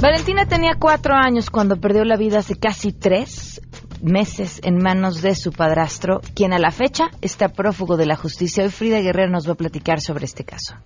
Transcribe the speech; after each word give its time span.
Valentina 0.00 0.46
tenía 0.46 0.74
cuatro 0.78 1.14
años 1.16 1.50
cuando 1.50 1.76
perdió 1.76 2.04
la 2.04 2.16
vida 2.16 2.38
hace 2.38 2.56
casi 2.56 2.92
tres 2.92 3.60
meses 4.00 4.60
en 4.62 4.78
manos 4.78 5.22
de 5.22 5.34
su 5.34 5.50
padrastro, 5.50 6.20
quien 6.36 6.52
a 6.52 6.60
la 6.60 6.70
fecha 6.70 7.10
está 7.20 7.48
prófugo 7.48 7.96
de 7.96 8.06
la 8.06 8.14
justicia. 8.14 8.62
Hoy 8.62 8.70
Frida 8.70 9.00
Guerrero 9.00 9.30
nos 9.30 9.48
va 9.48 9.54
a 9.54 9.56
platicar 9.56 10.00
sobre 10.00 10.26
este 10.26 10.44
caso. 10.44 10.76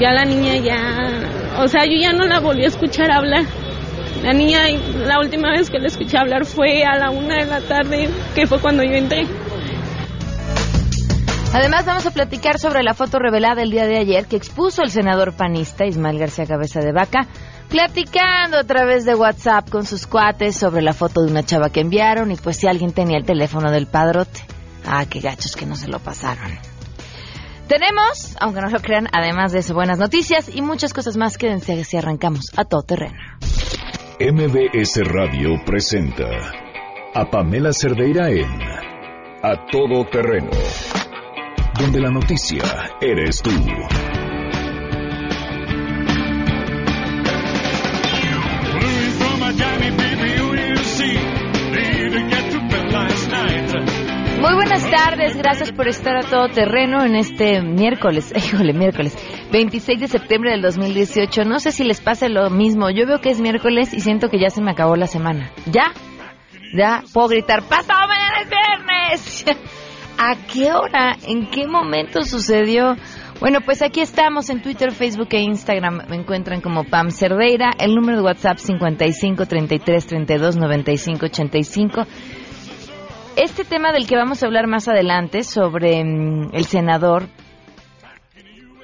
Ya 0.00 0.10
la 0.12 0.24
niña 0.24 0.56
ya, 0.56 1.62
o 1.62 1.68
sea, 1.68 1.84
yo 1.84 2.00
ya 2.00 2.14
no 2.14 2.24
la 2.24 2.40
volví 2.40 2.64
a 2.64 2.68
escuchar 2.68 3.10
hablar. 3.10 3.44
La 4.22 4.32
niña, 4.32 4.60
la 4.96 5.20
última 5.20 5.50
vez 5.50 5.68
que 5.68 5.78
la 5.78 5.88
escuché 5.88 6.16
hablar 6.16 6.46
fue 6.46 6.82
a 6.82 6.96
la 6.96 7.10
una 7.10 7.36
de 7.36 7.44
la 7.44 7.60
tarde, 7.60 8.08
que 8.34 8.46
fue 8.46 8.58
cuando 8.58 8.82
yo 8.82 8.92
entré. 8.92 9.26
Además, 11.52 11.84
vamos 11.84 12.06
a 12.06 12.10
platicar 12.10 12.58
sobre 12.58 12.82
la 12.82 12.94
foto 12.94 13.18
revelada 13.18 13.62
el 13.62 13.70
día 13.70 13.86
de 13.86 13.98
ayer 13.98 14.26
que 14.26 14.36
expuso 14.36 14.82
el 14.82 14.90
senador 14.90 15.34
panista 15.34 15.84
Ismael 15.84 16.18
García 16.18 16.46
Cabeza 16.46 16.80
de 16.80 16.92
Vaca, 16.92 17.28
platicando 17.68 18.58
a 18.58 18.64
través 18.64 19.04
de 19.04 19.14
WhatsApp 19.14 19.68
con 19.70 19.84
sus 19.86 20.06
cuates 20.06 20.56
sobre 20.56 20.82
la 20.82 20.92
foto 20.92 21.22
de 21.22 21.30
una 21.30 21.42
chava 21.42 21.70
que 21.70 21.80
enviaron 21.80 22.30
y 22.30 22.36
pues 22.36 22.56
si 22.56 22.66
alguien 22.66 22.92
tenía 22.92 23.18
el 23.18 23.24
teléfono 23.24 23.70
del 23.70 23.86
padrote. 23.86 24.40
Ah, 24.86 25.04
qué 25.08 25.20
gachos 25.20 25.56
que 25.56 25.66
no 25.66 25.76
se 25.76 25.88
lo 25.88 25.98
pasaron. 25.98 26.58
Tenemos, 27.68 28.36
aunque 28.40 28.60
no 28.60 28.68
lo 28.68 28.80
crean, 28.80 29.08
además 29.12 29.52
de 29.52 29.60
eso, 29.60 29.74
buenas 29.74 29.98
noticias 29.98 30.50
y 30.54 30.60
muchas 30.60 30.92
cosas 30.92 31.16
más. 31.16 31.38
Quédense 31.38 31.82
si 31.84 31.96
arrancamos 31.96 32.50
a 32.56 32.64
todo 32.64 32.82
terreno. 32.82 33.16
MBS 34.20 35.00
Radio 35.04 35.50
presenta 35.64 36.28
a 37.14 37.30
Pamela 37.30 37.72
Cerdeira 37.72 38.30
en 38.30 38.50
A 39.42 39.66
Todo 39.70 40.04
Terreno 40.10 40.50
donde 41.78 42.00
la 42.00 42.10
noticia 42.10 42.62
eres 43.00 43.42
tú. 43.42 43.50
Muy 54.44 54.56
buenas 54.56 54.90
tardes, 54.90 55.38
gracias 55.38 55.72
por 55.72 55.88
estar 55.88 56.18
a 56.18 56.20
todo 56.20 56.48
terreno 56.48 57.02
en 57.02 57.16
este 57.16 57.62
miércoles, 57.62 58.30
híjole, 58.36 58.74
miércoles, 58.74 59.16
26 59.50 60.00
de 60.00 60.06
septiembre 60.06 60.50
del 60.50 60.60
2018. 60.60 61.44
No 61.44 61.58
sé 61.60 61.72
si 61.72 61.82
les 61.82 62.02
pasa 62.02 62.28
lo 62.28 62.50
mismo, 62.50 62.90
yo 62.90 63.06
veo 63.06 63.22
que 63.22 63.30
es 63.30 63.40
miércoles 63.40 63.94
y 63.94 64.00
siento 64.00 64.28
que 64.28 64.38
ya 64.38 64.50
se 64.50 64.60
me 64.60 64.72
acabó 64.72 64.96
la 64.96 65.06
semana. 65.06 65.50
¿Ya? 65.64 65.94
Ya 66.76 67.02
puedo 67.14 67.28
gritar, 67.28 67.62
¡pasado 67.62 68.06
mañana 68.06 68.42
es 68.42 68.50
viernes! 68.50 69.46
¿A 70.18 70.36
qué 70.52 70.72
hora? 70.72 71.16
¿En 71.26 71.48
qué 71.48 71.66
momento 71.66 72.22
sucedió? 72.22 72.96
Bueno, 73.40 73.62
pues 73.62 73.80
aquí 73.80 74.02
estamos 74.02 74.50
en 74.50 74.60
Twitter, 74.60 74.92
Facebook 74.92 75.28
e 75.30 75.40
Instagram. 75.40 76.02
Me 76.08 76.16
encuentran 76.16 76.60
como 76.60 76.84
Pam 76.84 77.10
Cerdeira. 77.10 77.70
El 77.78 77.94
número 77.94 78.18
de 78.18 78.24
WhatsApp 78.24 78.58
55 78.58 79.46
33 79.46 80.06
32 80.06 80.56
95 80.56 81.26
85. 81.26 82.06
Este 83.36 83.64
tema 83.64 83.90
del 83.90 84.06
que 84.06 84.16
vamos 84.16 84.42
a 84.42 84.46
hablar 84.46 84.68
más 84.68 84.86
adelante 84.86 85.42
sobre 85.42 86.04
mm, 86.04 86.50
el 86.52 86.66
senador. 86.66 87.28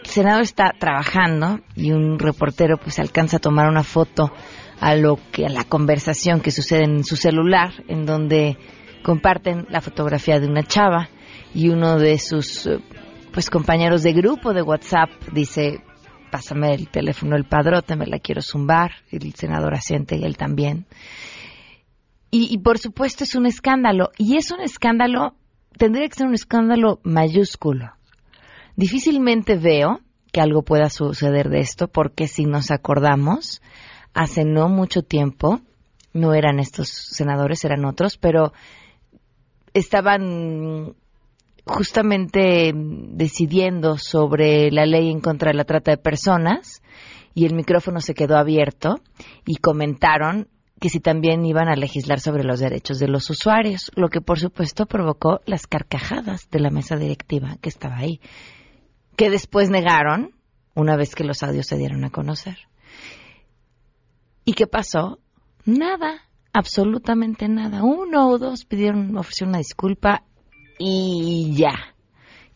El 0.02 0.10
senador 0.10 0.42
está 0.42 0.72
trabajando 0.76 1.60
y 1.76 1.92
un 1.92 2.18
reportero 2.18 2.76
pues 2.76 2.98
alcanza 2.98 3.36
a 3.36 3.40
tomar 3.40 3.68
una 3.68 3.84
foto 3.84 4.32
a 4.80 4.96
lo 4.96 5.20
que 5.30 5.46
a 5.46 5.50
la 5.50 5.62
conversación 5.62 6.40
que 6.40 6.50
sucede 6.50 6.82
en 6.82 7.04
su 7.04 7.14
celular 7.14 7.70
en 7.86 8.06
donde 8.06 8.56
comparten 9.04 9.66
la 9.70 9.80
fotografía 9.80 10.40
de 10.40 10.48
una 10.48 10.64
chava 10.64 11.08
y 11.54 11.68
uno 11.68 11.98
de 11.98 12.18
sus 12.18 12.66
eh, 12.66 12.80
pues 13.32 13.50
compañeros 13.50 14.02
de 14.02 14.12
grupo 14.12 14.52
de 14.52 14.62
WhatsApp 14.62 15.10
dice, 15.32 15.80
pásame 16.32 16.74
el 16.74 16.88
teléfono 16.88 17.36
del 17.36 17.44
padrote, 17.44 17.94
me 17.94 18.06
la 18.06 18.18
quiero 18.18 18.42
zumbar, 18.42 18.90
el 19.12 19.32
senador 19.34 19.74
asiente 19.74 20.16
y 20.16 20.24
él 20.24 20.36
también. 20.36 20.86
Y, 22.30 22.52
y 22.52 22.58
por 22.58 22.78
supuesto 22.78 23.24
es 23.24 23.34
un 23.34 23.46
escándalo, 23.46 24.10
y 24.18 24.36
es 24.36 24.50
un 24.50 24.60
escándalo, 24.60 25.34
tendría 25.76 26.08
que 26.08 26.14
ser 26.14 26.26
un 26.26 26.34
escándalo 26.34 27.00
mayúsculo. 27.02 27.92
Difícilmente 28.76 29.56
veo 29.56 30.00
que 30.32 30.40
algo 30.40 30.62
pueda 30.62 30.90
suceder 30.90 31.48
de 31.48 31.60
esto, 31.60 31.88
porque 31.88 32.28
si 32.28 32.44
nos 32.44 32.70
acordamos, 32.70 33.60
hace 34.14 34.44
no 34.44 34.68
mucho 34.68 35.02
tiempo, 35.02 35.60
no 36.12 36.34
eran 36.34 36.58
estos 36.58 36.88
senadores, 36.88 37.64
eran 37.64 37.84
otros, 37.84 38.16
pero 38.16 38.52
estaban 39.74 40.94
justamente 41.66 42.72
decidiendo 42.74 43.98
sobre 43.98 44.70
la 44.70 44.86
ley 44.86 45.10
en 45.10 45.20
contra 45.20 45.50
de 45.50 45.56
la 45.56 45.64
trata 45.64 45.92
de 45.92 45.98
personas 45.98 46.82
y 47.34 47.46
el 47.46 47.54
micrófono 47.54 48.00
se 48.00 48.14
quedó 48.14 48.36
abierto 48.36 49.00
y 49.46 49.56
comentaron 49.56 50.48
que 50.80 50.88
si 50.88 50.98
también 50.98 51.44
iban 51.44 51.68
a 51.68 51.76
legislar 51.76 52.20
sobre 52.20 52.42
los 52.42 52.58
derechos 52.58 52.98
de 52.98 53.06
los 53.06 53.28
usuarios, 53.28 53.92
lo 53.94 54.08
que 54.08 54.22
por 54.22 54.40
supuesto 54.40 54.86
provocó 54.86 55.40
las 55.44 55.66
carcajadas 55.66 56.48
de 56.50 56.58
la 56.58 56.70
mesa 56.70 56.96
directiva 56.96 57.58
que 57.60 57.68
estaba 57.68 57.98
ahí, 57.98 58.20
que 59.14 59.28
después 59.28 59.68
negaron 59.68 60.34
una 60.74 60.96
vez 60.96 61.14
que 61.14 61.24
los 61.24 61.42
audios 61.42 61.66
se 61.66 61.76
dieron 61.76 62.02
a 62.04 62.10
conocer. 62.10 62.56
¿Y 64.46 64.54
qué 64.54 64.66
pasó? 64.66 65.18
Nada, 65.66 66.22
absolutamente 66.54 67.46
nada. 67.46 67.82
Uno 67.82 68.30
o 68.30 68.38
dos 68.38 68.64
pidieron, 68.64 69.16
ofrecieron 69.18 69.50
una 69.50 69.58
disculpa 69.58 70.24
y 70.78 71.52
ya. 71.54 71.94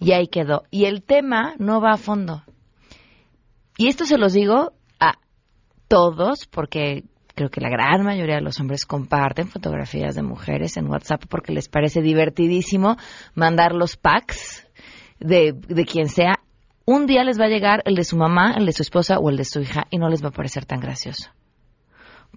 Y 0.00 0.12
ahí 0.12 0.28
quedó. 0.28 0.62
Y 0.70 0.86
el 0.86 1.02
tema 1.02 1.54
no 1.58 1.82
va 1.82 1.92
a 1.92 1.98
fondo. 1.98 2.42
Y 3.76 3.88
esto 3.88 4.06
se 4.06 4.16
los 4.16 4.32
digo 4.32 4.72
a 4.98 5.18
todos 5.88 6.46
porque 6.46 7.04
creo 7.34 7.50
que 7.50 7.60
la 7.60 7.68
gran 7.68 8.02
mayoría 8.04 8.36
de 8.36 8.40
los 8.40 8.60
hombres 8.60 8.86
comparten 8.86 9.48
fotografías 9.48 10.14
de 10.14 10.22
mujeres 10.22 10.76
en 10.76 10.88
WhatsApp 10.88 11.24
porque 11.28 11.52
les 11.52 11.68
parece 11.68 12.00
divertidísimo 12.00 12.96
mandar 13.34 13.74
los 13.74 13.96
packs 13.96 14.66
de, 15.20 15.52
de 15.52 15.84
quien 15.84 16.08
sea. 16.08 16.40
Un 16.86 17.06
día 17.06 17.24
les 17.24 17.40
va 17.40 17.46
a 17.46 17.48
llegar 17.48 17.82
el 17.86 17.94
de 17.94 18.04
su 18.04 18.16
mamá, 18.16 18.54
el 18.56 18.66
de 18.66 18.72
su 18.72 18.82
esposa 18.82 19.18
o 19.18 19.30
el 19.30 19.36
de 19.36 19.44
su 19.44 19.60
hija 19.60 19.84
y 19.90 19.98
no 19.98 20.08
les 20.08 20.22
va 20.22 20.28
a 20.28 20.32
parecer 20.32 20.66
tan 20.66 20.80
gracioso. 20.80 21.30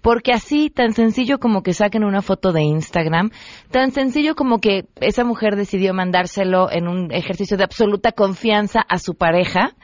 Porque 0.02 0.32
así, 0.32 0.70
tan 0.70 0.92
sencillo 0.92 1.38
como 1.38 1.62
que 1.62 1.74
saquen 1.74 2.04
una 2.04 2.22
foto 2.22 2.52
de 2.52 2.62
Instagram, 2.62 3.30
tan 3.70 3.90
sencillo 3.90 4.34
como 4.36 4.60
que 4.60 4.86
esa 5.00 5.24
mujer 5.24 5.56
decidió 5.56 5.92
mandárselo 5.92 6.70
en 6.70 6.86
un 6.88 7.12
ejercicio 7.12 7.56
de 7.56 7.64
absoluta 7.64 8.12
confianza 8.12 8.80
a 8.80 8.98
su 8.98 9.16
pareja 9.16 9.74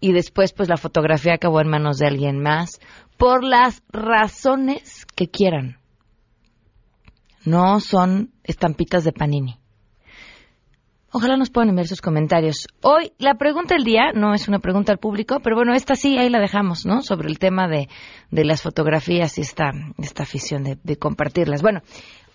y 0.00 0.12
después 0.12 0.52
pues 0.52 0.68
la 0.68 0.76
fotografía 0.76 1.34
acabó 1.34 1.60
en 1.60 1.68
manos 1.68 1.98
de 1.98 2.08
alguien 2.08 2.40
más, 2.40 2.80
por 3.22 3.44
las 3.44 3.84
razones 3.92 5.06
que 5.14 5.28
quieran. 5.28 5.78
No 7.44 7.78
son 7.78 8.32
estampitas 8.42 9.04
de 9.04 9.12
panini. 9.12 9.60
Ojalá 11.12 11.36
nos 11.36 11.50
puedan 11.50 11.68
enviar 11.68 11.86
sus 11.86 12.00
comentarios. 12.00 12.66
Hoy, 12.82 13.12
la 13.18 13.36
pregunta 13.36 13.76
del 13.76 13.84
día 13.84 14.10
no 14.12 14.34
es 14.34 14.48
una 14.48 14.58
pregunta 14.58 14.90
al 14.90 14.98
público, 14.98 15.38
pero 15.40 15.54
bueno, 15.54 15.72
esta 15.72 15.94
sí, 15.94 16.18
ahí 16.18 16.30
la 16.30 16.40
dejamos, 16.40 16.84
¿no? 16.84 17.00
Sobre 17.00 17.28
el 17.28 17.38
tema 17.38 17.68
de, 17.68 17.86
las 18.32 18.60
fotografías 18.60 19.38
y 19.38 19.42
esta, 19.42 19.70
esta 19.98 20.24
afición 20.24 20.64
de, 20.64 20.96
compartirlas. 20.96 21.62
Bueno, 21.62 21.82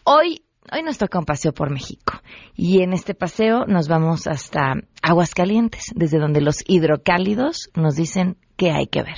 hoy, 0.05 0.45
hoy 0.71 0.83
nos 0.83 0.97
toca 0.97 1.19
un 1.19 1.25
paseo 1.25 1.51
por 1.51 1.69
México. 1.69 2.13
Y 2.55 2.81
en 2.81 2.93
este 2.93 3.13
paseo 3.13 3.65
nos 3.65 3.89
vamos 3.89 4.25
hasta 4.25 4.75
Aguascalientes, 5.01 5.91
desde 5.95 6.17
donde 6.17 6.39
los 6.39 6.63
hidrocálidos 6.65 7.71
nos 7.75 7.95
dicen 7.95 8.37
que 8.55 8.71
hay 8.71 8.87
que 8.87 9.03
ver. 9.03 9.17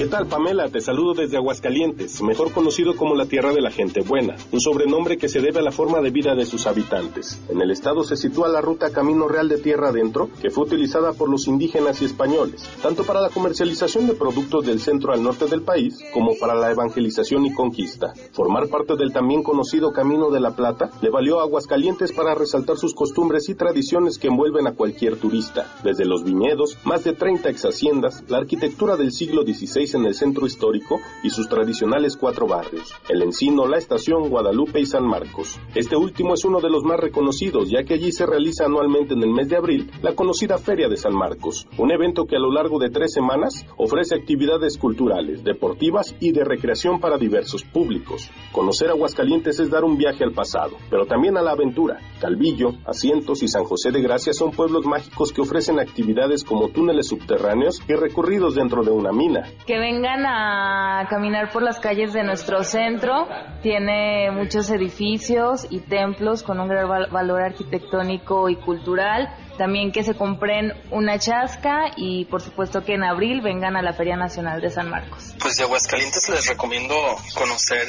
¿Qué 0.00 0.06
tal, 0.06 0.28
Pamela? 0.28 0.70
Te 0.70 0.80
saludo 0.80 1.12
desde 1.12 1.36
Aguascalientes, 1.36 2.22
mejor 2.22 2.52
conocido 2.52 2.96
como 2.96 3.14
la 3.14 3.26
Tierra 3.26 3.52
de 3.52 3.60
la 3.60 3.70
Gente 3.70 4.00
Buena, 4.00 4.34
un 4.50 4.58
sobrenombre 4.58 5.18
que 5.18 5.28
se 5.28 5.42
debe 5.42 5.58
a 5.58 5.62
la 5.62 5.72
forma 5.72 6.00
de 6.00 6.08
vida 6.08 6.34
de 6.34 6.46
sus 6.46 6.66
habitantes. 6.66 7.38
En 7.50 7.60
el 7.60 7.70
estado 7.70 8.02
se 8.02 8.16
sitúa 8.16 8.48
la 8.48 8.62
ruta 8.62 8.92
Camino 8.92 9.28
Real 9.28 9.50
de 9.50 9.58
Tierra 9.58 9.90
Adentro, 9.90 10.30
que 10.40 10.48
fue 10.48 10.64
utilizada 10.64 11.12
por 11.12 11.28
los 11.28 11.46
indígenas 11.46 12.00
y 12.00 12.06
españoles, 12.06 12.66
tanto 12.80 13.04
para 13.04 13.20
la 13.20 13.28
comercialización 13.28 14.06
de 14.06 14.14
productos 14.14 14.64
del 14.64 14.80
centro 14.80 15.12
al 15.12 15.22
norte 15.22 15.44
del 15.48 15.60
país, 15.60 15.98
como 16.14 16.34
para 16.40 16.54
la 16.54 16.70
evangelización 16.70 17.44
y 17.44 17.52
conquista. 17.52 18.14
Formar 18.32 18.68
parte 18.68 18.96
del 18.96 19.12
también 19.12 19.42
conocido 19.42 19.92
Camino 19.92 20.30
de 20.30 20.40
la 20.40 20.56
Plata 20.56 20.88
le 21.02 21.10
valió 21.10 21.40
a 21.40 21.42
Aguascalientes 21.42 22.12
para 22.12 22.34
resaltar 22.34 22.78
sus 22.78 22.94
costumbres 22.94 23.50
y 23.50 23.54
tradiciones 23.54 24.16
que 24.16 24.28
envuelven 24.28 24.66
a 24.66 24.72
cualquier 24.72 25.16
turista, 25.16 25.70
desde 25.84 26.06
los 26.06 26.24
viñedos, 26.24 26.78
más 26.84 27.04
de 27.04 27.12
30 27.12 27.50
ex 27.50 27.66
haciendas, 27.66 28.24
la 28.28 28.38
arquitectura 28.38 28.96
del 28.96 29.12
siglo 29.12 29.42
XVI 29.42 29.89
seis 29.90 29.94
en 29.94 30.06
el 30.06 30.14
centro 30.14 30.46
histórico 30.46 31.00
y 31.22 31.30
sus 31.30 31.48
tradicionales 31.48 32.16
cuatro 32.16 32.46
barrios, 32.46 32.94
El 33.08 33.22
Encino, 33.22 33.66
La 33.66 33.78
Estación, 33.78 34.28
Guadalupe 34.28 34.80
y 34.80 34.86
San 34.86 35.04
Marcos. 35.04 35.58
Este 35.74 35.96
último 35.96 36.34
es 36.34 36.44
uno 36.44 36.60
de 36.60 36.70
los 36.70 36.84
más 36.84 37.00
reconocidos, 37.00 37.68
ya 37.70 37.84
que 37.84 37.94
allí 37.94 38.12
se 38.12 38.26
realiza 38.26 38.66
anualmente 38.66 39.14
en 39.14 39.22
el 39.22 39.30
mes 39.30 39.48
de 39.48 39.56
abril 39.56 39.90
la 40.02 40.14
conocida 40.14 40.58
Feria 40.58 40.88
de 40.88 40.96
San 40.96 41.14
Marcos, 41.14 41.66
un 41.78 41.90
evento 41.90 42.24
que 42.24 42.36
a 42.36 42.40
lo 42.40 42.52
largo 42.52 42.78
de 42.78 42.90
tres 42.90 43.12
semanas 43.12 43.66
ofrece 43.76 44.14
actividades 44.14 44.78
culturales, 44.78 45.44
deportivas 45.44 46.14
y 46.20 46.32
de 46.32 46.44
recreación 46.44 47.00
para 47.00 47.18
diversos 47.18 47.64
públicos. 47.64 48.30
Conocer 48.52 48.90
Aguascalientes 48.90 49.60
es 49.60 49.70
dar 49.70 49.84
un 49.84 49.96
viaje 49.96 50.24
al 50.24 50.32
pasado, 50.32 50.76
pero 50.90 51.06
también 51.06 51.36
a 51.36 51.42
la 51.42 51.52
aventura. 51.52 51.98
Calvillo, 52.20 52.74
Asientos 52.84 53.42
y 53.42 53.48
San 53.48 53.64
José 53.64 53.90
de 53.90 54.02
Gracia 54.02 54.32
son 54.32 54.50
pueblos 54.50 54.84
mágicos 54.84 55.32
que 55.32 55.40
ofrecen 55.40 55.78
actividades 55.78 56.44
como 56.44 56.68
túneles 56.68 57.08
subterráneos 57.08 57.80
y 57.88 57.94
recorridos 57.94 58.54
dentro 58.54 58.82
de 58.82 58.90
una 58.90 59.12
mina. 59.12 59.48
Que 59.66 59.78
vengan 59.80 60.24
a 60.26 61.06
caminar 61.10 61.50
por 61.50 61.62
las 61.62 61.80
calles 61.80 62.12
de 62.12 62.22
nuestro 62.22 62.62
centro. 62.62 63.26
Tiene 63.62 64.30
muchos 64.30 64.70
edificios 64.70 65.66
y 65.70 65.80
templos 65.80 66.42
con 66.42 66.60
un 66.60 66.68
gran 66.68 66.88
valor 66.88 67.42
arquitectónico 67.42 68.48
y 68.48 68.56
cultural 68.56 69.34
también 69.60 69.92
que 69.92 70.02
se 70.02 70.14
compren 70.14 70.72
una 70.90 71.18
chasca 71.18 71.90
y 71.94 72.24
por 72.24 72.40
supuesto 72.40 72.82
que 72.82 72.94
en 72.94 73.04
abril 73.04 73.42
vengan 73.42 73.76
a 73.76 73.82
la 73.82 73.92
Feria 73.92 74.16
Nacional 74.16 74.58
de 74.62 74.70
San 74.70 74.88
Marcos. 74.88 75.34
Pues 75.38 75.58
de 75.58 75.64
Aguascalientes 75.64 76.30
les 76.30 76.46
recomiendo 76.46 76.94
conocer 77.34 77.86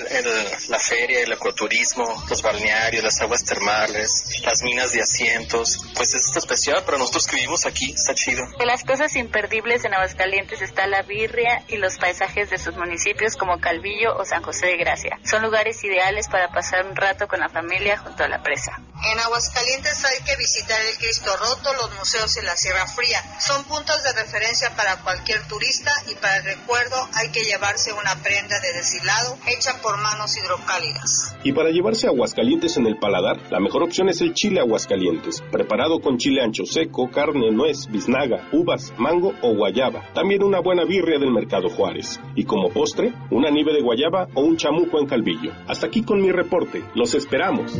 la 0.67 0.77
feria, 0.77 1.21
el 1.21 1.31
ecoturismo, 1.31 2.03
los 2.29 2.41
balnearios, 2.41 3.01
las 3.01 3.21
aguas 3.21 3.45
termales, 3.45 4.41
las 4.43 4.63
minas 4.63 4.91
de 4.91 4.99
asientos. 4.99 5.79
Pues 5.95 6.13
es 6.13 6.35
especial 6.35 6.83
para 6.83 6.97
nosotros 6.97 7.25
que 7.25 7.37
vivimos 7.37 7.65
aquí, 7.65 7.93
está 7.93 8.13
chido. 8.15 8.43
De 8.59 8.65
las 8.65 8.83
cosas 8.83 9.15
imperdibles 9.15 9.85
en 9.85 9.93
Aguascalientes 9.93 10.61
está 10.61 10.87
la 10.87 11.03
birria 11.03 11.63
y 11.69 11.77
los 11.77 11.97
paisajes 11.99 12.49
de 12.49 12.57
sus 12.57 12.75
municipios 12.75 13.37
como 13.37 13.61
Calvillo 13.61 14.17
o 14.17 14.25
San 14.25 14.43
José 14.43 14.65
de 14.65 14.75
Gracia. 14.75 15.19
Son 15.23 15.41
lugares 15.41 15.81
ideales 15.85 16.27
para 16.27 16.51
pasar 16.51 16.85
un 16.85 16.97
rato 16.97 17.29
con 17.29 17.39
la 17.39 17.47
familia 17.47 17.97
junto 17.97 18.25
a 18.25 18.27
la 18.27 18.43
presa. 18.43 18.73
En 19.13 19.19
Aguascalientes 19.19 20.03
hay 20.03 20.21
que 20.25 20.35
visitar 20.35 20.79
el 20.81 20.97
Cristo 20.97 21.31
Roto 21.37 21.60
los 21.69 21.93
museos 21.95 22.35
en 22.37 22.45
la 22.45 22.55
Sierra 22.55 22.87
Fría. 22.87 23.21
Son 23.39 23.63
puntos 23.65 24.03
de 24.03 24.13
referencia 24.13 24.75
para 24.75 24.97
cualquier 25.03 25.47
turista 25.47 25.91
y 26.09 26.15
para 26.15 26.37
el 26.37 26.43
recuerdo 26.43 26.97
hay 27.13 27.29
que 27.29 27.43
llevarse 27.43 27.93
una 27.93 28.15
prenda 28.23 28.59
de 28.59 28.73
deshilado 28.73 29.37
hecha 29.47 29.81
por 29.81 29.97
manos 29.97 30.35
hidrocálidas. 30.37 31.35
Y 31.43 31.53
para 31.53 31.69
llevarse 31.69 32.07
aguascalientes 32.07 32.77
en 32.77 32.87
el 32.87 32.97
paladar, 32.97 33.37
la 33.51 33.59
mejor 33.59 33.83
opción 33.83 34.09
es 34.09 34.21
el 34.21 34.33
chile 34.33 34.59
aguascalientes, 34.59 35.41
preparado 35.51 35.99
con 35.99 36.17
chile 36.17 36.41
ancho 36.41 36.65
seco, 36.65 37.09
carne, 37.11 37.51
nuez, 37.51 37.87
biznaga, 37.89 38.49
uvas, 38.51 38.93
mango 38.97 39.33
o 39.41 39.55
guayaba. 39.55 40.11
También 40.13 40.43
una 40.43 40.59
buena 40.59 40.83
birria 40.85 41.19
del 41.19 41.31
Mercado 41.31 41.69
Juárez. 41.69 42.19
Y 42.35 42.45
como 42.45 42.69
postre, 42.69 43.13
una 43.29 43.49
nieve 43.49 43.73
de 43.73 43.81
guayaba 43.81 44.27
o 44.33 44.41
un 44.41 44.57
chamuco 44.57 44.99
en 44.99 45.07
calvillo. 45.07 45.51
Hasta 45.67 45.87
aquí 45.87 46.03
con 46.03 46.21
mi 46.21 46.31
reporte. 46.31 46.83
Los 46.95 47.13
esperamos. 47.13 47.71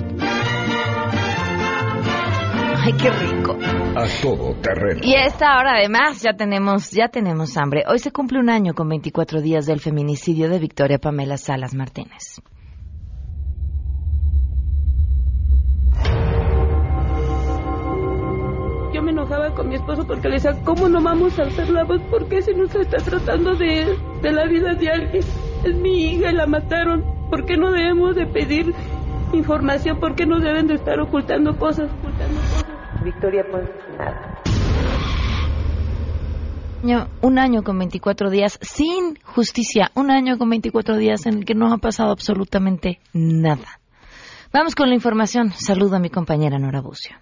Ay, 2.84 2.94
qué 2.94 3.12
rico. 3.12 3.56
A 3.96 4.06
todo 4.24 4.56
terreno. 4.56 5.02
Y 5.04 5.14
a 5.14 5.26
esta 5.26 5.56
hora 5.60 5.74
además 5.78 6.20
ya 6.24 6.34
tenemos, 6.34 6.90
ya 6.90 7.10
tenemos 7.10 7.56
hambre. 7.56 7.84
Hoy 7.88 8.00
se 8.00 8.12
cumple 8.12 8.40
un 8.40 8.50
año 8.50 8.74
con 8.74 8.90
24 8.90 9.40
días 9.40 9.68
del 9.68 9.80
feminicidio 9.80 10.50
de 10.50 10.58
Victoria 10.58 10.98
Pamela 10.98 11.38
Salas 11.38 11.76
Martínez. 11.76 12.42
Yo 18.92 19.04
me 19.04 19.12
enojaba 19.12 19.54
con 19.54 19.70
mi 19.70 19.76
esposo 19.76 20.08
porque 20.08 20.30
le 20.30 20.36
decía, 20.36 20.60
¿cómo 20.64 20.90
no 20.90 21.04
vamos 21.04 21.38
a 21.38 21.44
hacer 21.44 21.70
la 21.70 21.84
voz? 21.84 22.02
¿Por 22.10 22.28
qué 22.30 22.42
se 22.42 22.52
está 22.52 22.98
tratando 22.98 23.54
de, 23.54 23.96
de 24.24 24.32
la 24.32 24.46
vida 24.48 24.74
de 24.74 24.90
alguien? 24.90 25.24
Es 25.64 25.76
mi 25.76 26.14
hija 26.14 26.32
y 26.32 26.34
la 26.34 26.48
mataron. 26.48 27.06
¿Por 27.30 27.46
qué 27.46 27.58
no 27.58 27.72
debemos 27.72 28.16
de 28.16 28.26
pedir 28.26 28.74
información? 29.34 30.00
¿Por 30.00 30.16
qué 30.16 30.26
no 30.26 30.40
deben 30.40 30.66
de 30.66 30.74
estar 30.74 31.00
ocultando 31.00 31.56
cosas? 31.58 31.92
Ocultando 31.92 32.40
cosas? 32.40 32.51
Victoria, 33.04 33.46
pues 33.50 33.68
nada. 33.98 34.42
Un 37.22 37.38
año 37.38 37.64
con 37.64 37.78
24 37.78 38.30
días 38.32 38.58
sin 38.62 39.16
justicia, 39.24 39.92
un 39.94 40.10
año 40.10 40.38
con 40.38 40.50
24 40.50 40.98
días 40.98 41.26
en 41.28 41.40
el 41.40 41.46
que 41.46 41.54
no 41.54 41.72
ha 41.72 41.78
pasado 41.78 42.12
absolutamente 42.12 43.00
nada. 43.14 43.80
Vamos 44.52 44.74
con 44.76 44.90
la 44.90 44.96
información. 44.96 45.52
Saludo 45.52 45.98
a 45.98 46.00
mi 46.00 46.10
compañera 46.10 46.58
Nora 46.58 46.82
Bucio. 46.82 47.16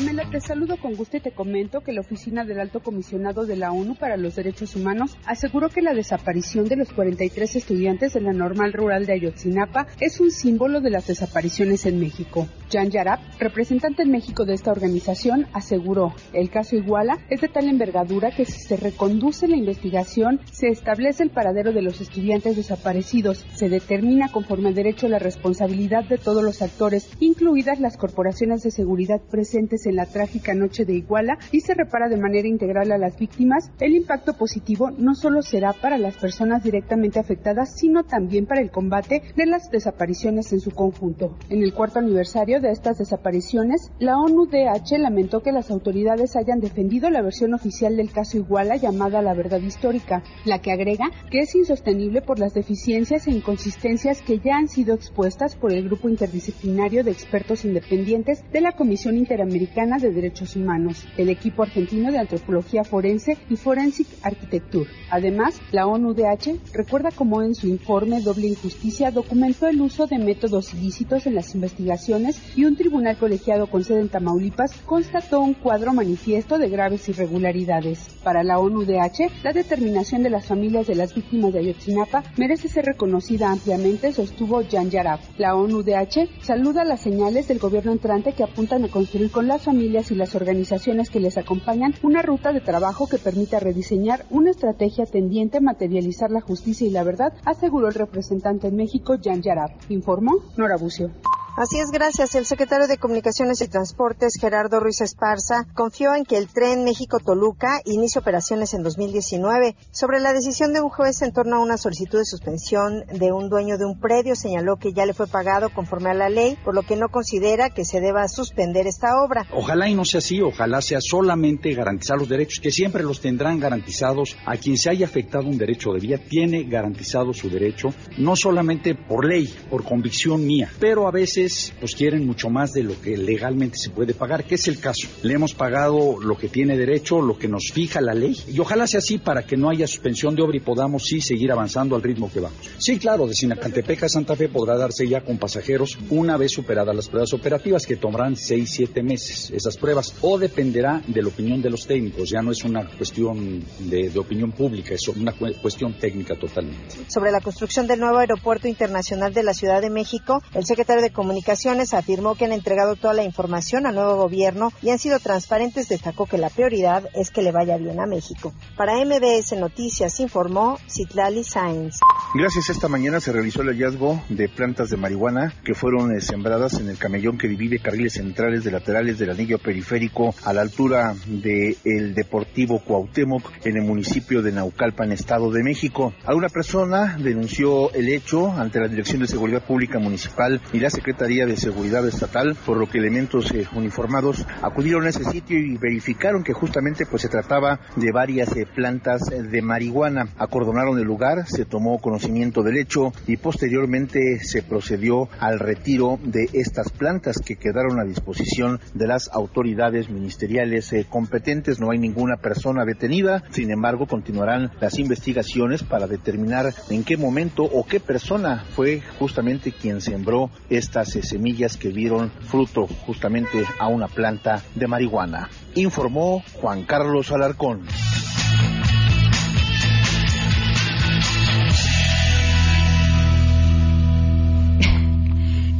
Pamela, 0.00 0.24
te 0.30 0.40
saludo 0.40 0.78
con 0.78 0.94
gusto 0.94 1.18
y 1.18 1.20
te 1.20 1.32
comento 1.32 1.82
que 1.82 1.92
la 1.92 2.00
Oficina 2.00 2.46
del 2.46 2.58
Alto 2.58 2.80
Comisionado 2.80 3.44
de 3.44 3.54
la 3.56 3.70
ONU 3.70 3.96
para 3.96 4.16
los 4.16 4.34
Derechos 4.34 4.74
Humanos 4.74 5.18
aseguró 5.26 5.68
que 5.68 5.82
la 5.82 5.92
desaparición 5.92 6.66
de 6.68 6.76
los 6.76 6.90
43 6.90 7.56
estudiantes 7.56 8.14
de 8.14 8.22
la 8.22 8.32
normal 8.32 8.72
rural 8.72 9.04
de 9.04 9.12
Ayotzinapa 9.12 9.88
es 10.00 10.18
un 10.18 10.30
símbolo 10.30 10.80
de 10.80 10.88
las 10.88 11.06
desapariciones 11.06 11.84
en 11.84 12.00
México. 12.00 12.48
Jan 12.70 12.90
Yarab, 12.90 13.18
representante 13.40 14.02
en 14.02 14.12
México 14.12 14.44
de 14.44 14.54
esta 14.54 14.70
organización, 14.70 15.46
aseguró, 15.52 16.14
el 16.32 16.50
caso 16.50 16.76
Iguala 16.76 17.18
es 17.28 17.40
de 17.40 17.48
tal 17.48 17.68
envergadura 17.68 18.30
que 18.30 18.44
si 18.44 18.60
se 18.60 18.76
reconduce 18.76 19.48
la 19.48 19.56
investigación, 19.56 20.40
se 20.52 20.68
establece 20.68 21.24
el 21.24 21.30
paradero 21.30 21.72
de 21.72 21.82
los 21.82 22.00
estudiantes 22.00 22.56
desaparecidos, 22.56 23.44
se 23.54 23.68
determina 23.68 24.30
conforme 24.30 24.68
al 24.68 24.74
derecho 24.74 25.08
la 25.08 25.18
responsabilidad 25.18 26.04
de 26.04 26.18
todos 26.18 26.44
los 26.44 26.62
actores, 26.62 27.10
incluidas 27.18 27.80
las 27.80 27.96
corporaciones 27.96 28.62
de 28.62 28.70
seguridad 28.70 29.20
presentes 29.20 29.86
en 29.86 29.96
la 29.96 30.06
trágica 30.06 30.54
noche 30.54 30.84
de 30.84 30.94
Iguala 30.94 31.38
y 31.50 31.60
se 31.60 31.74
repara 31.74 32.08
de 32.08 32.18
manera 32.18 32.46
integral 32.46 32.92
a 32.92 32.98
las 32.98 33.18
víctimas, 33.18 33.72
el 33.80 33.94
impacto 33.94 34.34
positivo 34.34 34.90
no 34.96 35.14
solo 35.14 35.42
será 35.42 35.72
para 35.72 35.98
las 35.98 36.16
personas 36.16 36.62
directamente 36.62 37.18
afectadas, 37.18 37.76
sino 37.76 38.04
también 38.04 38.46
para 38.46 38.60
el 38.60 38.70
combate 38.70 39.22
de 39.34 39.46
las 39.46 39.70
desapariciones 39.70 40.52
en 40.52 40.60
su 40.60 40.70
conjunto. 40.70 41.36
En 41.48 41.62
el 41.62 41.74
cuarto 41.74 41.98
aniversario 41.98 42.59
de 42.60 42.70
estas 42.70 42.98
desapariciones, 42.98 43.90
la 43.98 44.18
ONU-DH 44.18 44.98
lamentó 44.98 45.40
que 45.40 45.52
las 45.52 45.70
autoridades 45.70 46.36
hayan 46.36 46.60
defendido 46.60 47.10
la 47.10 47.22
versión 47.22 47.54
oficial 47.54 47.96
del 47.96 48.12
caso 48.12 48.38
Iguala 48.38 48.76
llamada 48.76 49.22
la 49.22 49.34
verdad 49.34 49.60
histórica, 49.60 50.22
la 50.44 50.60
que 50.60 50.72
agrega 50.72 51.10
que 51.30 51.40
es 51.40 51.54
insostenible 51.54 52.22
por 52.22 52.38
las 52.38 52.54
deficiencias 52.54 53.26
e 53.26 53.32
inconsistencias 53.32 54.22
que 54.22 54.38
ya 54.38 54.56
han 54.56 54.68
sido 54.68 54.94
expuestas 54.94 55.56
por 55.56 55.72
el 55.72 55.84
grupo 55.84 56.08
interdisciplinario 56.08 57.04
de 57.04 57.10
expertos 57.10 57.64
independientes 57.64 58.44
de 58.52 58.60
la 58.60 58.72
Comisión 58.72 59.16
Interamericana 59.16 59.98
de 59.98 60.12
Derechos 60.12 60.56
Humanos, 60.56 61.06
el 61.16 61.28
equipo 61.28 61.62
argentino 61.62 62.10
de 62.12 62.18
antropología 62.18 62.84
forense 62.84 63.36
y 63.48 63.56
Forensic 63.56 64.06
Architecture. 64.22 64.88
Además, 65.10 65.60
la 65.72 65.86
ONU-DH 65.86 66.72
recuerda 66.72 67.10
cómo 67.10 67.42
en 67.42 67.54
su 67.54 67.66
informe 67.66 68.20
Doble 68.20 68.48
Injusticia 68.48 69.10
documentó 69.10 69.66
el 69.68 69.80
uso 69.80 70.06
de 70.06 70.18
métodos 70.18 70.74
ilícitos 70.74 71.26
en 71.26 71.34
las 71.34 71.54
investigaciones 71.54 72.49
y 72.56 72.64
un 72.64 72.76
tribunal 72.76 73.16
colegiado 73.16 73.66
con 73.66 73.84
sede 73.84 74.00
en 74.00 74.08
Tamaulipas 74.08 74.72
constató 74.86 75.40
un 75.40 75.54
cuadro 75.54 75.92
manifiesto 75.92 76.58
de 76.58 76.68
graves 76.68 77.08
irregularidades. 77.08 78.08
Para 78.22 78.42
la 78.42 78.58
ONU-DH, 78.58 79.42
la 79.42 79.52
determinación 79.52 80.22
de 80.22 80.30
las 80.30 80.46
familias 80.46 80.86
de 80.86 80.94
las 80.94 81.14
víctimas 81.14 81.52
de 81.52 81.60
Ayotzinapa 81.60 82.22
merece 82.36 82.68
ser 82.68 82.84
reconocida 82.84 83.50
ampliamente, 83.50 84.12
sostuvo 84.12 84.62
Jan 84.68 84.90
Yarab. 84.90 85.20
La 85.38 85.54
ONU-DH 85.56 86.42
saluda 86.42 86.84
las 86.84 87.00
señales 87.00 87.48
del 87.48 87.58
gobierno 87.58 87.92
entrante 87.92 88.32
que 88.32 88.44
apuntan 88.44 88.84
a 88.84 88.88
construir 88.88 89.30
con 89.30 89.46
las 89.46 89.62
familias 89.62 90.10
y 90.10 90.14
las 90.14 90.34
organizaciones 90.34 91.10
que 91.10 91.20
les 91.20 91.38
acompañan 91.38 91.94
una 92.02 92.22
ruta 92.22 92.52
de 92.52 92.60
trabajo 92.60 93.08
que 93.08 93.18
permita 93.18 93.60
rediseñar 93.60 94.26
una 94.30 94.50
estrategia 94.50 95.04
tendiente 95.06 95.58
a 95.58 95.60
materializar 95.60 96.30
la 96.30 96.40
justicia 96.40 96.86
y 96.86 96.90
la 96.90 97.04
verdad, 97.04 97.32
aseguró 97.44 97.88
el 97.88 97.94
representante 97.94 98.68
en 98.68 98.76
México, 98.76 99.16
Jan 99.22 99.42
Yarab. 99.42 99.70
Informó 99.88 100.32
Nora 100.56 100.76
Bucio. 100.76 101.10
Así 101.56 101.78
es, 101.78 101.90
gracias. 101.90 102.34
El 102.36 102.46
secretario 102.46 102.86
de 102.86 102.96
Comunicaciones 102.96 103.60
y 103.60 103.68
Transportes, 103.68 104.38
Gerardo 104.40 104.78
Ruiz 104.78 105.00
Esparza, 105.00 105.66
confió 105.74 106.14
en 106.14 106.24
que 106.24 106.36
el 106.36 106.48
tren 106.48 106.84
México-Toluca 106.84 107.80
inicie 107.84 108.20
operaciones 108.20 108.72
en 108.72 108.82
2019. 108.82 109.74
Sobre 109.90 110.20
la 110.20 110.32
decisión 110.32 110.72
de 110.72 110.80
un 110.80 110.90
juez 110.90 111.22
en 111.22 111.32
torno 111.32 111.56
a 111.56 111.60
una 111.60 111.76
solicitud 111.76 112.18
de 112.18 112.24
suspensión 112.24 113.04
de 113.12 113.32
un 113.32 113.48
dueño 113.48 113.78
de 113.78 113.84
un 113.84 113.98
predio, 113.98 114.36
señaló 114.36 114.76
que 114.76 114.92
ya 114.92 115.06
le 115.06 115.12
fue 115.12 115.26
pagado 115.26 115.70
conforme 115.70 116.10
a 116.10 116.14
la 116.14 116.28
ley, 116.28 116.56
por 116.64 116.74
lo 116.74 116.82
que 116.82 116.96
no 116.96 117.08
considera 117.08 117.68
que 117.70 117.84
se 117.84 118.00
deba 118.00 118.28
suspender 118.28 118.86
esta 118.86 119.20
obra. 119.22 119.46
Ojalá 119.52 119.88
y 119.88 119.94
no 119.94 120.04
sea 120.04 120.18
así, 120.18 120.40
ojalá 120.40 120.80
sea 120.80 121.00
solamente 121.00 121.74
garantizar 121.74 122.16
los 122.16 122.28
derechos, 122.28 122.60
que 122.60 122.70
siempre 122.70 123.02
los 123.02 123.20
tendrán 123.20 123.58
garantizados. 123.58 124.36
A 124.46 124.56
quien 124.56 124.78
se 124.78 124.90
haya 124.90 125.06
afectado 125.06 125.48
un 125.48 125.58
derecho 125.58 125.92
de 125.92 125.98
vía 125.98 126.18
tiene 126.18 126.64
garantizado 126.64 127.34
su 127.34 127.50
derecho, 127.50 127.92
no 128.18 128.36
solamente 128.36 128.94
por 128.94 129.26
ley, 129.26 129.52
por 129.68 129.84
convicción 129.84 130.46
mía, 130.46 130.70
pero 130.78 131.08
a 131.08 131.10
veces 131.10 131.39
pues 131.78 131.94
quieren 131.94 132.26
mucho 132.26 132.50
más 132.50 132.72
de 132.72 132.82
lo 132.82 133.00
que 133.00 133.16
legalmente 133.16 133.76
se 133.78 133.90
puede 133.90 134.14
pagar, 134.14 134.44
que 134.44 134.56
es 134.56 134.68
el 134.68 134.78
caso. 134.78 135.08
Le 135.22 135.34
hemos 135.34 135.54
pagado 135.54 136.20
lo 136.20 136.36
que 136.36 136.48
tiene 136.48 136.76
derecho, 136.76 137.20
lo 137.20 137.38
que 137.38 137.48
nos 137.48 137.70
fija 137.72 138.00
la 138.00 138.14
ley, 138.14 138.36
y 138.48 138.58
ojalá 138.58 138.86
sea 138.86 138.98
así 138.98 139.18
para 139.18 139.44
que 139.44 139.56
no 139.56 139.70
haya 139.70 139.86
suspensión 139.86 140.34
de 140.34 140.42
obra 140.42 140.56
y 140.56 140.60
podamos 140.60 141.04
sí 141.04 141.20
seguir 141.20 141.52
avanzando 141.52 141.96
al 141.96 142.02
ritmo 142.02 142.30
que 142.30 142.40
vamos. 142.40 142.58
Sí, 142.78 142.98
claro, 142.98 143.26
de 143.26 143.34
Sinacantepec 143.34 144.04
a 144.04 144.08
Santa 144.08 144.36
Fe 144.36 144.48
podrá 144.48 144.76
darse 144.76 145.06
ya 145.08 145.22
con 145.22 145.38
pasajeros 145.38 145.98
una 146.10 146.36
vez 146.36 146.52
superadas 146.52 146.94
las 146.94 147.08
pruebas 147.08 147.32
operativas, 147.32 147.86
que 147.86 147.96
tomarán 147.96 148.36
seis, 148.36 148.70
siete 148.70 149.02
meses 149.02 149.50
esas 149.50 149.76
pruebas, 149.76 150.14
o 150.20 150.38
dependerá 150.38 151.02
de 151.06 151.22
la 151.22 151.28
opinión 151.28 151.62
de 151.62 151.70
los 151.70 151.86
técnicos, 151.86 152.30
ya 152.30 152.42
no 152.42 152.50
es 152.50 152.64
una 152.64 152.86
cuestión 152.86 153.64
de, 153.78 154.10
de 154.10 154.18
opinión 154.18 154.52
pública, 154.52 154.94
es 154.94 155.08
una 155.08 155.32
cuestión 155.32 155.94
técnica 155.94 156.36
totalmente. 156.36 156.96
Sobre 157.08 157.30
la 157.30 157.40
construcción 157.40 157.86
del 157.86 158.00
nuevo 158.00 158.18
aeropuerto 158.18 158.68
internacional 158.68 159.32
de 159.32 159.42
la 159.42 159.54
Ciudad 159.54 159.80
de 159.80 159.90
México, 159.90 160.42
el 160.54 160.64
secretario 160.64 161.02
de 161.02 161.10
Comunicaciones 161.30 161.94
afirmó 161.94 162.34
que 162.34 162.46
han 162.46 162.50
entregado 162.50 162.96
toda 162.96 163.14
la 163.14 163.22
información 163.22 163.86
al 163.86 163.94
nuevo 163.94 164.16
gobierno 164.16 164.72
y 164.82 164.90
han 164.90 164.98
sido 164.98 165.20
transparentes. 165.20 165.88
Destacó 165.88 166.26
que 166.26 166.38
la 166.38 166.50
prioridad 166.50 167.04
es 167.14 167.30
que 167.30 167.40
le 167.40 167.52
vaya 167.52 167.76
bien 167.76 168.00
a 168.00 168.06
México. 168.06 168.52
Para 168.76 168.96
MBS 169.04 169.52
Noticias 169.56 170.18
informó 170.18 170.76
Citlali 170.88 171.44
Sainz. 171.44 172.00
Gracias. 172.34 172.70
Esta 172.70 172.88
mañana 172.88 173.20
se 173.20 173.30
realizó 173.30 173.62
el 173.62 173.68
hallazgo 173.68 174.20
de 174.28 174.48
plantas 174.48 174.90
de 174.90 174.96
marihuana 174.96 175.54
que 175.64 175.74
fueron 175.74 176.12
eh, 176.16 176.20
sembradas 176.20 176.80
en 176.80 176.88
el 176.88 176.98
camellón 176.98 177.38
que 177.38 177.46
divide 177.46 177.78
carriles 177.78 178.14
centrales 178.14 178.64
de 178.64 178.72
laterales 178.72 179.20
del 179.20 179.30
anillo 179.30 179.58
periférico 179.58 180.34
a 180.42 180.52
la 180.52 180.62
altura 180.62 181.14
del 181.26 181.76
el 181.84 182.12
Deportivo 182.12 182.80
Cuauhtémoc 182.80 183.52
en 183.64 183.76
el 183.76 183.84
municipio 183.84 184.42
de 184.42 184.50
Naucalpan, 184.50 185.12
Estado 185.12 185.48
de 185.52 185.62
México. 185.62 186.12
Alguna 186.24 186.48
persona 186.48 187.16
denunció 187.16 187.92
el 187.92 188.08
hecho 188.08 188.50
ante 188.50 188.80
la 188.80 188.88
Dirección 188.88 189.20
de 189.20 189.28
Seguridad 189.28 189.64
Pública 189.64 190.00
Municipal 190.00 190.60
y 190.72 190.80
la 190.80 190.90
Secretaría 190.90 191.19
de 191.20 191.56
Seguridad 191.58 192.08
Estatal, 192.08 192.56
por 192.64 192.78
lo 192.78 192.88
que 192.88 192.96
elementos 192.96 193.52
eh, 193.52 193.66
uniformados 193.74 194.46
acudieron 194.62 195.04
a 195.04 195.10
ese 195.10 195.24
sitio 195.24 195.58
y 195.58 195.76
verificaron 195.76 196.42
que 196.42 196.54
justamente 196.54 197.04
pues 197.04 197.20
se 197.20 197.28
trataba 197.28 197.78
de 197.96 198.10
varias 198.10 198.56
eh, 198.56 198.66
plantas 198.66 199.26
de 199.28 199.60
marihuana. 199.60 200.28
Acordonaron 200.38 200.98
el 200.98 201.04
lugar, 201.04 201.46
se 201.46 201.66
tomó 201.66 201.98
conocimiento 201.98 202.62
del 202.62 202.78
hecho 202.78 203.12
y 203.26 203.36
posteriormente 203.36 204.38
se 204.40 204.62
procedió 204.62 205.28
al 205.40 205.58
retiro 205.58 206.18
de 206.24 206.48
estas 206.54 206.88
plantas 206.90 207.36
que 207.44 207.56
quedaron 207.56 208.00
a 208.00 208.04
disposición 208.04 208.80
de 208.94 209.06
las 209.06 209.28
autoridades 209.30 210.08
ministeriales 210.08 210.90
eh, 210.94 211.06
competentes. 211.06 211.80
No 211.80 211.90
hay 211.90 211.98
ninguna 211.98 212.38
persona 212.38 212.86
detenida, 212.86 213.44
sin 213.50 213.70
embargo 213.70 214.06
continuarán 214.06 214.70
las 214.80 214.98
investigaciones 214.98 215.82
para 215.82 216.06
determinar 216.06 216.72
en 216.88 217.04
qué 217.04 217.18
momento 217.18 217.62
o 217.64 217.84
qué 217.84 218.00
persona 218.00 218.64
fue 218.74 219.02
justamente 219.18 219.72
quien 219.72 220.00
sembró 220.00 220.50
estas 220.70 221.09
eh, 221.16 221.22
semillas 221.22 221.76
que 221.76 221.90
dieron 221.90 222.30
fruto 222.40 222.86
justamente 222.86 223.64
a 223.78 223.88
una 223.88 224.08
planta 224.08 224.62
de 224.74 224.86
marihuana. 224.86 225.48
Informó 225.74 226.42
Juan 226.54 226.84
Carlos 226.84 227.30
Alarcón. 227.32 227.86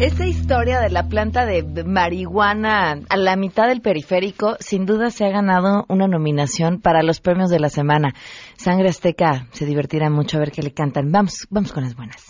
Esa 0.01 0.25
historia 0.25 0.81
de 0.81 0.89
la 0.89 1.09
planta 1.09 1.45
de 1.45 1.85
marihuana 1.85 3.03
a 3.07 3.17
la 3.19 3.37
mitad 3.37 3.69
del 3.69 3.83
periférico, 3.83 4.57
sin 4.59 4.87
duda 4.87 5.11
se 5.11 5.27
ha 5.27 5.29
ganado 5.29 5.85
una 5.91 6.09
nominación 6.09 6.81
para 6.81 7.03
los 7.03 7.21
premios 7.21 7.51
de 7.51 7.61
la 7.61 7.69
semana. 7.69 8.15
Sangre 8.57 8.89
Azteca 8.89 9.47
se 9.51 9.67
divertirá 9.67 10.09
mucho 10.09 10.39
a 10.39 10.41
ver 10.41 10.53
qué 10.53 10.63
le 10.63 10.73
cantan. 10.73 11.13
Vamos, 11.13 11.47
vamos 11.51 11.73
con 11.73 11.85
las 11.85 11.95
buenas. 11.97 12.30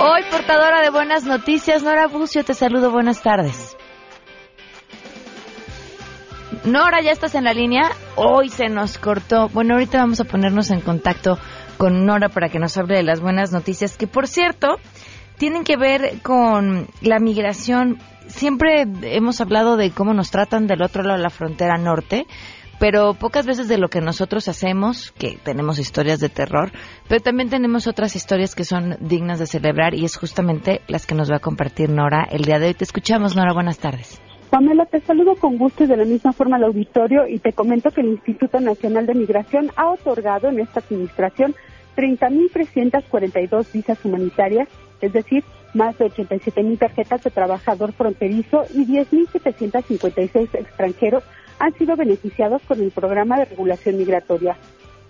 Hoy 0.00 0.22
portadora 0.28 0.82
de 0.82 0.90
buenas 0.90 1.24
noticias, 1.24 1.84
Nora 1.84 2.08
Bucio, 2.08 2.44
te 2.44 2.52
saludo, 2.52 2.90
buenas 2.90 3.22
tardes. 3.22 3.76
Nora, 6.64 7.00
¿ya 7.00 7.12
estás 7.12 7.36
en 7.36 7.44
la 7.44 7.54
línea? 7.54 7.92
Hoy 8.16 8.48
se 8.48 8.68
nos 8.68 8.98
cortó. 8.98 9.48
Bueno, 9.50 9.74
ahorita 9.74 9.98
vamos 9.98 10.20
a 10.20 10.24
ponernos 10.24 10.72
en 10.72 10.80
contacto 10.80 11.38
con 11.78 12.06
Nora 12.06 12.28
para 12.28 12.48
que 12.48 12.58
nos 12.58 12.76
hable 12.76 12.96
de 12.96 13.04
las 13.04 13.20
buenas 13.20 13.52
noticias, 13.52 13.96
que 13.96 14.08
por 14.08 14.26
cierto, 14.26 14.78
tienen 15.38 15.62
que 15.62 15.76
ver 15.76 16.20
con 16.22 16.88
la 17.00 17.20
migración. 17.20 17.98
Siempre 18.26 18.86
hemos 19.02 19.40
hablado 19.40 19.76
de 19.76 19.92
cómo 19.92 20.12
nos 20.12 20.32
tratan 20.32 20.66
del 20.66 20.82
otro 20.82 21.04
lado 21.04 21.18
de 21.18 21.22
la 21.22 21.30
frontera 21.30 21.76
norte, 21.76 22.26
pero 22.84 23.14
pocas 23.14 23.46
veces 23.46 23.66
de 23.66 23.78
lo 23.78 23.88
que 23.88 24.02
nosotros 24.02 24.46
hacemos, 24.46 25.10
que 25.12 25.38
tenemos 25.42 25.78
historias 25.78 26.20
de 26.20 26.28
terror, 26.28 26.70
pero 27.08 27.22
también 27.22 27.48
tenemos 27.48 27.86
otras 27.86 28.14
historias 28.14 28.54
que 28.54 28.64
son 28.64 28.98
dignas 29.00 29.38
de 29.38 29.46
celebrar 29.46 29.94
y 29.94 30.04
es 30.04 30.18
justamente 30.18 30.82
las 30.86 31.06
que 31.06 31.14
nos 31.14 31.32
va 31.32 31.36
a 31.36 31.38
compartir 31.38 31.88
Nora 31.88 32.28
el 32.30 32.42
día 32.42 32.58
de 32.58 32.66
hoy. 32.66 32.74
Te 32.74 32.84
escuchamos, 32.84 33.36
Nora, 33.36 33.54
buenas 33.54 33.78
tardes. 33.78 34.20
Pamela, 34.50 34.84
te 34.84 35.00
saludo 35.00 35.34
con 35.36 35.56
gusto 35.56 35.84
y 35.84 35.86
de 35.86 35.96
la 35.96 36.04
misma 36.04 36.34
forma 36.34 36.56
al 36.56 36.64
auditorio 36.64 37.26
y 37.26 37.38
te 37.38 37.54
comento 37.54 37.90
que 37.90 38.02
el 38.02 38.08
Instituto 38.08 38.60
Nacional 38.60 39.06
de 39.06 39.14
Migración 39.14 39.70
ha 39.76 39.88
otorgado 39.88 40.50
en 40.50 40.60
esta 40.60 40.80
administración 40.80 41.54
30.342 41.96 43.72
visas 43.72 44.04
humanitarias, 44.04 44.68
es 45.00 45.14
decir, 45.14 45.42
más 45.72 45.96
de 45.96 46.10
87.000 46.10 46.78
tarjetas 46.78 47.24
de 47.24 47.30
trabajador 47.30 47.94
fronterizo 47.94 48.64
y 48.74 48.84
10.756 48.84 50.54
extranjeros 50.54 51.24
han 51.58 51.72
sido 51.74 51.96
beneficiados 51.96 52.62
con 52.62 52.80
el 52.80 52.90
programa 52.90 53.38
de 53.38 53.46
regulación 53.46 53.98
migratoria 53.98 54.56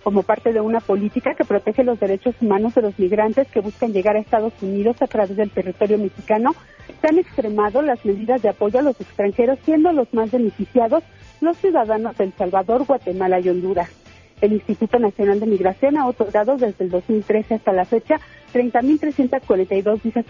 como 0.04 0.22
parte 0.22 0.52
de 0.52 0.60
una 0.60 0.80
política 0.80 1.34
que 1.34 1.46
protege 1.46 1.82
los 1.82 1.98
derechos 1.98 2.34
humanos 2.40 2.74
de 2.74 2.82
los 2.82 2.98
migrantes 2.98 3.48
que 3.48 3.60
buscan 3.60 3.92
llegar 3.94 4.16
a 4.16 4.20
Estados 4.20 4.52
Unidos 4.60 5.00
a 5.00 5.06
través 5.06 5.34
del 5.34 5.50
territorio 5.50 5.96
mexicano, 5.96 6.54
se 7.00 7.08
han 7.08 7.18
extremado 7.18 7.80
las 7.80 8.04
medidas 8.04 8.42
de 8.42 8.50
apoyo 8.50 8.80
a 8.80 8.82
los 8.82 9.00
extranjeros, 9.00 9.58
siendo 9.64 9.90
los 9.92 10.12
más 10.12 10.30
beneficiados 10.30 11.02
los 11.40 11.56
ciudadanos 11.56 12.16
de 12.18 12.24
El 12.24 12.32
Salvador, 12.34 12.84
Guatemala 12.84 13.40
y 13.40 13.48
Honduras. 13.48 13.88
El 14.40 14.52
Instituto 14.52 14.98
Nacional 14.98 15.40
de 15.40 15.46
Migración 15.46 15.96
ha 15.96 16.06
otorgado 16.06 16.56
desde 16.58 16.84
el 16.84 16.90
2013 16.90 17.54
hasta 17.54 17.72
la 17.72 17.86
fecha 17.86 18.20
30.342 18.52 20.02
visas 20.02 20.26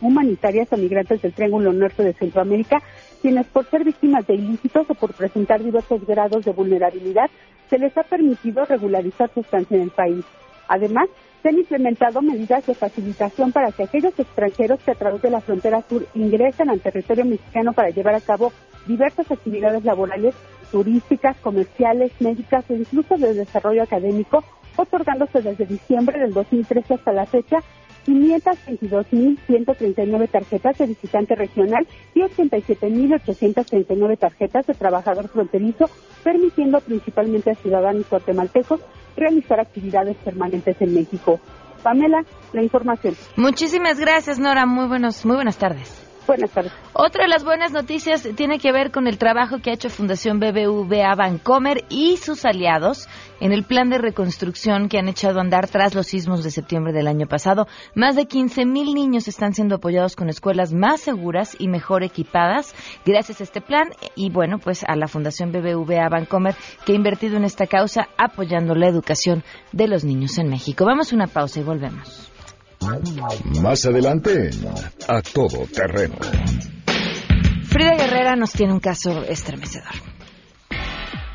humanitarias 0.00 0.72
a 0.72 0.76
migrantes 0.76 1.22
del 1.22 1.32
Triángulo 1.32 1.72
Norte 1.72 2.02
de 2.02 2.14
Centroamérica, 2.14 2.82
quienes 3.24 3.46
por 3.46 3.64
ser 3.70 3.84
víctimas 3.84 4.26
de 4.26 4.34
ilícitos 4.34 4.84
o 4.90 4.94
por 4.94 5.14
presentar 5.14 5.64
diversos 5.64 6.06
grados 6.06 6.44
de 6.44 6.52
vulnerabilidad, 6.52 7.30
se 7.70 7.78
les 7.78 7.96
ha 7.96 8.02
permitido 8.02 8.66
regularizar 8.66 9.30
su 9.32 9.40
estancia 9.40 9.78
en 9.78 9.84
el 9.84 9.90
país. 9.90 10.26
Además, 10.68 11.08
se 11.42 11.48
han 11.48 11.56
implementado 11.56 12.20
medidas 12.20 12.66
de 12.66 12.74
facilitación 12.74 13.50
para 13.50 13.72
que 13.72 13.84
aquellos 13.84 14.12
extranjeros 14.18 14.78
que 14.80 14.90
a 14.90 14.94
través 14.94 15.22
de 15.22 15.30
la 15.30 15.40
frontera 15.40 15.80
sur 15.88 16.06
ingresen 16.12 16.68
al 16.68 16.80
territorio 16.80 17.24
mexicano 17.24 17.72
para 17.72 17.88
llevar 17.88 18.14
a 18.14 18.20
cabo 18.20 18.52
diversas 18.86 19.30
actividades 19.30 19.84
laborales, 19.84 20.34
turísticas, 20.70 21.34
comerciales, 21.38 22.12
médicas 22.20 22.68
e 22.68 22.74
incluso 22.74 23.16
de 23.16 23.32
desarrollo 23.32 23.84
académico, 23.84 24.44
otorgándose 24.76 25.40
desde 25.40 25.64
diciembre 25.64 26.18
del 26.18 26.34
2013 26.34 26.92
hasta 26.92 27.12
la 27.14 27.24
fecha 27.24 27.60
522.139 28.06 30.30
tarjetas 30.30 30.78
de 30.78 30.86
visitante 30.86 31.34
regional 31.34 31.86
y 32.14 32.20
87.839 32.20 34.18
tarjetas 34.18 34.66
de 34.66 34.74
trabajador 34.74 35.28
fronterizo, 35.28 35.90
permitiendo 36.22 36.80
principalmente 36.80 37.50
a 37.50 37.54
ciudadanos 37.54 38.08
guatemaltecos 38.08 38.80
realizar 39.16 39.60
actividades 39.60 40.16
permanentes 40.18 40.76
en 40.80 40.94
México. 40.94 41.40
Pamela, 41.82 42.24
la 42.52 42.62
información. 42.62 43.16
Muchísimas 43.36 43.98
gracias, 44.00 44.38
Nora. 44.38 44.66
Muy 44.66 44.88
buenos, 44.88 45.24
muy 45.26 45.36
buenas 45.36 45.58
tardes. 45.58 46.03
Buenas 46.26 46.50
tardes. 46.50 46.72
Otra 46.94 47.24
de 47.24 47.28
las 47.28 47.44
buenas 47.44 47.72
noticias 47.72 48.26
tiene 48.34 48.58
que 48.58 48.72
ver 48.72 48.90
con 48.90 49.06
el 49.06 49.18
trabajo 49.18 49.58
que 49.58 49.70
ha 49.70 49.74
hecho 49.74 49.90
Fundación 49.90 50.40
BBVA 50.40 51.14
Bancomer 51.14 51.84
y 51.90 52.16
sus 52.16 52.44
aliados 52.44 53.08
en 53.40 53.52
el 53.52 53.64
plan 53.64 53.90
de 53.90 53.98
reconstrucción 53.98 54.88
que 54.88 54.98
han 54.98 55.08
echado 55.08 55.38
a 55.38 55.42
andar 55.42 55.68
tras 55.68 55.94
los 55.94 56.06
sismos 56.06 56.42
de 56.42 56.50
septiembre 56.50 56.92
del 56.92 57.08
año 57.08 57.26
pasado. 57.26 57.66
Más 57.94 58.16
de 58.16 58.22
15.000 58.22 58.94
niños 58.94 59.28
están 59.28 59.52
siendo 59.52 59.76
apoyados 59.76 60.16
con 60.16 60.30
escuelas 60.30 60.72
más 60.72 61.00
seguras 61.00 61.56
y 61.58 61.68
mejor 61.68 62.04
equipadas 62.04 62.74
gracias 63.04 63.40
a 63.40 63.44
este 63.44 63.60
plan 63.60 63.90
y 64.14 64.30
bueno, 64.30 64.58
pues 64.58 64.82
a 64.84 64.96
la 64.96 65.08
Fundación 65.08 65.52
BBVA 65.52 66.08
Bancomer 66.08 66.54
que 66.86 66.92
ha 66.92 66.96
invertido 66.96 67.36
en 67.36 67.44
esta 67.44 67.66
causa 67.66 68.08
apoyando 68.16 68.74
la 68.74 68.88
educación 68.88 69.44
de 69.72 69.88
los 69.88 70.04
niños 70.04 70.38
en 70.38 70.48
México. 70.48 70.86
Vamos 70.86 71.12
a 71.12 71.16
una 71.16 71.26
pausa 71.26 71.60
y 71.60 71.64
volvemos. 71.64 72.33
Más 73.62 73.86
adelante, 73.86 74.50
a 75.08 75.22
todo 75.22 75.66
terreno. 75.66 76.16
Frida 77.64 77.96
Guerrera 77.96 78.36
nos 78.36 78.52
tiene 78.52 78.72
un 78.72 78.80
caso 78.80 79.24
estremecedor. 79.24 80.14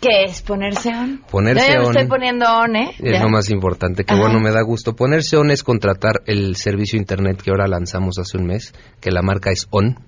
¿Qué 0.00 0.24
es 0.24 0.40
ponerse 0.42 0.88
ON? 0.90 1.22
Ponerse 1.30 1.78
on. 1.78 1.90
estoy 1.90 2.06
poniendo 2.08 2.46
ON, 2.46 2.74
¿eh? 2.76 2.90
Es 2.98 3.12
Ya. 3.18 3.22
lo 3.22 3.28
más 3.28 3.50
importante, 3.50 4.04
que 4.04 4.14
Ajá. 4.14 4.22
bueno, 4.22 4.40
me 4.40 4.50
da 4.50 4.62
gusto. 4.62 4.96
Ponerse 4.96 5.36
on 5.36 5.50
es 5.50 5.62
contratar 5.62 6.22
el 6.26 6.56
servicio 6.56 6.98
internet 6.98 7.42
que 7.42 7.50
ahora 7.50 7.66
lanzamos 7.68 8.18
hace 8.18 8.38
un 8.38 8.46
mes, 8.46 8.72
que 9.00 9.10
la 9.10 9.20
marca 9.22 9.50
es 9.50 9.66
on, 9.70 9.98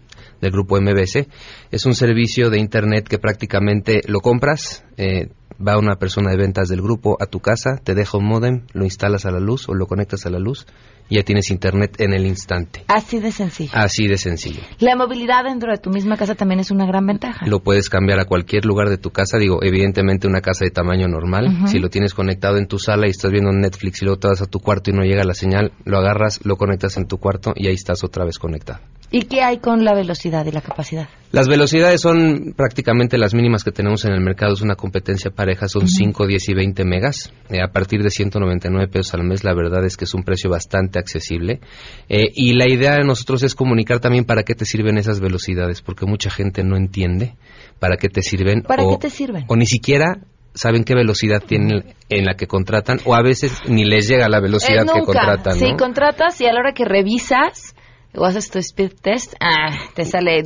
del 0.40 0.50
grupo 0.50 0.80
MBC. 0.80 1.28
Es 1.70 1.84
un 1.84 1.94
servicio 1.94 2.48
de 2.50 2.58
internet 2.58 3.06
que 3.06 3.18
prácticamente 3.18 4.00
lo 4.06 4.20
compras, 4.20 4.84
eh, 4.96 5.28
va 5.66 5.78
una 5.78 5.96
persona 5.96 6.30
de 6.30 6.36
ventas 6.36 6.68
del 6.68 6.82
grupo 6.82 7.16
a 7.20 7.26
tu 7.26 7.40
casa, 7.40 7.76
te 7.82 7.94
deja 7.94 8.18
un 8.18 8.26
modem, 8.26 8.66
lo 8.72 8.84
instalas 8.84 9.24
a 9.26 9.30
la 9.30 9.40
luz 9.40 9.68
o 9.68 9.74
lo 9.74 9.86
conectas 9.86 10.26
a 10.26 10.30
la 10.30 10.38
luz 10.38 10.66
y 11.08 11.16
ya 11.16 11.24
tienes 11.24 11.50
internet 11.50 12.00
en 12.00 12.14
el 12.14 12.26
instante. 12.26 12.84
Así 12.88 13.20
de 13.20 13.32
sencillo. 13.32 13.70
Así 13.74 14.08
de 14.08 14.16
sencillo. 14.16 14.60
La 14.78 14.96
movilidad 14.96 15.44
dentro 15.44 15.70
de 15.70 15.78
tu 15.78 15.90
misma 15.90 16.16
casa 16.16 16.34
también 16.34 16.60
es 16.60 16.70
una 16.70 16.86
gran 16.86 17.06
ventaja. 17.06 17.46
Lo 17.46 17.60
puedes 17.60 17.90
cambiar 17.90 18.18
a 18.18 18.24
cualquier 18.24 18.64
lugar 18.64 18.88
de 18.88 18.98
tu 18.98 19.10
casa. 19.10 19.38
Digo, 19.38 19.62
evidentemente 19.62 20.26
una 20.26 20.40
casa 20.40 20.64
de 20.64 20.70
tamaño 20.70 21.08
normal. 21.08 21.66
Si 21.66 21.78
lo 21.78 21.90
tienes 21.90 22.14
conectado 22.14 22.56
en 22.56 22.66
tu 22.66 22.78
sala 22.78 23.06
y 23.06 23.10
estás 23.10 23.30
viendo 23.30 23.52
Netflix 23.52 24.02
y 24.02 24.06
luego 24.06 24.20
te 24.20 24.28
vas 24.28 24.42
a 24.42 24.46
tu 24.46 24.60
cuarto 24.60 24.90
y 24.90 24.94
no 24.94 25.02
llega 25.02 25.24
la 25.24 25.34
señal, 25.34 25.72
lo 25.84 25.98
agarras, 25.98 26.40
lo 26.44 26.56
conectas 26.56 26.96
en 26.96 27.06
tu 27.06 27.18
cuarto 27.18 27.52
y 27.56 27.66
ahí 27.66 27.74
estás 27.74 28.04
otra 28.04 28.24
vez 28.24 28.38
conectado. 28.38 28.80
¿Y 29.12 29.24
qué 29.24 29.42
hay 29.42 29.58
con 29.58 29.84
la 29.84 29.94
velocidad 29.94 30.46
y 30.46 30.50
la 30.52 30.62
capacidad? 30.62 31.06
Las 31.32 31.46
velocidades 31.46 32.00
son 32.00 32.54
prácticamente 32.56 33.18
las 33.18 33.34
mínimas 33.34 33.62
que 33.62 33.70
tenemos 33.70 34.06
en 34.06 34.12
el 34.12 34.20
mercado. 34.22 34.54
Es 34.54 34.62
una 34.62 34.74
competencia 34.74 35.30
pareja, 35.30 35.68
son 35.68 35.86
5, 35.86 36.26
10 36.26 36.48
y 36.48 36.54
20 36.54 36.84
megas. 36.86 37.30
Eh, 37.50 37.60
a 37.62 37.70
partir 37.70 38.02
de 38.02 38.08
199 38.08 38.88
pesos 38.88 39.12
al 39.12 39.24
mes, 39.24 39.44
la 39.44 39.54
verdad 39.54 39.84
es 39.84 39.98
que 39.98 40.06
es 40.06 40.14
un 40.14 40.22
precio 40.22 40.48
bastante 40.48 40.98
accesible. 40.98 41.60
Eh, 42.08 42.24
y 42.34 42.54
la 42.54 42.66
idea 42.66 42.94
de 42.94 43.04
nosotros 43.04 43.42
es 43.42 43.54
comunicar 43.54 44.00
también 44.00 44.24
para 44.24 44.44
qué 44.44 44.54
te 44.54 44.64
sirven 44.64 44.96
esas 44.96 45.20
velocidades, 45.20 45.82
porque 45.82 46.06
mucha 46.06 46.30
gente 46.30 46.64
no 46.64 46.76
entiende 46.78 47.34
para 47.78 47.98
qué 47.98 48.08
te 48.08 48.22
sirven. 48.22 48.62
¿Para 48.62 48.82
o, 48.84 48.98
qué 48.98 49.08
te 49.08 49.10
sirven? 49.10 49.44
o 49.46 49.56
ni 49.56 49.66
siquiera 49.66 50.20
saben 50.54 50.84
qué 50.84 50.94
velocidad 50.94 51.42
tienen 51.46 51.94
en 52.08 52.24
la 52.24 52.34
que 52.34 52.46
contratan, 52.46 52.98
o 53.04 53.14
a 53.14 53.22
veces 53.22 53.58
ni 53.68 53.84
les 53.84 54.08
llega 54.08 54.28
la 54.28 54.40
velocidad 54.40 54.84
Eh, 54.84 54.90
que 54.94 55.00
contratan. 55.00 55.54
Si 55.54 55.70
¿no? 55.70 55.76
contratas 55.76 56.40
y 56.40 56.46
a 56.46 56.52
la 56.52 56.60
hora 56.60 56.72
que 56.72 56.84
revisas 56.84 57.71
o 58.14 58.24
haces 58.24 58.50
tu 58.50 58.58
speed 58.58 58.92
test, 59.00 59.34
ah, 59.40 59.76
te 59.94 60.04
sale... 60.04 60.42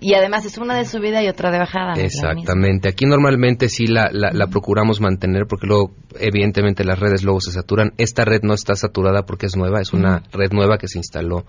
Y 0.00 0.14
además 0.14 0.44
es 0.44 0.58
una 0.58 0.76
de 0.76 0.84
subida 0.84 1.22
y 1.22 1.28
otra 1.28 1.50
de 1.50 1.58
bajada. 1.58 1.94
Exactamente. 1.94 2.88
Aquí 2.88 3.06
normalmente 3.06 3.68
sí 3.68 3.86
la, 3.86 4.10
la, 4.12 4.30
la 4.32 4.46
procuramos 4.48 5.00
mantener 5.00 5.46
porque 5.48 5.66
luego, 5.66 5.94
evidentemente, 6.18 6.84
las 6.84 6.98
redes 6.98 7.24
luego 7.24 7.40
se 7.40 7.52
saturan. 7.52 7.92
Esta 7.96 8.24
red 8.24 8.42
no 8.42 8.54
está 8.54 8.74
saturada 8.74 9.24
porque 9.24 9.46
es 9.46 9.56
nueva, 9.56 9.80
es 9.80 9.92
una 9.92 10.22
red 10.32 10.52
nueva 10.52 10.76
que 10.78 10.88
se 10.88 10.98
instaló 10.98 11.46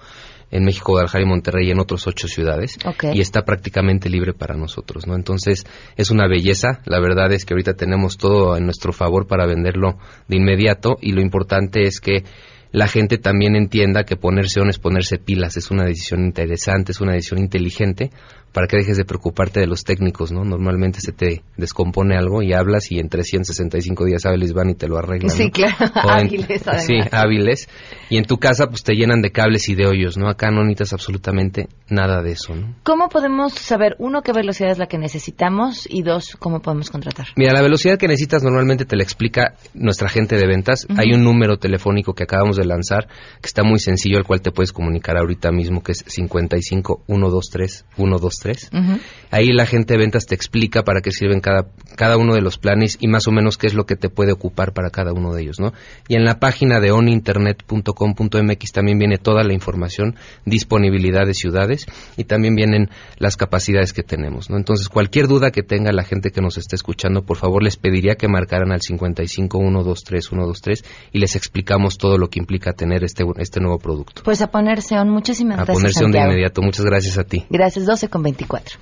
en 0.49 0.63
México, 0.63 0.93
Guadalajara 0.93 1.23
y 1.23 1.27
Monterrey 1.27 1.67
y 1.67 1.71
en 1.71 1.79
otras 1.79 2.07
ocho 2.07 2.27
ciudades 2.27 2.77
Ok. 2.85 3.05
y 3.13 3.19
está 3.19 3.41
prácticamente 3.43 4.09
libre 4.09 4.33
para 4.33 4.55
nosotros, 4.55 5.05
¿no? 5.05 5.15
Entonces 5.15 5.65
es 5.97 6.09
una 6.09 6.27
belleza. 6.27 6.79
La 6.85 7.01
verdad 7.01 7.31
es 7.33 7.43
que 7.45 7.53
ahorita 7.53 7.73
tenemos 7.73 8.17
todo 8.17 8.55
en 8.55 8.63
nuestro 8.63 8.93
favor 8.93 9.27
para 9.27 9.45
venderlo 9.45 9.97
de 10.29 10.37
inmediato 10.37 10.95
y 11.01 11.11
lo 11.11 11.21
importante 11.21 11.81
es 11.81 11.99
que 11.99 12.23
la 12.71 12.87
gente 12.87 13.17
también 13.17 13.55
entienda 13.55 14.03
que 14.03 14.15
ponerse 14.15 14.59
on 14.59 14.69
es 14.69 14.79
ponerse 14.79 15.17
pilas, 15.17 15.57
es 15.57 15.71
una 15.71 15.85
decisión 15.85 16.25
interesante, 16.25 16.91
es 16.91 17.01
una 17.01 17.13
decisión 17.13 17.39
inteligente 17.39 18.11
para 18.53 18.67
que 18.67 18.77
dejes 18.77 18.97
de 18.97 19.05
preocuparte 19.05 19.59
de 19.59 19.67
los 19.67 19.83
técnicos, 19.83 20.31
¿no? 20.31 20.43
Normalmente 20.43 20.99
se 21.01 21.11
te 21.11 21.43
descompone 21.57 22.17
algo 22.17 22.41
y 22.41 22.53
hablas 22.53 22.91
y 22.91 22.99
en 22.99 23.09
365 23.09 24.05
días 24.05 24.25
hábiles 24.25 24.53
van 24.53 24.69
y 24.71 24.75
te 24.75 24.87
lo 24.87 24.97
arreglan. 24.97 25.29
Sí, 25.29 25.45
¿no? 25.45 25.51
claro, 25.51 25.75
en- 25.95 26.09
hábiles, 26.09 26.67
además. 26.67 26.85
Sí, 26.85 26.99
hábiles. 27.11 27.69
Y 28.09 28.17
en 28.17 28.25
tu 28.25 28.37
casa 28.37 28.67
pues 28.67 28.83
te 28.83 28.93
llenan 28.93 29.21
de 29.21 29.31
cables 29.31 29.69
y 29.69 29.75
de 29.75 29.85
hoyos, 29.85 30.17
¿no? 30.17 30.29
Acá 30.29 30.49
no 30.49 30.63
necesitas 30.63 30.93
absolutamente 30.93 31.67
nada 31.89 32.21
de 32.21 32.31
eso, 32.31 32.55
¿no? 32.55 32.75
¿Cómo 32.83 33.09
podemos 33.09 33.53
saber, 33.53 33.95
uno, 33.99 34.21
qué 34.21 34.31
velocidad 34.33 34.71
es 34.71 34.77
la 34.77 34.87
que 34.87 34.97
necesitamos 34.97 35.87
y 35.89 36.01
dos, 36.03 36.35
cómo 36.39 36.61
podemos 36.61 36.89
contratar? 36.89 37.27
Mira, 37.35 37.53
la 37.53 37.61
velocidad 37.61 37.97
que 37.97 38.07
necesitas 38.07 38.43
normalmente 38.43 38.85
te 38.85 38.95
la 38.95 39.03
explica 39.03 39.53
nuestra 39.73 40.09
gente 40.09 40.35
de 40.37 40.47
ventas. 40.47 40.87
Hay 40.97 41.11
un 41.13 41.23
número 41.23 41.57
telefónico 41.57 42.13
que 42.13 42.23
acabamos 42.23 42.57
de 42.57 42.65
lanzar 42.65 43.07
que 43.41 43.45
está 43.47 43.63
muy 43.63 43.79
sencillo, 43.79 44.17
al 44.17 44.23
cual 44.25 44.41
te 44.41 44.51
puedes 44.51 44.71
comunicar 44.71 45.17
ahorita 45.17 45.51
mismo, 45.51 45.83
que 45.83 45.91
es 45.91 46.03
55 46.07 47.03
123 47.07 47.85
123. 47.95 48.36
Ujú. 48.45 48.99
Ahí 49.31 49.47
la 49.47 49.65
gente 49.65 49.93
de 49.93 49.99
ventas 49.99 50.25
te 50.25 50.35
explica 50.35 50.83
para 50.83 51.01
qué 51.01 51.11
sirven 51.11 51.41
cada, 51.41 51.67
cada 51.95 52.17
uno 52.17 52.33
de 52.33 52.41
los 52.41 52.57
planes 52.57 52.97
y 52.99 53.07
más 53.07 53.27
o 53.27 53.31
menos 53.31 53.57
qué 53.57 53.67
es 53.67 53.73
lo 53.73 53.85
que 53.85 53.95
te 53.95 54.09
puede 54.09 54.31
ocupar 54.31 54.73
para 54.73 54.89
cada 54.89 55.13
uno 55.13 55.33
de 55.33 55.41
ellos, 55.41 55.59
¿no? 55.59 55.73
Y 56.07 56.15
en 56.15 56.25
la 56.25 56.39
página 56.39 56.79
de 56.79 56.91
oninternet.com.mx 56.91 58.71
también 58.71 58.99
viene 58.99 59.17
toda 59.17 59.43
la 59.43 59.53
información, 59.53 60.15
disponibilidad 60.45 61.25
de 61.25 61.33
ciudades 61.33 61.85
y 62.15 62.25
también 62.25 62.55
vienen 62.55 62.89
las 63.17 63.35
capacidades 63.37 63.93
que 63.93 64.03
tenemos, 64.03 64.49
¿no? 64.49 64.57
Entonces, 64.57 64.89
cualquier 64.89 65.27
duda 65.27 65.51
que 65.51 65.63
tenga 65.63 65.91
la 65.91 66.03
gente 66.03 66.31
que 66.31 66.41
nos 66.41 66.57
esté 66.57 66.75
escuchando, 66.75 67.23
por 67.23 67.37
favor, 67.37 67.63
les 67.63 67.77
pediría 67.77 68.15
que 68.15 68.27
marcaran 68.27 68.71
al 68.71 68.81
55 68.81 69.57
123 69.57 70.25
123 70.25 70.85
y 71.11 71.19
les 71.19 71.35
explicamos 71.35 71.97
todo 71.97 72.17
lo 72.17 72.29
que 72.29 72.39
implica 72.39 72.73
tener 72.73 73.03
este, 73.03 73.23
este 73.37 73.59
nuevo 73.59 73.79
producto. 73.79 74.21
Pues 74.23 74.41
a 74.41 74.47
ponerse 74.47 74.97
on. 74.97 75.09
Muchísimas 75.09 75.59
A 75.59 75.63
gracias, 75.63 75.77
ponerse 75.77 76.05
un 76.05 76.11
de 76.11 76.19
inmediato. 76.19 76.61
Muchas 76.61 76.85
gracias 76.85 77.17
a 77.17 77.23
ti. 77.23 77.45
Gracias, 77.49 77.85
12 77.85 78.09
con 78.09 78.23
24. 78.27 78.79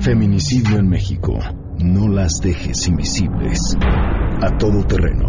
Feminicidio 0.00 0.78
en 0.78 0.88
México. 0.88 1.38
No 1.78 2.08
las 2.08 2.40
dejes 2.42 2.88
invisibles. 2.88 3.76
A 4.40 4.56
todo 4.56 4.82
terreno. 4.86 5.28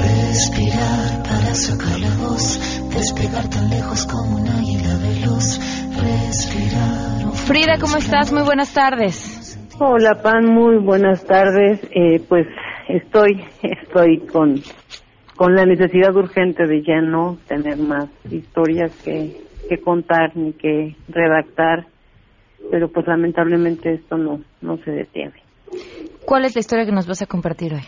Respirar 0.00 1.22
para 1.22 1.54
sacar 1.54 2.00
la 2.00 2.14
voz, 2.16 2.58
despegar 2.92 3.48
tan 3.50 3.70
lejos 3.70 4.04
como 4.06 4.40
un 4.40 4.48
águila 4.48 4.98
veloz. 4.98 5.60
Respirar. 5.94 7.32
Frida, 7.34 7.78
¿cómo 7.80 7.98
estás? 7.98 8.32
Muy 8.32 8.42
buenas 8.42 8.74
tardes. 8.74 9.60
Hola, 9.78 10.20
Pan, 10.20 10.44
muy 10.46 10.78
buenas 10.78 11.24
tardes. 11.24 11.80
Eh, 11.92 12.20
pues 12.28 12.46
estoy, 12.88 13.44
estoy 13.62 14.26
con, 14.26 14.60
con 15.36 15.54
la 15.54 15.66
necesidad 15.66 16.14
urgente 16.16 16.66
de 16.66 16.82
ya 16.82 17.00
no 17.00 17.36
tener 17.46 17.76
más 17.76 18.08
historias 18.30 18.90
que, 19.04 19.36
que 19.68 19.78
contar 19.78 20.34
ni 20.34 20.52
que 20.54 20.96
redactar, 21.08 21.86
pero 22.70 22.88
pues 22.88 23.06
lamentablemente 23.06 23.94
esto 23.94 24.16
no, 24.16 24.40
no 24.62 24.78
se 24.78 24.90
detiene. 24.90 25.34
¿Cuál 26.24 26.44
es 26.46 26.54
la 26.54 26.60
historia 26.60 26.86
que 26.86 26.92
nos 26.92 27.06
vas 27.06 27.22
a 27.22 27.26
compartir 27.26 27.74
hoy? 27.74 27.82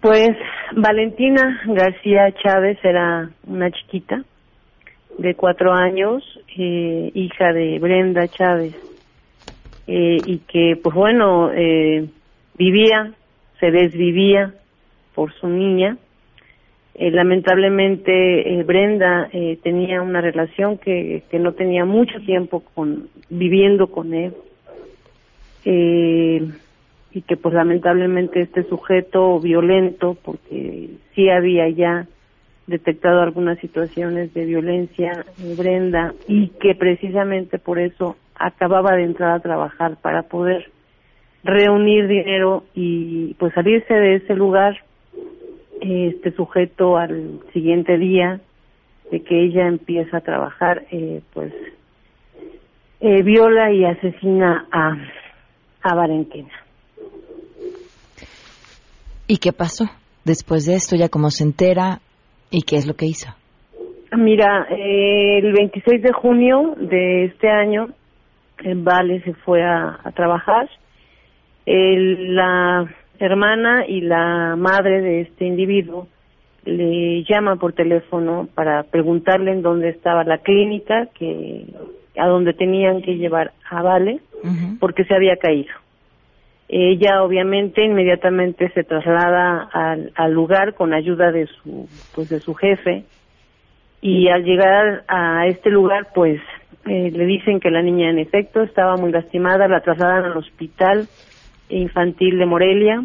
Pues 0.00 0.30
Valentina 0.76 1.60
García 1.66 2.32
Chávez 2.42 2.78
era 2.82 3.30
una 3.46 3.70
chiquita 3.70 4.22
de 5.18 5.34
cuatro 5.34 5.72
años, 5.72 6.22
eh, 6.56 7.10
hija 7.14 7.52
de 7.52 7.78
Brenda 7.80 8.28
Chávez, 8.28 8.74
eh, 9.86 10.18
y 10.24 10.38
que, 10.38 10.78
pues 10.82 10.94
bueno, 10.94 11.50
eh, 11.52 12.08
vivía, 12.56 13.12
se 13.58 13.70
desvivía 13.70 14.54
por 15.18 15.32
su 15.32 15.48
niña. 15.48 15.96
Eh, 16.94 17.10
lamentablemente 17.10 18.54
eh, 18.54 18.62
Brenda 18.62 19.28
eh, 19.32 19.58
tenía 19.64 20.00
una 20.00 20.20
relación 20.20 20.78
que, 20.78 21.24
no 21.32 21.54
tenía 21.54 21.84
mucho 21.84 22.20
tiempo 22.20 22.62
con 22.72 23.08
viviendo 23.28 23.88
con 23.88 24.14
él. 24.14 24.32
Eh, 25.64 26.48
y 27.10 27.22
que 27.22 27.36
pues 27.36 27.52
lamentablemente 27.52 28.42
este 28.42 28.62
sujeto 28.62 29.40
violento, 29.40 30.16
porque 30.24 30.90
sí 31.16 31.28
había 31.28 31.68
ya 31.68 32.06
detectado 32.68 33.20
algunas 33.20 33.58
situaciones 33.58 34.32
de 34.34 34.44
violencia 34.44 35.24
en 35.42 35.56
Brenda 35.56 36.14
y 36.28 36.50
que 36.60 36.76
precisamente 36.76 37.58
por 37.58 37.80
eso 37.80 38.16
acababa 38.36 38.94
de 38.94 39.02
entrar 39.02 39.32
a 39.32 39.40
trabajar 39.40 39.96
para 40.00 40.22
poder 40.22 40.70
reunir 41.42 42.06
dinero 42.06 42.62
y 42.72 43.34
pues 43.34 43.52
salirse 43.54 43.94
de 43.94 44.16
ese 44.16 44.36
lugar 44.36 44.76
este 45.80 46.32
sujeto 46.32 46.96
al 46.96 47.40
siguiente 47.52 47.98
día 47.98 48.40
de 49.10 49.20
que 49.22 49.42
ella 49.44 49.66
empieza 49.66 50.18
a 50.18 50.20
trabajar 50.20 50.84
eh, 50.90 51.20
pues 51.32 51.52
eh, 53.00 53.22
viola 53.22 53.72
y 53.72 53.84
asesina 53.84 54.66
a 54.70 54.96
a 55.80 55.94
Barenquena. 55.94 56.50
¿Y 59.26 59.38
qué 59.38 59.52
pasó 59.52 59.84
después 60.24 60.64
de 60.66 60.74
esto? 60.74 60.96
¿Ya 60.96 61.08
cómo 61.08 61.30
se 61.30 61.44
entera? 61.44 62.00
¿Y 62.50 62.62
qué 62.62 62.76
es 62.76 62.86
lo 62.86 62.94
que 62.94 63.06
hizo? 63.06 63.28
Mira, 64.16 64.66
eh, 64.70 65.38
el 65.38 65.52
26 65.52 66.02
de 66.02 66.12
junio 66.12 66.74
de 66.78 67.26
este 67.26 67.48
año, 67.48 67.88
Vale 68.74 69.22
se 69.22 69.34
fue 69.34 69.62
a, 69.62 70.00
a 70.02 70.10
trabajar. 70.12 70.68
El- 71.64 72.34
la 72.34 72.88
hermana 73.18 73.86
y 73.86 74.00
la 74.00 74.56
madre 74.56 75.00
de 75.00 75.20
este 75.22 75.44
individuo 75.46 76.08
le 76.64 77.24
llaman 77.24 77.58
por 77.58 77.72
teléfono 77.72 78.48
para 78.54 78.82
preguntarle 78.82 79.52
en 79.52 79.62
dónde 79.62 79.88
estaba 79.88 80.24
la 80.24 80.38
clínica 80.38 81.08
que 81.14 81.64
a 82.16 82.26
donde 82.26 82.52
tenían 82.52 83.00
que 83.02 83.16
llevar 83.16 83.52
a 83.70 83.82
Vale 83.82 84.20
porque 84.78 85.04
se 85.04 85.14
había 85.14 85.36
caído. 85.36 85.72
Ella 86.68 87.22
obviamente 87.22 87.82
inmediatamente 87.82 88.70
se 88.70 88.84
traslada 88.84 89.68
al, 89.72 90.12
al 90.14 90.32
lugar 90.32 90.74
con 90.74 90.92
ayuda 90.92 91.32
de 91.32 91.46
su 91.46 91.88
pues 92.14 92.28
de 92.28 92.40
su 92.40 92.54
jefe 92.54 93.04
y 94.00 94.28
al 94.28 94.44
llegar 94.44 95.04
a 95.08 95.46
este 95.46 95.70
lugar 95.70 96.08
pues 96.14 96.40
eh, 96.86 97.10
le 97.10 97.24
dicen 97.24 97.60
que 97.60 97.70
la 97.70 97.82
niña 97.82 98.10
en 98.10 98.18
efecto 98.18 98.62
estaba 98.62 98.96
muy 98.96 99.10
lastimada, 99.10 99.66
la 99.66 99.80
trasladan 99.80 100.24
al 100.24 100.36
hospital 100.36 101.08
infantil 101.68 102.38
de 102.38 102.46
Morelia 102.46 103.04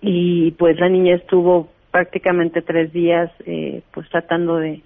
y 0.00 0.50
pues 0.52 0.78
la 0.78 0.88
niña 0.88 1.14
estuvo 1.16 1.68
prácticamente 1.90 2.62
tres 2.62 2.92
días 2.92 3.30
eh, 3.46 3.82
pues 3.92 4.08
tratando 4.08 4.56
de, 4.56 4.80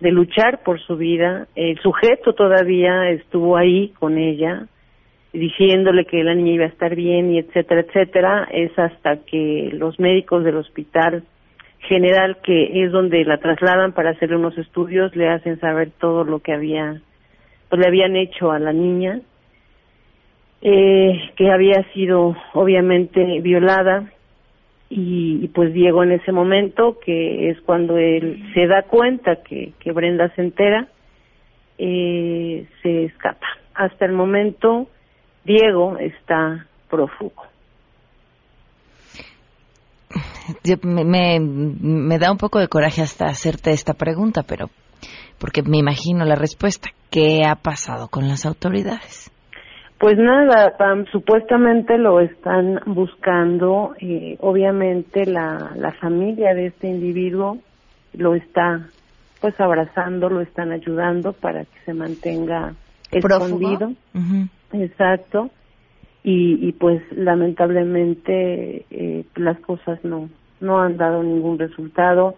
de 0.00 0.12
luchar 0.12 0.62
por 0.62 0.80
su 0.80 0.96
vida. 0.96 1.48
El 1.54 1.78
sujeto 1.80 2.34
todavía 2.34 3.10
estuvo 3.10 3.56
ahí 3.56 3.88
con 3.98 4.18
ella 4.18 4.66
diciéndole 5.32 6.04
que 6.04 6.24
la 6.24 6.34
niña 6.34 6.52
iba 6.52 6.64
a 6.64 6.68
estar 6.68 6.94
bien 6.94 7.32
y 7.32 7.38
etcétera, 7.38 7.80
etcétera. 7.82 8.48
Es 8.50 8.78
hasta 8.78 9.18
que 9.24 9.70
los 9.72 9.98
médicos 9.98 10.44
del 10.44 10.56
hospital 10.56 11.24
general, 11.80 12.38
que 12.42 12.84
es 12.84 12.92
donde 12.92 13.24
la 13.24 13.38
trasladan 13.38 13.92
para 13.92 14.10
hacerle 14.10 14.36
unos 14.36 14.56
estudios, 14.58 15.14
le 15.16 15.28
hacen 15.28 15.60
saber 15.60 15.90
todo 15.98 16.24
lo 16.24 16.40
que 16.40 16.52
había, 16.52 17.00
pues 17.68 17.80
le 17.80 17.86
habían 17.86 18.16
hecho 18.16 18.50
a 18.50 18.58
la 18.58 18.72
niña, 18.72 19.20
eh, 20.60 21.30
que 21.36 21.50
había 21.50 21.84
sido 21.92 22.36
obviamente 22.54 23.40
violada 23.40 24.10
y, 24.90 25.48
pues 25.48 25.72
Diego 25.74 26.02
en 26.02 26.12
ese 26.12 26.32
momento, 26.32 26.98
que 27.04 27.50
es 27.50 27.60
cuando 27.60 27.98
él 27.98 28.42
se 28.54 28.66
da 28.66 28.82
cuenta 28.82 29.36
que, 29.42 29.72
que 29.78 29.92
Brenda 29.92 30.32
se 30.34 30.42
entera, 30.42 30.88
eh, 31.76 32.66
se 32.82 33.04
escapa. 33.04 33.46
Hasta 33.74 34.06
el 34.06 34.12
momento 34.12 34.88
Diego 35.44 35.98
está 35.98 36.66
prófugo. 36.88 37.42
Me, 40.82 41.04
me, 41.04 41.38
me 41.38 42.18
da 42.18 42.32
un 42.32 42.38
poco 42.38 42.58
de 42.58 42.68
coraje 42.68 43.02
hasta 43.02 43.26
hacerte 43.26 43.70
esta 43.70 43.92
pregunta, 43.92 44.42
pero 44.42 44.70
porque 45.38 45.62
me 45.62 45.78
imagino 45.78 46.24
la 46.24 46.34
respuesta. 46.34 46.88
¿Qué 47.10 47.44
ha 47.46 47.54
pasado 47.56 48.08
con 48.08 48.26
las 48.28 48.46
autoridades? 48.46 49.30
Pues 49.98 50.16
nada, 50.16 50.76
Pam, 50.76 51.06
supuestamente 51.06 51.98
lo 51.98 52.20
están 52.20 52.80
buscando, 52.86 53.94
eh, 54.00 54.36
obviamente 54.40 55.26
la, 55.26 55.72
la 55.76 55.92
familia 55.92 56.54
de 56.54 56.66
este 56.66 56.86
individuo 56.88 57.58
lo 58.12 58.34
está 58.34 58.88
pues 59.40 59.60
abrazando, 59.60 60.28
lo 60.28 60.40
están 60.40 60.72
ayudando 60.72 61.32
para 61.32 61.64
que 61.64 61.78
se 61.84 61.94
mantenga 61.94 62.74
escondido. 63.10 63.92
Exacto. 64.72 65.50
Y, 66.22 66.68
y 66.68 66.72
pues 66.72 67.00
lamentablemente 67.12 68.84
eh, 68.90 69.24
las 69.36 69.58
cosas 69.60 70.02
no 70.04 70.28
no 70.60 70.80
han 70.80 70.96
dado 70.96 71.22
ningún 71.22 71.58
resultado. 71.58 72.34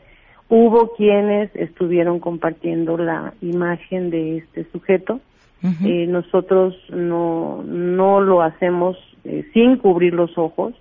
Hubo 0.49 0.95
quienes 0.95 1.55
estuvieron 1.55 2.19
compartiendo 2.21 2.99
la 2.99 3.35
imagen 3.41 4.11
de 4.11 4.39
este 4.39 4.65
sujeto. 4.73 5.21
Eh, 5.63 6.07
nosotros 6.07 6.75
no 6.89 7.63
no 7.65 8.21
lo 8.21 8.41
hacemos 8.41 8.97
eh, 9.25 9.45
sin 9.53 9.77
cubrir 9.77 10.15
los 10.15 10.39
ojos 10.39 10.75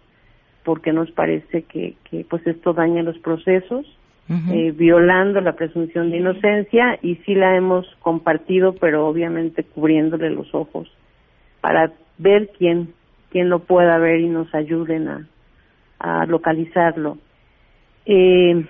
porque 0.63 0.93
nos 0.93 1.11
parece 1.11 1.63
que, 1.63 1.95
que 2.09 2.25
pues 2.29 2.47
esto 2.47 2.73
daña 2.73 3.03
los 3.03 3.17
procesos 3.19 3.85
eh, 4.29 4.71
violando 4.77 5.41
la 5.41 5.53
presunción 5.53 6.11
de 6.11 6.17
inocencia 6.17 6.99
y 7.01 7.15
sí 7.25 7.33
la 7.33 7.57
hemos 7.57 7.87
compartido, 7.99 8.75
pero 8.75 9.07
obviamente 9.07 9.63
cubriéndole 9.63 10.29
los 10.29 10.53
ojos 10.53 10.87
para 11.61 11.91
ver 12.19 12.51
quién 12.55 12.93
quién 13.31 13.49
lo 13.49 13.59
pueda 13.59 13.97
ver 13.97 14.19
y 14.19 14.29
nos 14.29 14.53
ayuden 14.53 15.07
a, 15.07 15.27
a 15.99 16.25
localizarlo. 16.25 17.17
Eh, 18.05 18.65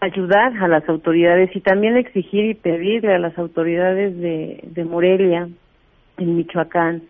ayudar 0.00 0.56
a 0.62 0.68
las 0.68 0.88
autoridades 0.88 1.54
y 1.54 1.60
también 1.60 1.96
exigir 1.96 2.44
y 2.44 2.54
pedirle 2.54 3.14
a 3.14 3.18
las 3.18 3.36
autoridades 3.38 4.16
de, 4.18 4.60
de 4.62 4.84
Morelia, 4.84 5.48
en 6.18 6.36
Michoacán, 6.36 7.02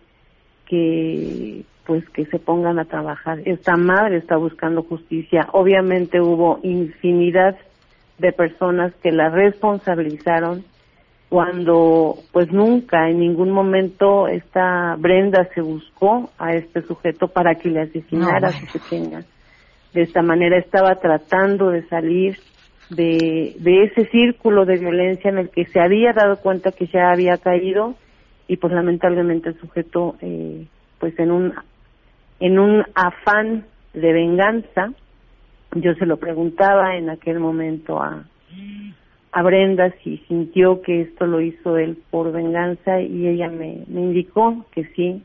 que 0.66 1.64
pues 1.86 2.06
que 2.10 2.26
se 2.26 2.38
pongan 2.38 2.78
a 2.78 2.84
trabajar. 2.84 3.40
Esta 3.46 3.76
madre 3.76 4.18
está 4.18 4.36
buscando 4.36 4.82
justicia. 4.82 5.48
Obviamente 5.52 6.20
hubo 6.20 6.60
infinidad 6.62 7.56
de 8.18 8.32
personas 8.32 8.92
que 9.02 9.10
la 9.10 9.30
responsabilizaron 9.30 10.64
cuando 11.30 12.16
pues 12.30 12.52
nunca 12.52 13.08
en 13.08 13.20
ningún 13.20 13.50
momento 13.50 14.28
esta 14.28 14.96
Brenda 14.98 15.48
se 15.54 15.62
buscó 15.62 16.30
a 16.38 16.54
este 16.54 16.82
sujeto 16.82 17.28
para 17.28 17.54
que 17.54 17.70
le 17.70 17.80
asesinara 17.80 18.40
No, 18.40 18.46
a 18.48 18.52
su 18.52 18.78
pequeña. 18.78 19.24
De 19.94 20.02
esta 20.02 20.20
manera 20.20 20.58
estaba 20.58 20.94
tratando 20.96 21.70
de 21.70 21.88
salir 21.88 22.38
de, 22.90 23.54
ese 23.64 24.06
círculo 24.10 24.64
de 24.64 24.78
violencia 24.78 25.30
en 25.30 25.38
el 25.38 25.50
que 25.50 25.66
se 25.66 25.80
había 25.80 26.12
dado 26.12 26.38
cuenta 26.38 26.72
que 26.72 26.86
ya 26.86 27.10
había 27.10 27.36
caído 27.36 27.94
y 28.46 28.56
pues 28.56 28.72
lamentablemente 28.72 29.50
el 29.50 29.58
sujeto 29.60 30.16
eh, 30.20 30.66
pues 30.98 31.18
en 31.18 31.30
un 31.30 31.54
en 32.40 32.58
un 32.58 32.84
afán 32.94 33.66
de 33.92 34.12
venganza 34.12 34.92
yo 35.74 35.94
se 35.94 36.06
lo 36.06 36.16
preguntaba 36.16 36.96
en 36.96 37.10
aquel 37.10 37.40
momento 37.40 38.00
a 38.00 38.24
a 39.32 39.42
Brenda 39.42 39.92
si 40.02 40.18
sintió 40.28 40.82
que 40.82 41.02
esto 41.02 41.26
lo 41.26 41.40
hizo 41.40 41.76
él 41.76 41.98
por 42.10 42.32
venganza 42.32 43.00
y 43.00 43.26
ella 43.26 43.48
me, 43.48 43.84
me 43.86 44.00
indicó 44.00 44.64
que 44.72 44.84
sí, 44.96 45.22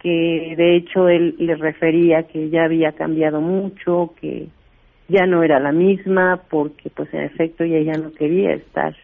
que 0.00 0.54
de 0.56 0.76
hecho 0.76 1.08
él 1.08 1.36
le 1.38 1.54
refería 1.56 2.24
que 2.24 2.48
ya 2.50 2.64
había 2.64 2.92
cambiado 2.92 3.40
mucho, 3.40 4.14
que 4.20 4.48
ya 5.08 5.26
no 5.26 5.42
era 5.42 5.60
la 5.60 5.72
misma, 5.72 6.42
porque 6.50 6.90
pues 6.90 7.12
en 7.12 7.22
efecto 7.22 7.64
ella 7.64 7.92
ya 7.92 8.00
no 8.00 8.12
quería 8.12 8.54
estar 8.54 8.94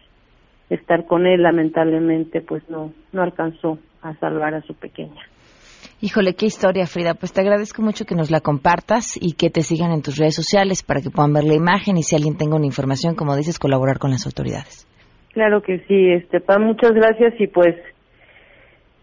estar 0.69 1.05
con 1.05 1.25
él, 1.25 1.43
lamentablemente 1.43 2.41
pues 2.41 2.67
no 2.69 2.93
no 3.11 3.21
alcanzó 3.21 3.77
a 4.01 4.13
salvar 4.15 4.53
a 4.55 4.61
su 4.61 4.73
pequeña. 4.73 5.21
Híjole, 6.03 6.33
qué 6.33 6.47
historia, 6.47 6.87
Frida. 6.87 7.13
Pues 7.13 7.31
te 7.31 7.41
agradezco 7.41 7.83
mucho 7.83 8.05
que 8.05 8.15
nos 8.15 8.31
la 8.31 8.39
compartas 8.39 9.17
y 9.21 9.33
que 9.33 9.51
te 9.51 9.61
sigan 9.61 9.91
en 9.91 10.01
tus 10.01 10.17
redes 10.17 10.35
sociales 10.35 10.81
para 10.81 11.01
que 11.01 11.11
puedan 11.11 11.33
ver 11.33 11.43
la 11.43 11.53
imagen 11.53 11.97
y 11.97 12.03
si 12.03 12.15
alguien 12.15 12.37
tenga 12.37 12.55
una 12.55 12.65
información, 12.65 13.15
como 13.15 13.35
dices, 13.35 13.59
colaborar 13.59 13.99
con 13.99 14.09
las 14.09 14.25
autoridades. 14.25 14.87
Claro 15.33 15.61
que 15.61 15.79
sí, 15.87 16.09
este 16.09 16.39
Pam, 16.39 16.63
muchas 16.63 16.93
gracias 16.93 17.39
y 17.39 17.47
pues 17.47 17.75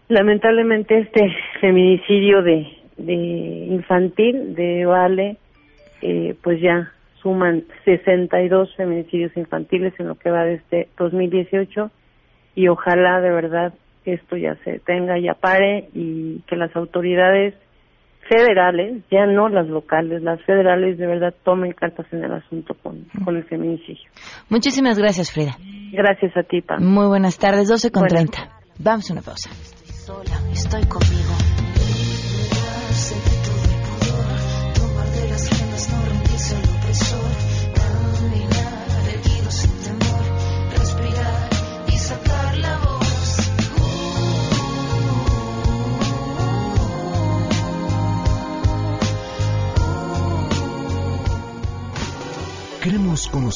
lamentablemente 0.09 0.99
este 0.99 1.21
feminicidio 1.61 2.41
de, 2.41 2.67
de 2.97 3.13
infantil 3.13 4.53
de 4.55 4.85
Vale, 4.85 5.37
eh, 6.01 6.35
pues 6.41 6.61
ya 6.61 6.91
suman 7.21 7.63
62 7.85 8.75
feminicidios 8.75 9.35
infantiles 9.35 9.93
en 9.99 10.07
lo 10.07 10.15
que 10.15 10.31
va 10.31 10.43
de 10.43 10.55
este 10.55 10.87
2018 10.97 11.91
y 12.55 12.67
ojalá 12.67 13.19
de 13.21 13.31
verdad 13.31 13.73
esto 14.05 14.37
ya 14.37 14.55
se 14.63 14.79
tenga, 14.79 15.19
ya 15.19 15.33
pare 15.33 15.89
y 15.93 16.39
que 16.47 16.55
las 16.55 16.75
autoridades 16.75 17.55
federales, 18.29 19.03
ya 19.11 19.25
no 19.25 19.49
las 19.49 19.67
locales, 19.67 20.21
las 20.21 20.41
federales 20.43 20.97
de 20.97 21.07
verdad 21.07 21.33
tomen 21.43 21.73
cartas 21.73 22.05
en 22.11 22.23
el 22.23 22.33
asunto 22.33 22.75
con, 22.75 23.05
con 23.25 23.35
el 23.35 23.43
feminicidio. 23.45 24.09
Muchísimas 24.49 24.99
gracias, 24.99 25.31
Frida. 25.31 25.57
Gracias 25.91 26.35
a 26.37 26.43
ti, 26.43 26.61
Pam. 26.61 26.83
Muy 26.83 27.07
buenas 27.07 27.37
tardes, 27.39 27.67
12 27.67 27.91
con 27.91 28.01
Buenas 28.01 28.29
30. 28.29 28.59
Vamos 28.79 29.09
a 29.09 29.13
una 29.13 29.21
pausa. 29.21 29.49
sola, 30.05 30.37
estoy 30.53 30.83
conmigo. 30.83 31.48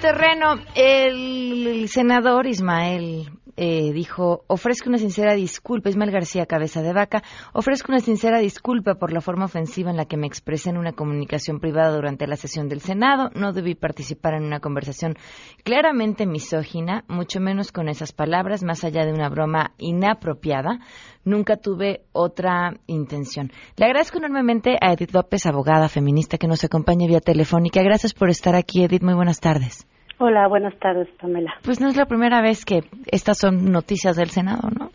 Terreno. 0.00 0.56
El 0.74 1.88
senador 1.88 2.46
Ismael 2.46 3.30
eh, 3.60 3.92
dijo, 3.92 4.44
ofrezco 4.46 4.88
una 4.88 4.98
sincera 4.98 5.34
disculpa, 5.34 5.88
Ismael 5.88 6.12
García 6.12 6.46
Cabeza 6.46 6.80
de 6.80 6.92
Vaca, 6.92 7.24
ofrezco 7.52 7.90
una 7.90 7.98
sincera 7.98 8.38
disculpa 8.38 8.94
por 8.94 9.12
la 9.12 9.20
forma 9.20 9.46
ofensiva 9.46 9.90
en 9.90 9.96
la 9.96 10.04
que 10.04 10.16
me 10.16 10.28
expresé 10.28 10.70
en 10.70 10.78
una 10.78 10.92
comunicación 10.92 11.58
privada 11.58 11.92
durante 11.92 12.28
la 12.28 12.36
sesión 12.36 12.68
del 12.68 12.80
Senado. 12.80 13.30
No 13.34 13.52
debí 13.52 13.74
participar 13.74 14.34
en 14.34 14.44
una 14.44 14.60
conversación 14.60 15.16
claramente 15.64 16.24
misógina, 16.24 17.04
mucho 17.08 17.40
menos 17.40 17.72
con 17.72 17.88
esas 17.88 18.12
palabras, 18.12 18.62
más 18.62 18.84
allá 18.84 19.04
de 19.04 19.12
una 19.12 19.28
broma 19.28 19.72
inapropiada. 19.76 20.78
Nunca 21.24 21.56
tuve 21.56 22.04
otra 22.12 22.78
intención. 22.86 23.50
Le 23.76 23.86
agradezco 23.86 24.18
enormemente 24.18 24.76
a 24.80 24.92
Edith 24.92 25.12
López, 25.12 25.46
abogada 25.46 25.88
feminista, 25.88 26.38
que 26.38 26.46
nos 26.46 26.62
acompaña 26.62 27.08
vía 27.08 27.20
telefónica. 27.20 27.82
Gracias 27.82 28.14
por 28.14 28.30
estar 28.30 28.54
aquí, 28.54 28.84
Edith. 28.84 29.02
Muy 29.02 29.14
buenas 29.14 29.40
tardes. 29.40 29.87
Hola, 30.20 30.48
buenas 30.48 30.76
tardes, 30.80 31.08
Pamela. 31.20 31.54
Pues 31.64 31.80
no 31.80 31.88
es 31.88 31.96
la 31.96 32.06
primera 32.06 32.42
vez 32.42 32.64
que 32.64 32.80
estas 33.06 33.38
son 33.38 33.70
noticias 33.70 34.16
del 34.16 34.30
Senado, 34.30 34.68
¿no? 34.76 34.90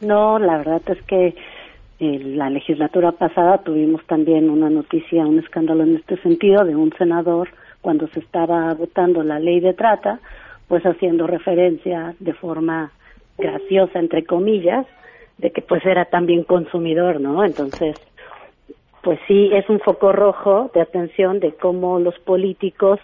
No, 0.00 0.38
la 0.38 0.58
verdad 0.58 0.80
es 0.86 1.02
que 1.06 1.34
en 1.98 2.38
la 2.38 2.48
legislatura 2.50 3.10
pasada 3.10 3.58
tuvimos 3.58 4.06
también 4.06 4.48
una 4.48 4.70
noticia, 4.70 5.26
un 5.26 5.40
escándalo 5.40 5.82
en 5.82 5.96
este 5.96 6.16
sentido 6.22 6.64
de 6.64 6.76
un 6.76 6.92
senador 6.96 7.48
cuando 7.80 8.06
se 8.08 8.20
estaba 8.20 8.72
votando 8.74 9.24
la 9.24 9.40
ley 9.40 9.58
de 9.58 9.74
trata, 9.74 10.20
pues 10.68 10.84
haciendo 10.84 11.26
referencia 11.26 12.14
de 12.20 12.32
forma 12.32 12.92
graciosa, 13.38 13.98
entre 13.98 14.24
comillas, 14.24 14.86
de 15.38 15.50
que 15.50 15.62
pues 15.62 15.84
era 15.84 16.04
también 16.04 16.44
consumidor, 16.44 17.20
¿no? 17.20 17.44
Entonces, 17.44 17.96
pues 19.02 19.18
sí, 19.26 19.50
es 19.52 19.68
un 19.68 19.80
foco 19.80 20.12
rojo 20.12 20.70
de 20.74 20.80
atención 20.80 21.40
de 21.40 21.52
cómo 21.54 21.98
los 21.98 22.18
políticos 22.20 23.00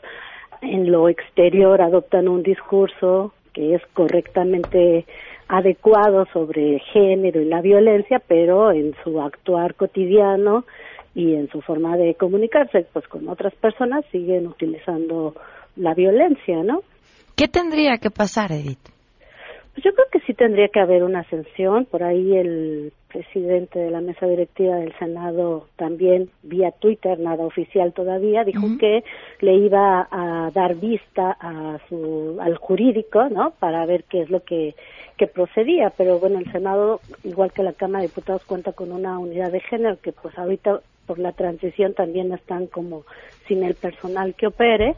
en 0.63 0.91
lo 0.91 1.09
exterior 1.09 1.81
adoptan 1.81 2.29
un 2.29 2.43
discurso 2.43 3.33
que 3.53 3.75
es 3.75 3.83
correctamente 3.95 5.07
adecuado 5.49 6.27
sobre 6.33 6.81
género 6.93 7.41
y 7.41 7.45
la 7.45 7.61
violencia, 7.61 8.21
pero 8.27 8.73
en 8.73 8.95
su 9.03 9.21
actuar 9.21 9.75
cotidiano 9.75 10.65
y 11.15 11.35
en 11.35 11.49
su 11.49 11.63
forma 11.63 11.97
de 11.97 12.15
comunicarse 12.15 12.87
pues 12.93 13.07
con 13.09 13.29
otras 13.29 13.55
personas 13.55 14.05
siguen 14.13 14.47
utilizando 14.47 15.35
la 15.77 15.95
violencia, 15.95 16.63
¿no? 16.63 16.83
¿Qué 17.37 17.49
tendría 17.49 17.99
que 17.99 18.11
pasar, 18.11 18.53
Edith? 18.53 18.96
Pues 19.77 19.85
yo 19.85 19.93
creo 19.93 20.07
que 20.11 20.21
sí 20.21 20.33
tendría 20.33 20.69
que 20.69 20.81
haber 20.81 21.05
una 21.05 21.21
ascensión. 21.21 21.85
Por 21.85 22.03
ahí 22.03 22.35
el 22.35 22.95
presidente 23.09 23.79
de 23.79 23.91
la 23.91 24.01
mesa 24.01 24.27
directiva 24.27 24.77
del 24.77 24.97
Senado 24.99 25.69
también 25.77 26.31
vía 26.43 26.71
Twitter, 26.71 27.19
nada 27.19 27.45
oficial 27.45 27.93
todavía, 27.93 28.43
dijo 28.43 28.67
que 28.81 29.05
le 29.41 29.55
iba 29.57 30.09
a 30.11 30.51
dar 30.55 30.77
vista 30.77 31.37
a 31.39 31.79
su, 31.91 32.39
al 32.41 32.57
jurídico, 32.57 33.29
¿no? 33.29 33.51
Para 33.51 33.85
ver 33.85 34.05
qué 34.05 34.23
es 34.23 34.31
lo 34.31 34.43
que, 34.45 34.75
que 35.19 35.27
procedía. 35.27 35.91
Pero 35.91 36.19
bueno, 36.21 36.39
el 36.39 36.51
Senado, 36.51 37.01
igual 37.23 37.53
que 37.53 37.63
la 37.63 37.75
Cámara 37.75 38.01
de 38.01 38.09
Diputados, 38.09 38.47
cuenta 38.47 38.73
con 38.73 38.93
una 38.93 39.19
unidad 39.19 39.53
de 39.53 39.61
género 39.61 39.99
que 40.01 40.13
pues 40.13 40.39
ahorita 40.39 40.81
por 41.07 41.19
la 41.19 41.33
transición 41.33 41.93
también 41.93 42.33
están 42.33 42.67
como 42.67 43.05
sin 43.47 43.63
el 43.63 43.75
personal 43.75 44.35
que 44.35 44.47
opere 44.47 44.97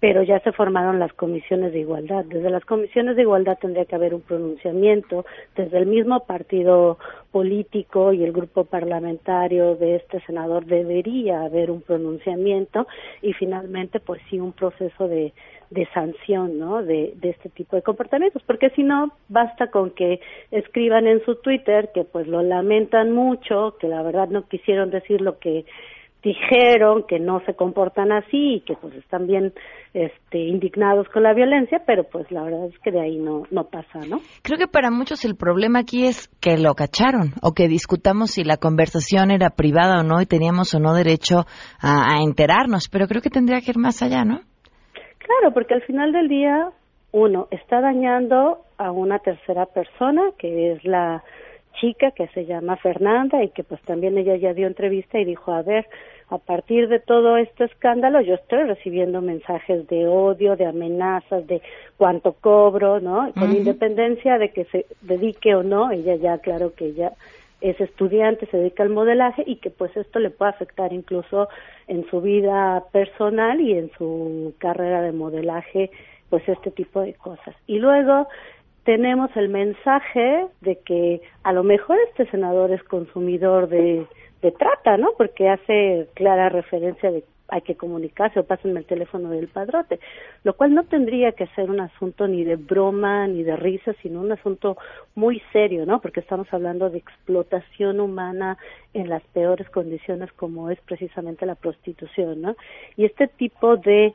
pero 0.00 0.22
ya 0.22 0.40
se 0.40 0.52
formaron 0.52 0.98
las 0.98 1.12
comisiones 1.14 1.72
de 1.72 1.80
igualdad. 1.80 2.24
Desde 2.26 2.50
las 2.50 2.64
comisiones 2.64 3.16
de 3.16 3.22
igualdad 3.22 3.58
tendría 3.58 3.86
que 3.86 3.94
haber 3.94 4.14
un 4.14 4.20
pronunciamiento, 4.20 5.24
desde 5.56 5.78
el 5.78 5.86
mismo 5.86 6.20
partido 6.26 6.98
político 7.32 8.12
y 8.12 8.22
el 8.22 8.32
grupo 8.32 8.64
parlamentario 8.64 9.74
de 9.76 9.96
este 9.96 10.20
senador 10.20 10.66
debería 10.66 11.42
haber 11.42 11.70
un 11.70 11.80
pronunciamiento 11.80 12.86
y 13.22 13.32
finalmente 13.32 14.00
pues 14.00 14.20
sí 14.28 14.38
un 14.38 14.52
proceso 14.52 15.08
de, 15.08 15.32
sanción 15.92 16.58
¿no? 16.58 16.82
de, 16.82 17.14
de 17.16 17.30
este 17.30 17.48
tipo 17.48 17.76
de 17.76 17.82
comportamientos, 17.82 18.42
porque 18.46 18.70
si 18.70 18.82
no 18.82 19.12
basta 19.28 19.70
con 19.70 19.90
que 19.90 20.20
escriban 20.50 21.06
en 21.06 21.24
su 21.24 21.36
Twitter 21.36 21.90
que 21.94 22.04
pues 22.04 22.26
lo 22.26 22.42
lamentan 22.42 23.12
mucho, 23.12 23.76
que 23.80 23.88
la 23.88 24.02
verdad 24.02 24.28
no 24.28 24.46
quisieron 24.46 24.90
decir 24.90 25.20
lo 25.20 25.38
que 25.38 25.64
dijeron 26.26 27.04
que 27.06 27.20
no 27.20 27.40
se 27.46 27.54
comportan 27.54 28.10
así 28.10 28.56
y 28.56 28.60
que 28.62 28.74
pues 28.74 28.92
están 28.96 29.28
bien 29.28 29.52
este 29.94 30.38
indignados 30.38 31.08
con 31.10 31.22
la 31.22 31.32
violencia, 31.32 31.82
pero 31.86 32.02
pues 32.02 32.28
la 32.32 32.42
verdad 32.42 32.66
es 32.66 32.76
que 32.80 32.90
de 32.90 33.00
ahí 33.00 33.16
no 33.16 33.44
no 33.52 33.64
pasa, 33.68 34.00
¿no? 34.10 34.18
Creo 34.42 34.58
que 34.58 34.66
para 34.66 34.90
muchos 34.90 35.24
el 35.24 35.36
problema 35.36 35.78
aquí 35.80 36.04
es 36.04 36.28
que 36.40 36.58
lo 36.58 36.74
cacharon 36.74 37.34
o 37.42 37.52
que 37.52 37.68
discutamos 37.68 38.32
si 38.32 38.42
la 38.42 38.56
conversación 38.56 39.30
era 39.30 39.50
privada 39.50 40.00
o 40.00 40.02
no 40.02 40.20
y 40.20 40.26
teníamos 40.26 40.74
o 40.74 40.80
no 40.80 40.94
derecho 40.94 41.46
a, 41.80 42.16
a 42.16 42.22
enterarnos, 42.24 42.88
pero 42.90 43.06
creo 43.06 43.22
que 43.22 43.30
tendría 43.30 43.60
que 43.60 43.70
ir 43.70 43.78
más 43.78 44.02
allá, 44.02 44.24
¿no? 44.24 44.40
Claro, 45.18 45.54
porque 45.54 45.74
al 45.74 45.82
final 45.82 46.10
del 46.10 46.26
día 46.26 46.70
uno 47.12 47.46
está 47.52 47.80
dañando 47.80 48.62
a 48.78 48.90
una 48.90 49.20
tercera 49.20 49.66
persona 49.66 50.22
que 50.38 50.72
es 50.72 50.84
la 50.84 51.22
chica 51.80 52.10
que 52.10 52.26
se 52.28 52.46
llama 52.46 52.76
Fernanda 52.76 53.42
y 53.42 53.50
que 53.50 53.64
pues 53.64 53.80
también 53.82 54.16
ella 54.18 54.36
ya 54.36 54.52
dio 54.52 54.66
entrevista 54.66 55.18
y 55.18 55.24
dijo, 55.24 55.52
a 55.52 55.62
ver, 55.62 55.86
a 56.28 56.38
partir 56.38 56.88
de 56.88 56.98
todo 56.98 57.36
este 57.36 57.64
escándalo 57.64 58.20
yo 58.20 58.34
estoy 58.34 58.64
recibiendo 58.64 59.22
mensajes 59.22 59.86
de 59.86 60.08
odio, 60.08 60.56
de 60.56 60.66
amenazas, 60.66 61.46
de 61.46 61.62
cuánto 61.96 62.32
cobro, 62.32 63.00
¿no? 63.00 63.32
Con 63.34 63.50
Ujú. 63.50 63.58
independencia 63.58 64.38
de 64.38 64.52
que 64.52 64.64
se 64.66 64.86
dedique 65.02 65.54
o 65.54 65.62
no, 65.62 65.90
ella 65.92 66.16
ya 66.16 66.38
claro 66.38 66.74
que 66.74 66.86
ella 66.86 67.12
es 67.60 67.80
estudiante, 67.80 68.46
se 68.46 68.58
dedica 68.58 68.82
al 68.82 68.90
modelaje 68.90 69.42
y 69.46 69.56
que 69.56 69.70
pues 69.70 69.96
esto 69.96 70.18
le 70.18 70.30
puede 70.30 70.50
afectar 70.50 70.92
incluso 70.92 71.48
en 71.86 72.04
su 72.10 72.20
vida 72.20 72.84
personal 72.92 73.60
y 73.60 73.72
en 73.72 73.90
su 73.96 74.54
carrera 74.58 75.02
de 75.02 75.12
modelaje, 75.12 75.90
pues 76.28 76.46
este 76.48 76.70
tipo 76.70 77.00
de 77.00 77.14
cosas. 77.14 77.54
Y 77.66 77.78
luego 77.78 78.26
tenemos 78.86 79.36
el 79.36 79.48
mensaje 79.48 80.46
de 80.60 80.76
que 80.76 81.20
a 81.42 81.52
lo 81.52 81.64
mejor 81.64 81.98
este 82.08 82.30
senador 82.30 82.70
es 82.70 82.82
consumidor 82.84 83.68
de, 83.68 84.06
de 84.40 84.52
trata, 84.52 84.96
¿no? 84.96 85.10
Porque 85.18 85.48
hace 85.48 86.06
clara 86.14 86.48
referencia 86.48 87.10
de 87.10 87.24
hay 87.48 87.62
que 87.62 87.76
comunicarse 87.76 88.40
o 88.40 88.44
pásenme 88.44 88.80
el 88.80 88.86
teléfono 88.86 89.30
del 89.30 89.48
padrote, 89.48 90.00
lo 90.42 90.54
cual 90.54 90.74
no 90.74 90.84
tendría 90.84 91.32
que 91.32 91.46
ser 91.48 91.70
un 91.70 91.78
asunto 91.80 92.26
ni 92.26 92.42
de 92.42 92.56
broma 92.56 93.28
ni 93.28 93.44
de 93.44 93.56
risa, 93.56 93.92
sino 94.02 94.20
un 94.20 94.32
asunto 94.32 94.76
muy 95.14 95.40
serio, 95.52 95.86
¿no? 95.86 96.00
Porque 96.00 96.20
estamos 96.20 96.48
hablando 96.52 96.90
de 96.90 96.98
explotación 96.98 98.00
humana 98.00 98.58
en 98.94 99.08
las 99.08 99.22
peores 99.28 99.68
condiciones 99.70 100.32
como 100.32 100.70
es 100.70 100.80
precisamente 100.80 101.46
la 101.46 101.54
prostitución, 101.54 102.42
¿no? 102.42 102.56
Y 102.96 103.04
este 103.04 103.28
tipo 103.28 103.76
de 103.76 104.14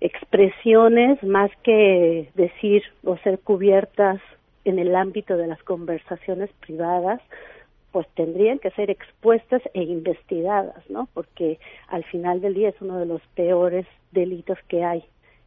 expresiones 0.00 1.22
más 1.22 1.50
que 1.62 2.30
decir 2.34 2.82
o 3.04 3.16
ser 3.18 3.38
cubiertas 3.40 4.20
en 4.64 4.78
el 4.78 4.94
ámbito 4.94 5.36
de 5.36 5.46
las 5.46 5.62
conversaciones 5.62 6.50
privadas, 6.60 7.20
pues 7.92 8.06
tendrían 8.14 8.58
que 8.58 8.70
ser 8.72 8.90
expuestas 8.90 9.62
e 9.74 9.82
investigadas, 9.82 10.88
¿no? 10.90 11.08
Porque 11.14 11.58
al 11.88 12.04
final 12.04 12.40
del 12.40 12.54
día 12.54 12.68
es 12.68 12.80
uno 12.80 12.98
de 12.98 13.06
los 13.06 13.22
peores 13.34 13.86
delitos 14.12 14.58
que 14.68 14.84
hay 14.84 15.04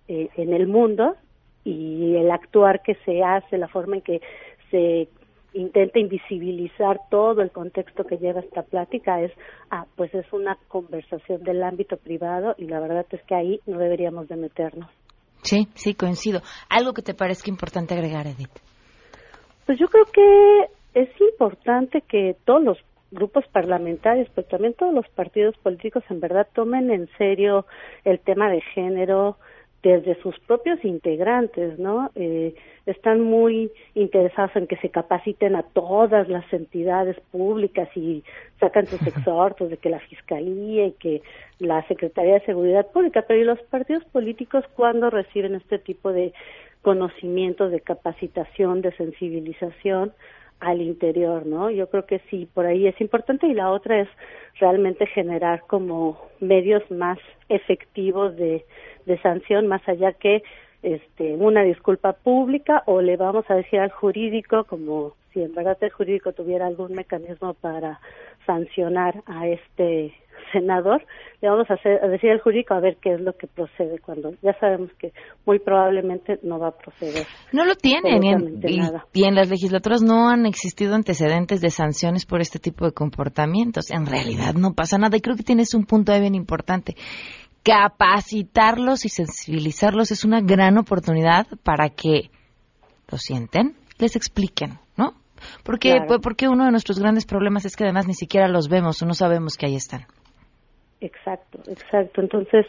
eh, 0.07 0.29
en 0.35 0.53
el 0.53 0.67
mundo 0.67 1.15
y 1.63 2.15
el 2.15 2.31
actuar 2.31 2.81
que 2.81 2.95
se 3.05 3.23
hace, 3.23 3.57
la 3.57 3.67
forma 3.67 3.97
en 3.97 4.01
que 4.01 4.21
se 4.71 5.07
intenta 5.53 5.99
invisibilizar 5.99 6.99
todo 7.09 7.41
el 7.41 7.51
contexto 7.51 8.03
que 8.03 8.17
lleva 8.17 8.39
esta 8.39 8.63
plática 8.63 9.21
es, 9.21 9.31
ah, 9.69 9.85
pues 9.95 10.13
es 10.13 10.31
una 10.31 10.57
conversación 10.67 11.43
del 11.43 11.63
ámbito 11.63 11.97
privado 11.97 12.55
y 12.57 12.65
la 12.65 12.79
verdad 12.79 13.05
es 13.11 13.21
que 13.23 13.35
ahí 13.35 13.59
no 13.65 13.77
deberíamos 13.77 14.27
de 14.27 14.37
meternos. 14.37 14.89
Sí, 15.43 15.67
sí, 15.73 15.95
coincido. 15.95 16.41
¿Algo 16.69 16.93
que 16.93 17.01
te 17.01 17.13
parezca 17.13 17.49
importante 17.49 17.93
agregar, 17.93 18.27
Edith? 18.27 18.59
Pues 19.65 19.79
yo 19.79 19.87
creo 19.87 20.05
que 20.05 20.99
es 21.01 21.09
importante 21.21 22.01
que 22.01 22.35
todos 22.45 22.63
los 22.63 22.77
grupos 23.11 23.45
parlamentarios, 23.51 24.29
pero 24.33 24.47
también 24.47 24.73
todos 24.73 24.93
los 24.93 25.07
partidos 25.09 25.55
políticos 25.57 26.03
en 26.09 26.19
verdad 26.19 26.47
tomen 26.53 26.91
en 26.91 27.09
serio 27.17 27.65
el 28.05 28.19
tema 28.19 28.49
de 28.49 28.61
género, 28.61 29.37
desde 29.83 30.15
sus 30.21 30.37
propios 30.41 30.83
integrantes, 30.85 31.79
¿no? 31.79 32.11
Eh, 32.15 32.53
están 32.85 33.21
muy 33.21 33.71
interesados 33.95 34.55
en 34.55 34.67
que 34.67 34.77
se 34.77 34.89
capaciten 34.89 35.55
a 35.55 35.63
todas 35.63 36.27
las 36.29 36.51
entidades 36.53 37.19
públicas 37.31 37.89
y 37.95 38.23
sacan 38.59 38.85
sus 38.85 39.01
exhortos 39.07 39.69
de 39.69 39.77
que 39.77 39.89
la 39.89 39.99
Fiscalía 39.99 40.87
y 40.87 40.91
que 40.93 41.21
la 41.59 41.85
Secretaría 41.87 42.35
de 42.35 42.45
Seguridad 42.45 42.87
Pública, 42.91 43.25
pero 43.27 43.41
¿y 43.41 43.43
los 43.43 43.61
partidos 43.63 44.03
políticos 44.05 44.63
cuando 44.75 45.09
reciben 45.09 45.55
este 45.55 45.79
tipo 45.79 46.11
de 46.11 46.33
conocimientos, 46.81 47.71
de 47.71 47.81
capacitación, 47.81 48.81
de 48.81 48.91
sensibilización? 48.93 50.13
Al 50.61 50.81
interior, 50.81 51.45
¿no? 51.45 51.69
Yo 51.69 51.89
creo 51.89 52.05
que 52.05 52.21
sí, 52.29 52.47
por 52.53 52.65
ahí 52.65 52.87
es 52.87 52.99
importante 53.01 53.47
y 53.47 53.53
la 53.53 53.71
otra 53.71 53.99
es 53.99 54.07
realmente 54.59 55.05
generar 55.07 55.63
como 55.67 56.17
medios 56.39 56.89
más 56.91 57.17
efectivos 57.49 58.35
de, 58.37 58.63
de 59.05 59.21
sanción, 59.21 59.67
más 59.67 59.81
allá 59.89 60.13
que 60.13 60.43
este, 60.83 61.35
una 61.35 61.63
disculpa 61.63 62.13
pública 62.13 62.83
o 62.85 63.01
le 63.01 63.17
vamos 63.17 63.45
a 63.49 63.55
decir 63.55 63.79
al 63.79 63.91
jurídico 63.91 64.63
como 64.65 65.13
si 65.33 65.41
en 65.41 65.53
verdad 65.53 65.77
el 65.81 65.91
jurídico 65.91 66.33
tuviera 66.33 66.67
algún 66.67 66.93
mecanismo 66.93 67.53
para 67.53 67.99
sancionar 68.45 69.23
a 69.25 69.47
este 69.47 70.13
senador, 70.51 71.05
le 71.41 71.49
vamos 71.49 71.69
a, 71.69 71.75
hacer, 71.75 72.03
a 72.03 72.07
decir 72.07 72.31
al 72.31 72.41
jurídico 72.41 72.73
a 72.73 72.79
ver 72.79 72.97
qué 73.01 73.13
es 73.13 73.21
lo 73.21 73.33
que 73.37 73.47
procede 73.47 73.99
cuando 73.99 74.31
ya 74.41 74.57
sabemos 74.59 74.89
que 74.99 75.13
muy 75.45 75.59
probablemente 75.59 76.39
no 76.43 76.59
va 76.59 76.69
a 76.69 76.77
proceder. 76.77 77.25
No 77.53 77.63
lo 77.63 77.75
tienen 77.75 78.23
y 78.23 78.29
en, 78.29 78.59
y- 78.67 78.77
nada. 78.79 79.05
y 79.13 79.25
en 79.25 79.35
las 79.35 79.49
legislaturas 79.49 80.01
no 80.01 80.29
han 80.29 80.45
existido 80.45 80.95
antecedentes 80.95 81.61
de 81.61 81.69
sanciones 81.69 82.25
por 82.25 82.41
este 82.41 82.59
tipo 82.59 82.85
de 82.85 82.91
comportamientos. 82.91 83.91
En 83.91 84.05
realidad 84.05 84.53
no 84.55 84.73
pasa 84.73 84.97
nada 84.97 85.15
y 85.15 85.21
creo 85.21 85.35
que 85.37 85.43
tienes 85.43 85.73
un 85.73 85.85
punto 85.85 86.11
ahí 86.11 86.19
bien 86.21 86.35
importante. 86.35 86.95
Capacitarlos 87.63 89.05
y 89.05 89.09
sensibilizarlos 89.09 90.11
es 90.11 90.25
una 90.25 90.41
gran 90.41 90.77
oportunidad 90.77 91.45
para 91.63 91.89
que 91.89 92.31
lo 93.09 93.17
sienten, 93.17 93.75
les 93.99 94.15
expliquen. 94.15 94.80
Porque, 95.63 95.89
Claro. 95.91 96.05
pues, 96.07 96.19
porque 96.21 96.47
uno 96.47 96.65
de 96.65 96.71
nuestros 96.71 96.99
grandes 96.99 97.25
problemas 97.25 97.65
es 97.65 97.75
que 97.75 97.83
además 97.83 98.07
ni 98.07 98.13
siquiera 98.13 98.47
los 98.47 98.67
vemos 98.69 99.01
o 99.01 99.05
no 99.05 99.13
sabemos 99.13 99.57
que 99.57 99.65
ahí 99.65 99.75
están. 99.75 100.01
Exacto, 100.99 101.59
exacto. 101.67 102.21
Entonces, 102.21 102.65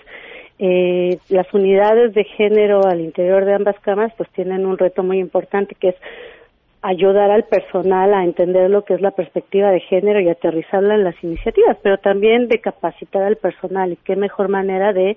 eh, 0.59 1.19
las 1.29 1.53
unidades 1.53 2.15
de 2.15 2.25
género 2.25 2.85
al 2.87 3.01
interior 3.01 3.45
de 3.45 3.55
ambas 3.55 3.79
cámaras 3.81 4.13
pues 4.17 4.31
tienen 4.31 4.65
un 4.65 4.79
reto 4.79 5.03
muy 5.03 5.19
importante 5.19 5.75
que 5.75 5.91
es 5.91 5.97
ayudar 6.83 7.31
al 7.31 7.45
personal 7.45 8.13
a 8.13 8.25
entender 8.25 8.69
lo 8.69 8.85
que 8.85 8.95
es 8.95 9.01
la 9.01 9.13
perspectiva 9.13 9.71
de 9.71 9.81
género 9.81 10.21
y 10.21 10.29
aterrizarla 10.29 10.95
en 10.95 11.05
las 11.05 11.15
iniciativas, 11.23 11.79
pero 11.83 11.99
también 11.99 12.49
de 12.49 12.59
capacitar 12.61 13.23
al 13.23 13.37
personal 13.37 13.93
y 13.93 13.97
qué 13.97 14.17
mejor 14.17 14.49
manera 14.49 14.93
de 14.93 15.17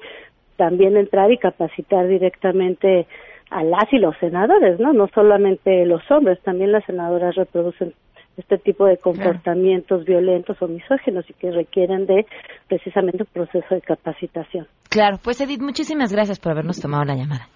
también 0.58 0.96
entrar 0.96 1.32
y 1.32 1.38
capacitar 1.38 2.08
directamente 2.08 3.08
a 3.52 3.64
las 3.64 3.92
y 3.92 3.98
los 3.98 4.16
senadores, 4.18 4.80
¿no? 4.80 4.94
No 4.94 5.08
solamente 5.14 5.86
los 5.86 6.02
hombres, 6.10 6.40
también 6.42 6.72
las 6.72 6.86
senadoras 6.86 7.36
reproducen 7.36 7.94
este 8.38 8.58
tipo 8.58 8.86
de 8.86 8.98
comportamientos 8.98 10.04
violentos 10.06 10.62
o 10.62 10.68
misóginos 10.68 11.26
y 11.30 11.34
que 11.34 11.52
requieren 11.52 12.06
de 12.06 12.26
precisamente 12.68 13.24
un 13.24 13.30
proceso 13.32 13.76
de 13.76 13.82
capacitación. 13.82 14.68
Claro, 14.90 15.18
pues 15.24 15.40
Edith, 15.40 15.62
muchísimas 15.62 16.12
gracias 16.12 16.40
por 16.40 16.52
habernos 16.52 16.80
tomado 16.80 17.06
la 17.06 17.16
llamada. 17.16 17.48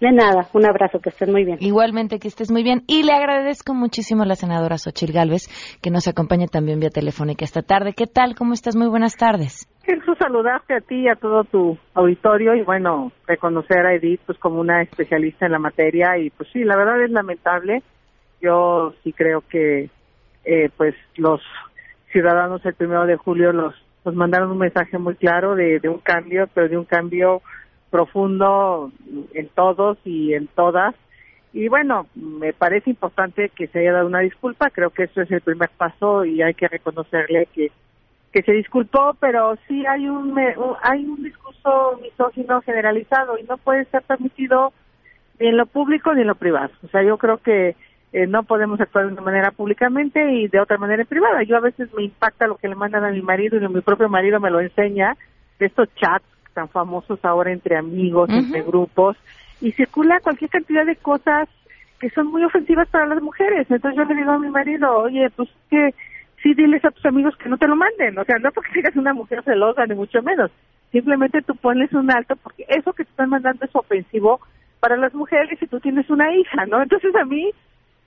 De 0.00 0.12
nada, 0.12 0.46
un 0.52 0.64
abrazo, 0.64 1.00
que 1.00 1.08
estén 1.08 1.32
muy 1.32 1.44
bien. 1.44 1.58
Igualmente 1.60 2.20
que 2.20 2.28
estés 2.28 2.52
muy 2.52 2.62
bien. 2.62 2.82
Y 2.86 3.02
le 3.02 3.12
agradezco 3.12 3.74
muchísimo 3.74 4.22
a 4.22 4.26
la 4.26 4.36
senadora 4.36 4.78
Xochil 4.78 5.12
Gálvez 5.12 5.48
que 5.82 5.90
nos 5.90 6.06
acompaña 6.06 6.46
también 6.46 6.78
vía 6.78 6.90
telefónica 6.90 7.44
esta 7.44 7.62
tarde. 7.62 7.94
¿Qué 7.96 8.06
tal? 8.06 8.36
¿Cómo 8.36 8.52
estás? 8.52 8.76
Muy 8.76 8.86
buenas 8.86 9.16
tardes. 9.16 9.66
Quiero 9.82 10.14
saludarte 10.14 10.74
a 10.74 10.80
ti 10.80 11.00
y 11.00 11.08
a 11.08 11.16
todo 11.16 11.42
tu 11.42 11.76
auditorio 11.94 12.54
y 12.54 12.62
bueno, 12.62 13.10
reconocer 13.26 13.86
a 13.86 13.94
Edith 13.94 14.20
pues 14.24 14.38
como 14.38 14.60
una 14.60 14.82
especialista 14.82 15.46
en 15.46 15.52
la 15.52 15.58
materia 15.58 16.16
y 16.18 16.30
pues 16.30 16.48
sí, 16.52 16.62
la 16.62 16.76
verdad 16.76 17.02
es 17.02 17.10
lamentable. 17.10 17.82
Yo 18.40 18.94
sí 19.02 19.12
creo 19.12 19.42
que 19.48 19.90
eh, 20.44 20.70
pues 20.76 20.94
los 21.16 21.40
ciudadanos 22.12 22.64
el 22.64 22.74
primero 22.74 23.04
de 23.04 23.16
julio 23.16 23.52
los, 23.52 23.74
nos 24.04 24.14
mandaron 24.14 24.52
un 24.52 24.58
mensaje 24.58 24.96
muy 24.96 25.16
claro 25.16 25.56
de, 25.56 25.80
de 25.80 25.88
un 25.88 25.98
cambio, 25.98 26.48
pero 26.54 26.68
de 26.68 26.78
un 26.78 26.84
cambio 26.84 27.42
profundo 27.90 28.92
en 29.34 29.48
todos 29.48 29.98
y 30.04 30.34
en 30.34 30.46
todas. 30.48 30.94
Y 31.52 31.68
bueno, 31.68 32.06
me 32.14 32.52
parece 32.52 32.90
importante 32.90 33.50
que 33.50 33.68
se 33.68 33.80
haya 33.80 33.92
dado 33.92 34.06
una 34.06 34.20
disculpa, 34.20 34.70
creo 34.70 34.90
que 34.90 35.04
eso 35.04 35.22
es 35.22 35.30
el 35.30 35.40
primer 35.40 35.70
paso 35.70 36.24
y 36.24 36.42
hay 36.42 36.54
que 36.54 36.68
reconocerle 36.68 37.46
que 37.54 37.70
que 38.32 38.42
se 38.42 38.52
disculpó, 38.52 39.16
pero 39.18 39.56
sí 39.66 39.86
hay 39.86 40.08
un 40.08 40.38
hay 40.82 41.04
un 41.04 41.22
discurso 41.22 41.98
misógino 42.02 42.60
generalizado 42.62 43.38
y 43.38 43.44
no 43.44 43.56
puede 43.56 43.86
ser 43.86 44.02
permitido 44.02 44.72
ni 45.40 45.48
en 45.48 45.56
lo 45.56 45.66
público 45.66 46.14
ni 46.14 46.22
en 46.22 46.26
lo 46.26 46.34
privado. 46.34 46.70
O 46.84 46.88
sea, 46.88 47.02
yo 47.02 47.16
creo 47.16 47.38
que 47.38 47.74
eh, 48.12 48.26
no 48.26 48.42
podemos 48.42 48.80
actuar 48.80 49.06
de 49.06 49.12
una 49.12 49.22
manera 49.22 49.50
públicamente 49.50 50.32
y 50.32 50.48
de 50.48 50.60
otra 50.60 50.78
manera 50.78 51.02
en 51.02 51.08
privada. 51.08 51.42
Yo 51.42 51.56
a 51.56 51.60
veces 51.60 51.92
me 51.94 52.04
impacta 52.04 52.46
lo 52.46 52.56
que 52.56 52.68
le 52.68 52.74
mandan 52.74 53.04
a 53.04 53.10
mi 53.10 53.22
marido 53.22 53.56
y 53.56 53.68
mi 53.68 53.80
propio 53.80 54.08
marido 54.08 54.40
me 54.40 54.50
lo 54.50 54.60
enseña 54.60 55.16
de 55.58 55.66
estos 55.66 55.88
chats 55.94 56.26
tan 56.58 56.68
famosos 56.68 57.20
ahora 57.24 57.52
entre 57.52 57.76
amigos, 57.76 58.28
entre 58.30 58.62
grupos 58.62 59.16
y 59.60 59.70
circula 59.70 60.18
cualquier 60.18 60.50
cantidad 60.50 60.84
de 60.84 60.96
cosas 60.96 61.48
que 62.00 62.10
son 62.10 62.26
muy 62.26 62.42
ofensivas 62.42 62.88
para 62.88 63.06
las 63.06 63.22
mujeres. 63.22 63.70
Entonces 63.70 63.96
yo 63.96 64.04
le 64.04 64.16
digo 64.16 64.32
a 64.32 64.40
mi 64.40 64.50
marido, 64.50 64.92
oye, 64.98 65.30
pues 65.36 65.48
que 65.70 65.94
sí 66.42 66.54
diles 66.54 66.84
a 66.84 66.90
tus 66.90 67.06
amigos 67.06 67.36
que 67.36 67.48
no 67.48 67.58
te 67.58 67.68
lo 67.68 67.76
manden. 67.76 68.18
O 68.18 68.24
sea, 68.24 68.38
no 68.40 68.50
porque 68.50 68.72
seas 68.82 68.96
una 68.96 69.14
mujer 69.14 69.44
celosa, 69.44 69.86
ni 69.86 69.94
mucho 69.94 70.20
menos. 70.20 70.50
Simplemente 70.90 71.42
tú 71.42 71.54
pones 71.54 71.92
un 71.92 72.10
alto 72.10 72.34
porque 72.34 72.64
eso 72.66 72.92
que 72.92 73.04
te 73.04 73.10
están 73.10 73.30
mandando 73.30 73.64
es 73.64 73.70
ofensivo 73.76 74.40
para 74.80 74.96
las 74.96 75.14
mujeres 75.14 75.62
y 75.62 75.66
tú 75.68 75.78
tienes 75.78 76.10
una 76.10 76.34
hija, 76.34 76.66
¿no? 76.66 76.82
Entonces 76.82 77.14
a 77.14 77.24
mí 77.24 77.52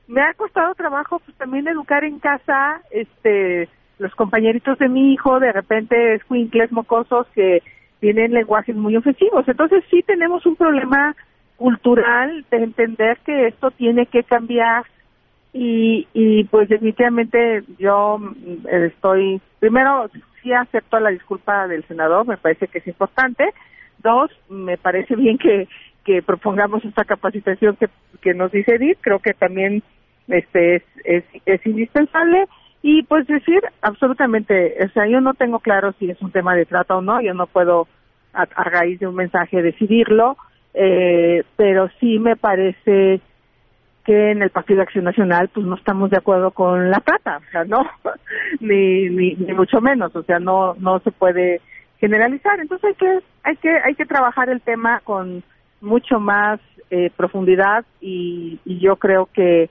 me 0.09 0.21
ha 0.21 0.33
costado 0.33 0.75
trabajo 0.75 1.19
pues 1.19 1.37
también 1.37 1.69
educar 1.69 2.03
en 2.03 2.19
casa, 2.19 2.81
este, 2.91 3.69
los 3.97 4.13
compañeritos 4.15 4.77
de 4.79 4.89
mi 4.89 5.13
hijo, 5.13 5.39
de 5.39 5.53
repente 5.53 6.15
escuincles 6.15 6.69
mocosos 6.73 7.27
que 7.33 7.61
tienen 8.01 8.33
lenguajes 8.33 8.75
muy 8.75 8.97
ofensivos. 8.97 9.47
Entonces 9.47 9.83
sí 9.89 10.03
tenemos 10.05 10.45
un 10.45 10.57
problema 10.57 11.15
cultural 11.55 12.43
de 12.49 12.57
entender 12.57 13.19
que 13.23 13.47
esto 13.47 13.69
tiene 13.71 14.07
que 14.07 14.23
cambiar 14.23 14.83
y, 15.53 16.07
y 16.13 16.43
pues 16.45 16.67
definitivamente 16.67 17.63
yo 17.77 18.17
mm, 18.17 18.67
estoy, 18.67 19.39
primero 19.59 20.09
sí 20.41 20.51
acepto 20.51 20.99
la 20.99 21.11
disculpa 21.11 21.67
del 21.67 21.83
senador, 21.87 22.25
me 22.25 22.37
parece 22.37 22.67
que 22.67 22.79
es 22.79 22.87
importante. 22.87 23.53
Dos, 23.99 24.31
me 24.49 24.77
parece 24.77 25.15
bien 25.15 25.37
que, 25.37 25.67
que 26.03 26.23
propongamos 26.23 26.83
esta 26.83 27.05
capacitación 27.05 27.75
que, 27.75 27.87
que 28.19 28.33
nos 28.33 28.51
dice 28.51 28.75
Edith, 28.75 28.97
creo 28.99 29.19
que 29.19 29.35
también 29.35 29.83
este 30.27 30.77
es, 30.77 30.83
es, 31.03 31.23
es 31.45 31.65
indispensable 31.67 32.47
y 32.81 33.03
pues 33.03 33.27
decir 33.27 33.61
absolutamente, 33.81 34.75
o 34.83 34.89
sea, 34.89 35.07
yo 35.07 35.21
no 35.21 35.33
tengo 35.33 35.59
claro 35.59 35.93
si 35.99 36.09
es 36.09 36.21
un 36.21 36.31
tema 36.31 36.55
de 36.55 36.65
trata 36.65 36.97
o 36.97 37.01
no, 37.01 37.21
yo 37.21 37.33
no 37.33 37.45
puedo 37.45 37.87
a, 38.33 38.43
a 38.43 38.63
raíz 38.63 38.99
de 38.99 39.07
un 39.07 39.15
mensaje 39.15 39.61
decidirlo, 39.61 40.37
eh, 40.73 41.43
pero 41.55 41.89
sí 41.99 42.17
me 42.17 42.35
parece 42.35 43.21
que 44.03 44.31
en 44.31 44.41
el 44.41 44.49
Partido 44.49 44.77
de 44.77 44.83
Acción 44.83 45.03
Nacional 45.03 45.49
pues 45.53 45.65
no 45.65 45.75
estamos 45.75 46.09
de 46.09 46.17
acuerdo 46.17 46.51
con 46.51 46.89
la 46.89 46.99
trata, 47.01 47.37
o 47.37 47.51
sea, 47.51 47.65
no, 47.65 47.85
ni, 48.59 49.09
ni, 49.09 49.35
mucho 49.53 49.79
menos, 49.79 50.15
o 50.15 50.23
sea, 50.23 50.39
no, 50.39 50.73
no 50.79 50.99
se 50.99 51.11
puede 51.11 51.61
generalizar, 51.99 52.59
entonces 52.59 52.89
hay 52.89 52.95
que, 52.95 53.19
hay 53.43 53.55
que, 53.57 53.69
hay 53.69 53.95
que 53.95 54.05
trabajar 54.07 54.49
el 54.49 54.61
tema 54.61 55.01
con 55.03 55.43
mucho 55.81 56.19
más 56.19 56.59
eh, 56.89 57.11
profundidad 57.15 57.85
y, 57.99 58.59
y 58.65 58.79
yo 58.79 58.95
creo 58.95 59.29
que 59.31 59.69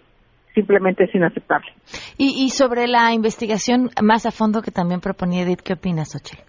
simplemente 0.54 1.04
es 1.04 1.14
inaceptable. 1.14 1.72
Y, 2.16 2.44
y 2.44 2.50
sobre 2.50 2.86
la 2.86 3.12
investigación 3.12 3.90
más 4.02 4.26
a 4.26 4.30
fondo 4.30 4.62
que 4.62 4.70
también 4.70 5.00
proponía 5.00 5.42
Edith, 5.42 5.60
¿qué 5.60 5.74
opinas, 5.74 6.12
Xochil? 6.12 6.40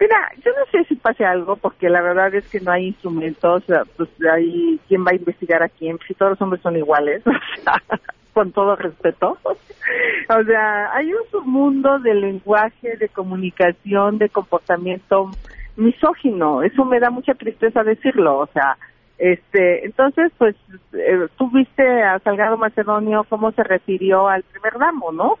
Mira, 0.00 0.16
yo 0.44 0.50
no 0.58 0.66
sé 0.72 0.84
si 0.88 0.96
pase 0.96 1.24
algo 1.24 1.56
porque 1.56 1.88
la 1.88 2.02
verdad 2.02 2.34
es 2.34 2.48
que 2.50 2.60
no 2.60 2.72
hay 2.72 2.88
instrumentos, 2.88 3.62
pues 3.96 4.10
hay 4.30 4.80
quién 4.88 5.04
va 5.04 5.12
a 5.12 5.16
investigar 5.16 5.62
a 5.62 5.68
quién, 5.68 5.98
si 6.06 6.14
todos 6.14 6.32
los 6.32 6.42
hombres 6.42 6.62
son 6.62 6.76
iguales, 6.76 7.22
con 8.34 8.50
todo 8.52 8.74
respeto. 8.74 9.38
O 9.44 10.44
sea, 10.44 10.92
hay 10.94 11.12
un 11.12 11.22
submundo 11.30 12.00
de 12.00 12.14
lenguaje, 12.14 12.96
de 12.96 13.08
comunicación, 13.08 14.18
de 14.18 14.28
comportamiento 14.28 15.30
misógino, 15.76 16.62
eso 16.62 16.84
me 16.84 17.00
da 17.00 17.10
mucha 17.10 17.34
tristeza 17.34 17.82
decirlo, 17.82 18.38
o 18.38 18.46
sea, 18.48 18.76
este, 19.18 19.84
entonces 19.86 20.32
pues 20.38 20.56
eh, 20.92 21.28
tú 21.38 21.50
viste 21.50 22.02
a 22.02 22.18
Salgado 22.20 22.56
Macedonio 22.56 23.24
cómo 23.28 23.52
se 23.52 23.62
refirió 23.62 24.28
al 24.28 24.42
primer 24.42 24.78
damo, 24.78 25.12
¿no? 25.12 25.38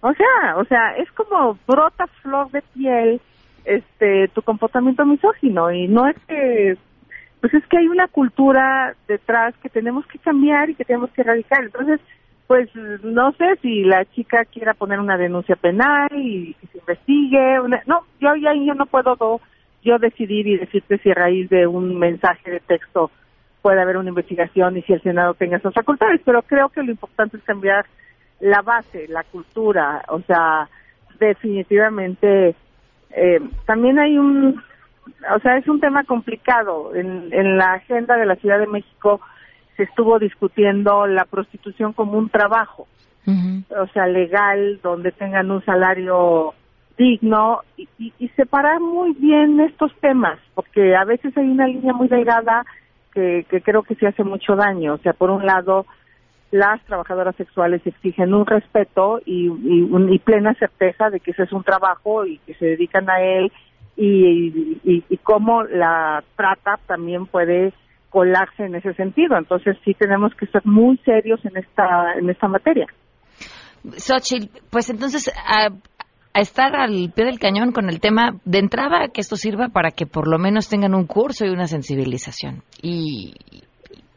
O 0.00 0.12
sea, 0.14 0.56
o 0.56 0.64
sea, 0.64 0.92
es 0.96 1.10
como 1.12 1.58
brota 1.66 2.06
flor 2.22 2.50
de 2.50 2.62
piel 2.74 3.20
este 3.64 4.28
tu 4.28 4.42
comportamiento 4.42 5.04
misógino 5.04 5.70
y 5.72 5.88
no 5.88 6.06
es 6.06 6.16
que 6.26 6.76
pues 7.40 7.54
es 7.54 7.66
que 7.66 7.78
hay 7.78 7.88
una 7.88 8.08
cultura 8.08 8.94
detrás 9.06 9.54
que 9.62 9.68
tenemos 9.68 10.06
que 10.06 10.18
cambiar 10.18 10.70
y 10.70 10.74
que 10.74 10.84
tenemos 10.84 11.10
que 11.10 11.20
erradicar. 11.22 11.62
Entonces, 11.64 12.00
pues 12.48 12.68
no 12.74 13.30
sé 13.32 13.56
si 13.62 13.82
la 13.84 14.04
chica 14.06 14.44
quiera 14.44 14.74
poner 14.74 14.98
una 14.98 15.16
denuncia 15.16 15.54
penal 15.54 16.08
y 16.14 16.54
que 16.54 16.66
se 16.68 16.78
investigue. 16.78 17.60
una- 17.60 17.82
no, 17.86 18.00
yo 18.20 18.34
ya 18.36 18.52
yo 18.54 18.74
no 18.74 18.86
puedo 18.86 19.14
do- 19.16 19.40
yo 19.88 19.98
decidir 19.98 20.46
y 20.46 20.58
decirte 20.58 20.98
si 20.98 21.10
a 21.10 21.14
raíz 21.14 21.48
de 21.48 21.66
un 21.66 21.98
mensaje 21.98 22.50
de 22.50 22.60
texto 22.60 23.10
puede 23.62 23.80
haber 23.80 23.96
una 23.96 24.10
investigación 24.10 24.76
y 24.76 24.82
si 24.82 24.92
el 24.92 25.02
Senado 25.02 25.34
tenga 25.34 25.56
esas 25.56 25.74
facultades, 25.74 26.20
pero 26.24 26.42
creo 26.42 26.68
que 26.68 26.82
lo 26.82 26.90
importante 26.90 27.36
es 27.36 27.42
cambiar 27.42 27.86
la 28.40 28.62
base, 28.62 29.08
la 29.08 29.24
cultura, 29.24 30.04
o 30.08 30.20
sea, 30.20 30.68
definitivamente 31.18 32.54
eh, 33.10 33.40
también 33.66 33.98
hay 33.98 34.16
un, 34.16 34.62
o 35.34 35.38
sea, 35.40 35.56
es 35.56 35.66
un 35.68 35.80
tema 35.80 36.04
complicado. 36.04 36.94
En, 36.94 37.32
en 37.32 37.56
la 37.56 37.74
agenda 37.74 38.16
de 38.16 38.26
la 38.26 38.36
Ciudad 38.36 38.58
de 38.58 38.66
México 38.66 39.20
se 39.76 39.84
estuvo 39.84 40.18
discutiendo 40.18 41.06
la 41.06 41.24
prostitución 41.24 41.92
como 41.92 42.18
un 42.18 42.28
trabajo, 42.28 42.86
o 43.78 43.86
sea, 43.88 44.06
legal, 44.06 44.80
donde 44.82 45.12
tengan 45.12 45.50
un 45.50 45.62
salario 45.64 46.54
digno 46.98 47.60
y, 47.76 47.88
y, 47.98 48.12
y 48.18 48.28
separar 48.30 48.80
muy 48.80 49.12
bien 49.14 49.60
estos 49.60 49.92
temas, 50.00 50.38
porque 50.54 50.94
a 50.96 51.04
veces 51.04 51.36
hay 51.36 51.46
una 51.48 51.66
línea 51.66 51.92
muy 51.94 52.08
delgada 52.08 52.64
que, 53.14 53.46
que 53.48 53.62
creo 53.62 53.82
que 53.82 53.94
se 53.94 54.06
hace 54.06 54.24
mucho 54.24 54.56
daño. 54.56 54.94
O 54.94 54.98
sea, 54.98 55.12
por 55.14 55.30
un 55.30 55.46
lado, 55.46 55.86
las 56.50 56.82
trabajadoras 56.84 57.36
sexuales 57.36 57.80
exigen 57.86 58.34
un 58.34 58.44
respeto 58.46 59.20
y, 59.24 59.46
y, 59.46 59.82
un- 59.82 60.12
y 60.12 60.18
plena 60.18 60.54
certeza 60.54 61.08
de 61.10 61.20
que 61.20 61.30
ese 61.30 61.44
es 61.44 61.52
un 61.52 61.62
trabajo 61.62 62.26
y 62.26 62.38
que 62.38 62.54
se 62.54 62.66
dedican 62.66 63.08
a 63.08 63.20
él 63.22 63.52
y, 63.96 64.78
y, 64.84 65.04
y 65.08 65.16
cómo 65.18 65.62
la 65.64 66.22
trata 66.36 66.78
también 66.86 67.26
puede 67.26 67.72
colarse 68.10 68.64
en 68.64 68.74
ese 68.74 68.94
sentido. 68.94 69.36
Entonces 69.36 69.76
sí 69.84 69.94
tenemos 69.94 70.34
que 70.34 70.46
ser 70.46 70.62
muy 70.64 70.96
serios 70.98 71.44
en 71.44 71.56
esta 71.56 72.14
en 72.18 72.30
esta 72.30 72.48
materia. 72.48 72.86
Xochitl, 73.96 74.48
pues 74.70 74.90
entonces 74.90 75.30
a, 76.38 76.40
estar 76.40 76.76
al 76.76 77.12
pie 77.14 77.24
del 77.24 77.38
cañón 77.38 77.72
con 77.72 77.88
el 77.88 78.00
tema 78.00 78.36
de 78.44 78.58
entrada, 78.58 79.08
que 79.12 79.20
esto 79.20 79.36
sirva 79.36 79.68
para 79.68 79.90
que 79.90 80.06
por 80.06 80.28
lo 80.28 80.38
menos 80.38 80.68
tengan 80.68 80.94
un 80.94 81.06
curso 81.06 81.44
y 81.46 81.50
una 81.50 81.66
sensibilización. 81.66 82.62
Y 82.82 83.34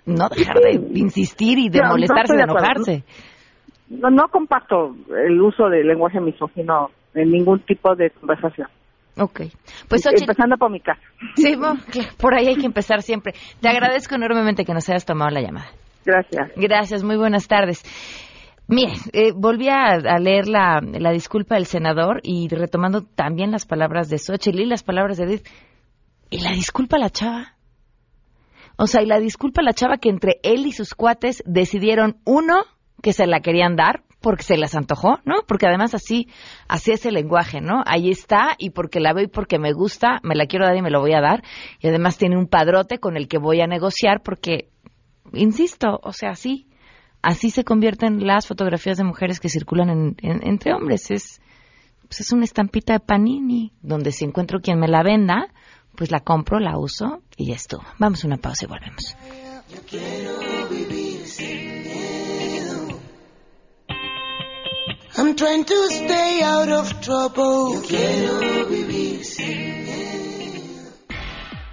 no 0.06 0.30
dejar 0.30 0.58
de 0.58 1.00
insistir 1.00 1.60
y 1.60 1.70
de 1.70 1.80
No, 1.80 1.86
no 1.86 1.92
molestarse, 1.92 2.34
estoy 2.34 2.38
de 2.38 2.44
enojarse. 2.44 3.04
No, 3.90 4.10
no 4.10 4.28
comparto 4.30 4.96
el 5.26 5.42
uso 5.42 5.70
del 5.70 5.88
lenguaje 5.88 6.20
misógino 6.20 6.90
en 7.14 7.32
ningún 7.32 7.60
tipo 7.62 7.96
de 7.96 8.10
conversación. 8.12 8.68
Ok. 9.18 9.42
Pues 9.90 10.04
Xochitl, 10.04 10.24
Empezando 10.24 10.58
por 10.58 10.72
mi 10.72 10.80
casa. 10.80 11.02
sí, 11.36 11.56
bueno, 11.58 11.80
por 12.18 12.34
ahí 12.34 12.48
hay 12.48 12.56
que 12.56 12.66
empezar 12.66 13.02
siempre. 13.02 13.34
Te 13.60 13.68
agradezco 13.68 14.16
enormemente 14.16 14.64
que 14.64 14.74
nos 14.74 14.90
hayas 14.90 15.06
tomado 15.06 15.32
la 15.32 15.42
llamada. 15.42 15.68
Gracias. 16.06 16.52
Gracias, 16.56 17.04
muy 17.04 17.18
buenas 17.18 17.48
tardes. 17.48 17.84
Mire, 18.72 18.94
eh, 19.12 19.34
volví 19.36 19.68
a, 19.68 19.98
leer 19.98 20.48
la, 20.48 20.80
la 20.82 21.12
disculpa 21.12 21.56
del 21.56 21.66
senador 21.66 22.22
y 22.24 22.48
retomando 22.48 23.02
también 23.02 23.52
las 23.52 23.66
palabras 23.66 24.08
de 24.08 24.18
Xochitl 24.18 24.62
y 24.62 24.66
las 24.66 24.82
palabras 24.82 25.18
de 25.18 25.26
Edith. 25.26 25.48
¿Y 26.30 26.40
la 26.40 26.52
disculpa 26.52 26.96
a 26.96 27.00
la 27.00 27.10
chava? 27.10 27.58
O 28.78 28.88
sea, 28.88 29.02
y 29.02 29.08
la 29.08 29.20
disculpa 29.20 29.60
a 29.60 29.66
la 29.66 29.74
chava 29.74 29.98
que 29.98 30.08
entre 30.08 30.40
él 30.44 30.66
y 30.66 30.72
sus 30.72 30.96
cuates 30.96 31.44
decidieron, 31.46 32.22
uno, 32.24 32.64
que 33.04 33.12
se 33.12 33.28
la 33.28 33.42
querían 33.42 33.76
dar 33.76 34.04
porque 34.22 34.44
se 34.44 34.56
les 34.56 34.74
antojó, 34.74 35.20
¿no? 35.26 35.44
Porque 35.46 35.68
además 35.68 35.94
así, 35.94 36.30
así 36.70 36.92
es 36.92 37.06
el 37.06 37.16
lenguaje, 37.16 37.60
¿no? 37.60 37.84
Ahí 37.86 38.10
está 38.10 38.56
y 38.58 38.70
porque 38.70 39.02
la 39.02 39.12
veo 39.12 39.26
y 39.26 39.28
porque 39.28 39.60
me 39.60 39.74
gusta, 39.74 40.22
me 40.24 40.36
la 40.36 40.46
quiero 40.46 40.66
dar 40.66 40.78
y 40.78 40.82
me 40.82 40.92
lo 40.92 41.02
voy 41.02 41.14
a 41.14 41.20
dar. 41.20 41.44
Y 41.82 41.90
además 41.90 42.18
tiene 42.18 42.38
un 42.38 42.48
padrote 42.48 43.00
con 43.00 43.18
el 43.18 43.28
que 43.28 43.38
voy 43.38 43.60
a 43.60 43.68
negociar 43.68 44.22
porque, 44.24 44.70
insisto, 45.34 46.00
o 46.02 46.14
sea, 46.14 46.36
sí, 46.36 46.68
así 47.22 47.50
se 47.52 47.64
convierten 47.64 48.26
las 48.26 48.48
fotografías 48.48 48.98
de 48.98 49.04
mujeres 49.04 49.40
que 49.40 49.50
circulan 49.50 49.90
en- 49.90 50.16
en- 50.22 50.48
entre 50.48 50.74
hombres. 50.74 51.12
Es, 51.12 51.42
pues 52.08 52.22
es 52.22 52.32
una 52.32 52.44
estampita 52.46 52.94
de 52.94 53.00
panini, 53.00 53.74
donde 53.82 54.12
si 54.12 54.26
encuentro 54.26 54.60
quien 54.62 54.80
me 54.80 54.88
la 54.88 55.04
venda, 55.04 55.48
pues 55.96 56.12
la 56.12 56.20
compro, 56.22 56.60
la 56.60 56.78
uso 56.78 57.22
y 57.38 57.48
ya 57.48 57.56
estuvo. 57.56 57.84
Vamos 58.00 58.24
a 58.24 58.28
una 58.28 58.38
pausa 58.38 58.66
y 58.66 58.68
volvemos. 58.68 59.16
I'm 65.18 65.36
trying 65.36 65.66
to 65.66 65.88
stay 65.90 66.42
out 66.44 66.70
of 66.70 67.02
trouble. 67.02 67.82
Quiero 67.88 68.66
vivir 68.70 69.24
sin 69.24 69.61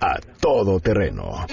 a 0.00 0.18
todo 0.40 0.80
terreno. 0.80 1.46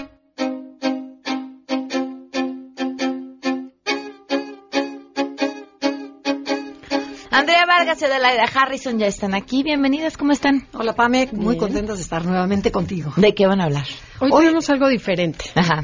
Andrea 7.31 7.65
Vargas 7.67 8.01
y 8.01 8.05
Adelaida 8.05 8.45
Harrison 8.53 8.97
ya 8.97 9.07
están 9.07 9.33
aquí. 9.35 9.61
Bienvenidas, 9.63 10.15
¿cómo 10.15 10.31
están? 10.31 10.67
Hola, 10.73 10.93
Pame, 10.93 11.27
muy 11.33 11.55
Bien. 11.55 11.59
contentas 11.59 11.97
de 11.97 12.03
estar 12.03 12.23
nuevamente 12.25 12.71
contigo. 12.71 13.11
¿De 13.17 13.33
qué 13.35 13.45
van 13.45 13.59
a 13.59 13.65
hablar? 13.65 13.85
Hoy, 14.21 14.31
tenemos 14.31 14.69
algo 14.69 14.87
diferente. 14.87 15.45
Ajá. 15.55 15.83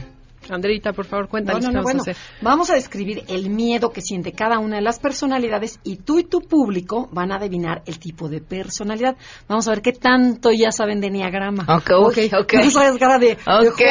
Andreita, 0.56 0.94
por 0.94 1.06
favor, 1.06 1.26
No, 1.26 1.30
cuéntanos 1.30 1.64
no, 1.64 1.70
qué 1.70 1.74
no, 1.76 1.80
vamos 1.84 1.90
a 1.90 1.94
bueno, 1.94 2.02
hacer. 2.02 2.16
vamos 2.42 2.70
a 2.70 2.76
describir 2.76 3.24
el 3.28 3.50
miedo 3.50 3.92
que 3.92 4.02
siente 4.02 4.32
cada 4.34 4.60
una 4.60 4.78
de 4.78 4.82
las 4.82 5.00
personalidades 5.00 5.80
y 5.84 5.98
tú 5.98 6.20
y 6.20 6.24
tu 6.24 6.42
público 6.42 7.10
van 7.12 7.32
a 7.32 7.36
adivinar 7.36 7.82
el 7.86 8.00
tipo 8.00 8.30
de 8.30 8.42
personalidad. 8.42 9.16
Vamos 9.48 9.68
a 9.68 9.72
ver 9.72 9.82
qué 9.82 9.94
tanto 9.94 10.52
ya 10.52 10.72
saben 10.72 11.02
de 11.02 11.08
Enneagrama. 11.08 11.64
Ok, 11.68 11.92
ok, 11.98 12.18
ok. 12.42 12.54
No 12.64 12.70
sabes 12.72 12.98
cara 12.98 13.18
de... 13.20 13.28
de 13.28 13.34
Ok, 13.34 13.82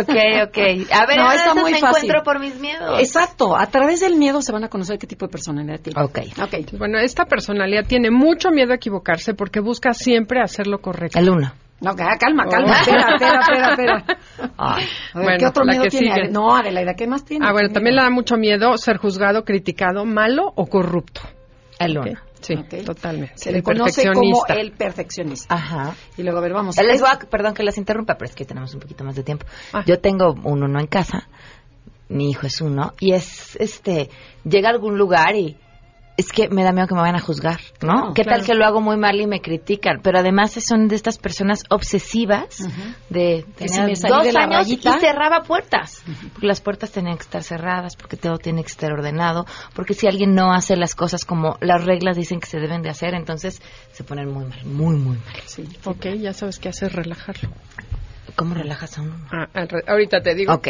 ok, 0.00 0.48
ok. 0.48 0.58
A 0.92 1.06
ver, 1.06 1.16
no, 1.18 1.32
está 1.32 1.54
muy 1.54 1.72
me 1.72 1.80
fácil. 1.80 2.04
encuentro 2.10 2.22
por 2.22 2.40
mis 2.40 2.58
miedos. 2.58 3.00
Exacto, 3.00 3.56
a 3.56 3.66
través 3.66 4.00
del 4.00 4.16
miedo 4.16 4.42
se 4.42 4.52
van 4.52 4.64
a 4.64 4.68
conocer 4.68 4.98
qué 4.98 5.06
tipo 5.06 5.26
de 5.26 5.32
personalidad 5.32 5.80
tiene. 5.80 6.00
Ok. 6.02 6.18
Ok. 6.42 6.72
Bueno, 6.78 6.98
esta 6.98 7.24
personalidad 7.26 7.86
tiene 7.86 8.10
mucho 8.10 8.50
miedo 8.50 8.72
a 8.72 8.76
equivocarse 8.76 9.34
porque 9.34 9.60
busca 9.60 9.92
siempre 9.92 10.40
hacer 10.40 10.66
lo 10.66 10.78
correcto. 10.80 11.18
El 11.18 11.30
uno. 11.30 11.52
No, 11.84 11.94
ca- 11.94 12.16
calma, 12.18 12.46
calma, 12.46 12.72
Oh. 12.72 12.80
espera, 12.80 13.14
espera, 13.14 13.40
espera, 13.40 13.70
espera. 13.70 14.04
Ay. 14.58 14.84
A 15.14 15.18
ver, 15.18 15.24
Bueno, 15.24 15.38
¿qué 15.38 15.46
otro 15.46 15.64
miedo 15.64 15.82
que 15.84 15.90
tiene? 15.90 16.14
sigue. 16.14 16.28
No, 16.30 16.56
Adelaida, 16.56 16.94
¿qué 16.94 17.06
más 17.06 17.24
tiene? 17.24 17.46
Ah, 17.46 17.52
bueno, 17.52 17.68
¿Qué 17.68 17.74
también 17.74 17.96
le 17.96 18.02
da 18.02 18.10
mucho 18.10 18.36
miedo 18.36 18.76
ser 18.78 18.96
juzgado, 18.96 19.44
criticado, 19.44 20.04
malo 20.04 20.52
o 20.56 20.66
corrupto. 20.66 21.20
El 21.78 21.98
¿ok? 21.98 22.06
uno. 22.06 22.20
Sí, 22.40 22.54
Ok. 22.54 22.84
totalmente. 22.84 23.32
Se 23.36 23.48
El 23.50 23.56
le 23.56 23.62
conoce 23.62 24.02
como 24.12 24.20
perfeccionista. 24.44 24.54
el 24.54 24.72
perfeccionista. 24.72 25.54
Ajá. 25.54 25.94
Y 26.18 26.22
luego, 26.22 26.38
a 26.38 26.42
ver, 26.42 26.52
vamos. 26.52 26.76
Voy 26.76 26.86
a- 27.10 27.18
perdón 27.30 27.54
que 27.54 27.62
las 27.62 27.78
interrumpa, 27.78 28.16
pero 28.16 28.28
es 28.28 28.34
que 28.36 28.44
tenemos 28.44 28.74
un 28.74 28.80
poquito 28.80 29.02
más 29.02 29.16
de 29.16 29.22
tiempo. 29.22 29.46
Ah. 29.72 29.82
Yo 29.86 29.98
tengo 29.98 30.34
un 30.44 30.62
uno 30.62 30.78
en 30.78 30.86
casa, 30.86 31.26
mi 32.08 32.30
hijo 32.30 32.46
es 32.46 32.60
uno, 32.60 32.92
y 33.00 33.12
es, 33.12 33.56
este, 33.56 34.10
llega 34.44 34.68
a 34.68 34.72
algún 34.72 34.98
lugar 34.98 35.34
y 35.36 35.56
es 36.16 36.30
que 36.30 36.48
me 36.48 36.62
da 36.62 36.72
miedo 36.72 36.86
que 36.86 36.94
me 36.94 37.00
vayan 37.00 37.16
a 37.16 37.20
juzgar, 37.20 37.60
¿no? 37.80 37.92
Claro, 37.92 38.14
¿Qué 38.14 38.22
claro. 38.22 38.38
tal 38.38 38.46
que 38.46 38.54
lo 38.54 38.64
hago 38.64 38.80
muy 38.80 38.96
mal 38.96 39.20
y 39.20 39.26
me 39.26 39.40
critican? 39.40 40.00
Pero 40.02 40.18
además 40.18 40.52
son 40.52 40.86
de 40.86 40.94
estas 40.94 41.18
personas 41.18 41.64
obsesivas 41.70 42.58
de 43.10 43.44
tener 43.56 43.98
dos 43.98 44.22
de 44.22 44.38
años 44.38 44.66
rayita. 44.66 44.96
y 44.96 45.00
cerraba 45.00 45.42
puertas. 45.42 46.02
Porque 46.32 46.46
las 46.46 46.60
puertas 46.60 46.92
tenían 46.92 47.16
que 47.16 47.22
estar 47.24 47.42
cerradas, 47.42 47.96
porque 47.96 48.16
todo 48.16 48.38
tiene 48.38 48.62
que 48.62 48.68
estar 48.68 48.92
ordenado, 48.92 49.44
porque 49.74 49.94
si 49.94 50.06
alguien 50.06 50.34
no 50.34 50.52
hace 50.52 50.76
las 50.76 50.94
cosas 50.94 51.24
como 51.24 51.56
las 51.60 51.84
reglas 51.84 52.16
dicen 52.16 52.38
que 52.40 52.46
se 52.46 52.60
deben 52.60 52.82
de 52.82 52.90
hacer, 52.90 53.14
entonces 53.14 53.60
se 53.92 54.04
ponen 54.04 54.30
muy 54.30 54.44
mal, 54.44 54.64
muy, 54.64 54.96
muy 54.96 55.16
mal. 55.16 55.34
Sí. 55.46 55.68
Ok, 55.84 56.06
ya 56.20 56.32
sabes 56.32 56.58
qué 56.58 56.68
hacer, 56.68 56.92
relajarlo. 56.92 57.50
¿Cómo 58.36 58.54
relajas 58.54 58.98
a 58.98 59.02
uno? 59.02 59.16
Ah, 59.32 59.48
ahorita 59.86 60.20
te 60.20 60.34
digo. 60.34 60.52
Ok. 60.52 60.68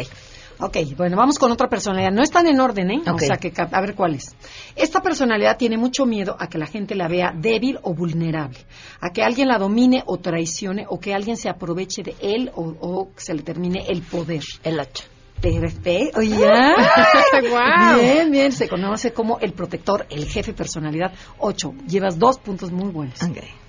Ok, 0.61 0.77
bueno, 0.97 1.17
vamos 1.17 1.39
con 1.39 1.51
otra 1.51 1.69
personalidad. 1.69 2.13
No 2.13 2.23
están 2.23 2.47
en 2.47 2.61
orden, 2.61 2.91
¿eh? 2.91 3.03
O 3.13 3.19
sea, 3.19 3.37
que 3.37 3.53
a 3.57 3.81
ver 3.81 3.95
cuál 3.95 4.15
es. 4.15 4.37
Esta 4.77 5.01
personalidad 5.01 5.57
tiene 5.57 5.77
mucho 5.77 6.07
miedo 6.07 6.37
a 6.39 6.49
que 6.49 6.59
la 6.59 6.67
gente 6.67 6.95
la 6.95 7.09
vea 7.09 7.33
débil 7.37 7.79
o 7.83 7.95
vulnerable, 7.95 8.59
a 9.01 9.11
que 9.11 9.23
alguien 9.23 9.49
la 9.49 9.59
domine 9.59 10.03
o 10.07 10.19
traicione, 10.19 10.87
o 10.89 11.01
que 11.01 11.15
alguien 11.15 11.37
se 11.37 11.49
aproveche 11.49 12.03
de 12.03 12.15
él 12.21 12.51
o, 12.55 12.75
o 12.81 13.13
que 13.15 13.21
se 13.21 13.35
le 13.35 13.43
termine 13.43 13.85
el 13.89 14.03
poder. 14.03 14.43
El 14.63 14.79
8. 15.39 15.61
Perfecto. 15.61 16.19
Oye, 16.21 16.37
Guau. 17.51 18.01
bien, 18.01 18.31
bien. 18.31 18.53
Se 18.53 18.69
conoce 18.69 19.13
como 19.13 19.39
el 19.41 19.53
protector, 19.53 20.07
el 20.11 20.27
jefe 20.27 20.53
personalidad 20.53 21.13
8. 21.39 21.75
Llevas 21.87 22.19
dos 22.19 22.39
puntos 22.39 22.71
muy 22.73 22.91
buenos. 22.91 23.19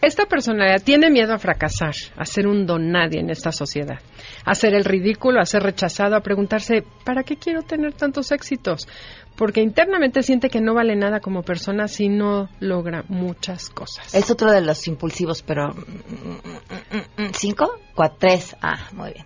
Esta 0.01 0.26
personalidad 0.26 0.82
tiene 0.84 1.09
miedo 1.09 1.34
a 1.34 1.39
fracasar, 1.39 1.93
a 2.16 2.26
ser 2.26 2.47
un 2.47 2.66
don 2.66 2.91
nadie 2.91 3.20
en 3.20 3.30
esta 3.30 3.51
sociedad, 3.51 3.99
a 4.45 4.55
ser 4.55 4.74
el 4.76 4.86
ridículo, 4.86 5.41
a 5.41 5.45
ser 5.45 5.63
rechazado, 5.63 6.16
a 6.16 6.22
preguntarse, 6.22 6.84
¿para 7.03 7.24
qué 7.24 7.38
quiero 7.38 7.63
tener 7.63 7.93
tantos 7.93 8.32
éxitos? 8.32 8.88
Porque 9.36 9.61
internamente 9.61 10.24
siente 10.24 10.49
que 10.49 10.61
no 10.61 10.74
vale 10.76 10.95
nada 10.95 11.20
como 11.20 11.41
persona 11.43 11.88
si 11.88 12.07
no 12.07 12.49
logra 12.59 13.03
muchas 13.09 13.70
cosas. 13.70 14.13
Es 14.13 14.32
otro 14.32 14.49
de 14.51 14.61
los 14.61 14.88
impulsivos, 14.88 15.41
pero... 15.41 15.70
mm, 15.70 15.82
mm, 15.82 17.24
mm, 17.24 17.32
¿Cinco? 17.34 17.72
Cuatro, 17.95 18.18
tres. 18.20 18.55
Ah, 18.61 18.88
muy 18.93 19.11
bien. 19.11 19.26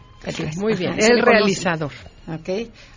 Muy 0.58 0.74
bien, 0.76 0.96
el 1.00 1.22
realizador. 1.22 1.92
Ok. 2.34 2.50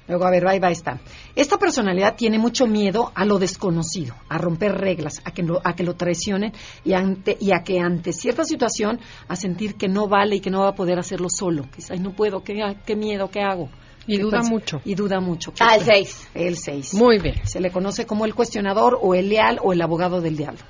Luego, 0.09 0.27
a 0.27 0.31
ver, 0.31 0.47
va, 0.47 0.55
y 0.55 0.59
va 0.59 0.71
esta. 0.71 1.01
Esta 1.35 1.59
personalidad 1.59 2.17
tiene 2.17 2.39
mucho 2.39 2.67
miedo 2.67 3.13
a 3.15 3.25
lo 3.25 3.39
desconocido, 3.39 4.15
a 4.29 4.37
romper 4.39 4.73
reglas, 4.73 5.23
a 5.25 5.31
que 5.33 5.43
lo, 5.43 5.61
a 5.65 5.75
que 5.75 5.85
lo 5.85 5.95
traicionen 5.95 6.53
y, 6.85 6.93
ante, 6.93 7.37
y 7.41 7.53
a 7.53 7.63
que 7.63 7.81
ante 7.81 8.13
cierta 8.13 8.45
situación 8.45 9.01
a 9.29 9.37
sentir 9.37 9.77
que 9.77 9.89
no 9.89 10.09
vale 10.09 10.37
y 10.37 10.41
que 10.41 10.51
no 10.51 10.61
va 10.61 10.69
a 10.69 10.75
poder 10.75 10.99
hacerlo 10.99 11.29
solo. 11.31 11.67
Ay, 11.89 12.01
no 12.01 12.13
puedo, 12.13 12.43
qué, 12.43 12.77
qué 12.85 12.97
miedo, 12.97 13.31
qué 13.31 13.41
hago. 13.41 13.69
Y 14.07 14.17
¿Qué 14.17 14.23
duda 14.23 14.39
pasa? 14.39 14.51
mucho. 14.51 14.81
Y 14.85 14.95
duda 14.97 15.21
mucho. 15.21 15.53
Ah, 15.61 15.77
el 15.77 15.83
seis. 15.83 16.29
El 16.35 16.57
6. 16.57 16.95
Muy 16.95 17.19
bien. 17.21 17.37
Se 17.45 17.61
le 17.61 17.71
conoce 17.71 18.05
como 18.05 18.25
el 18.25 18.35
cuestionador 18.35 18.99
o 19.01 19.15
el 19.15 19.29
leal 19.29 19.61
o 19.63 19.73
el 19.73 19.81
abogado 19.81 20.21
del 20.21 20.37
diablo. 20.37 20.61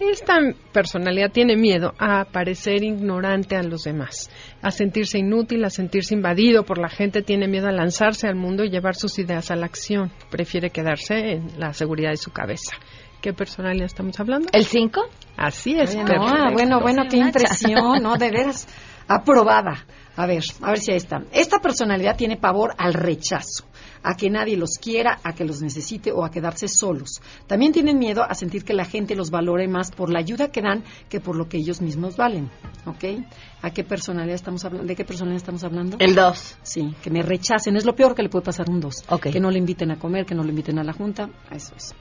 Esta 0.00 0.40
personalidad 0.72 1.30
tiene 1.30 1.56
miedo 1.56 1.94
a 1.98 2.24
parecer 2.24 2.82
ignorante 2.82 3.56
a 3.56 3.62
los 3.62 3.84
demás, 3.84 4.30
a 4.60 4.70
sentirse 4.70 5.18
inútil, 5.18 5.64
a 5.64 5.70
sentirse 5.70 6.14
invadido 6.14 6.64
por 6.64 6.78
la 6.78 6.88
gente, 6.88 7.22
tiene 7.22 7.46
miedo 7.46 7.68
a 7.68 7.72
lanzarse 7.72 8.26
al 8.26 8.34
mundo 8.34 8.64
y 8.64 8.70
llevar 8.70 8.96
sus 8.96 9.18
ideas 9.18 9.50
a 9.50 9.56
la 9.56 9.66
acción. 9.66 10.10
Prefiere 10.30 10.70
quedarse 10.70 11.32
en 11.32 11.58
la 11.58 11.72
seguridad 11.72 12.10
de 12.10 12.16
su 12.16 12.32
cabeza. 12.32 12.72
¿Qué 13.20 13.32
personalidad 13.32 13.86
estamos 13.86 14.18
hablando? 14.18 14.48
¿El 14.52 14.64
5? 14.64 15.00
Así 15.36 15.78
es. 15.78 15.96
Ah, 15.96 16.50
bueno, 16.52 16.80
bueno, 16.80 17.04
qué 17.08 17.18
impresión, 17.18 18.02
¿no? 18.02 18.16
De 18.16 18.30
veras, 18.32 18.66
aprobada. 19.08 19.86
A 20.14 20.26
ver, 20.26 20.42
a 20.60 20.70
ver 20.70 20.78
si 20.78 20.90
ahí 20.90 20.98
está. 20.98 21.22
Esta 21.32 21.58
personalidad 21.58 22.16
tiene 22.16 22.36
pavor 22.36 22.74
al 22.76 22.92
rechazo, 22.92 23.64
a 24.02 24.14
que 24.14 24.28
nadie 24.28 24.58
los 24.58 24.72
quiera, 24.78 25.18
a 25.24 25.32
que 25.32 25.44
los 25.44 25.62
necesite 25.62 26.12
o 26.12 26.22
a 26.22 26.30
quedarse 26.30 26.68
solos. 26.68 27.22
También 27.46 27.72
tienen 27.72 27.98
miedo 27.98 28.22
a 28.22 28.34
sentir 28.34 28.62
que 28.62 28.74
la 28.74 28.84
gente 28.84 29.14
los 29.16 29.30
valore 29.30 29.68
más 29.68 29.90
por 29.90 30.10
la 30.10 30.18
ayuda 30.18 30.48
que 30.52 30.60
dan 30.60 30.84
que 31.08 31.20
por 31.20 31.36
lo 31.36 31.48
que 31.48 31.56
ellos 31.56 31.80
mismos 31.80 32.18
valen, 32.18 32.50
¿ok? 32.84 33.24
¿A 33.62 33.70
qué 33.70 33.84
personalidad 33.84 34.34
estamos 34.34 34.64
hablando? 34.66 34.86
¿De 34.86 34.96
qué 34.96 35.04
personalidad 35.04 35.38
estamos 35.38 35.64
hablando? 35.64 35.96
El 35.98 36.14
2. 36.14 36.58
Sí, 36.62 36.94
que 37.02 37.10
me 37.10 37.22
rechacen. 37.22 37.76
Es 37.76 37.86
lo 37.86 37.94
peor 37.94 38.14
que 38.14 38.22
le 38.22 38.28
puede 38.28 38.44
pasar 38.44 38.68
a 38.68 38.72
un 38.72 38.80
2. 38.80 39.04
Ok. 39.08 39.30
Que 39.30 39.40
no 39.40 39.50
le 39.50 39.58
inviten 39.58 39.92
a 39.92 39.98
comer, 39.98 40.26
que 40.26 40.34
no 40.34 40.42
le 40.42 40.50
inviten 40.50 40.78
a 40.78 40.84
la 40.84 40.92
junta. 40.92 41.30
Eso 41.50 41.74
es. 41.74 41.94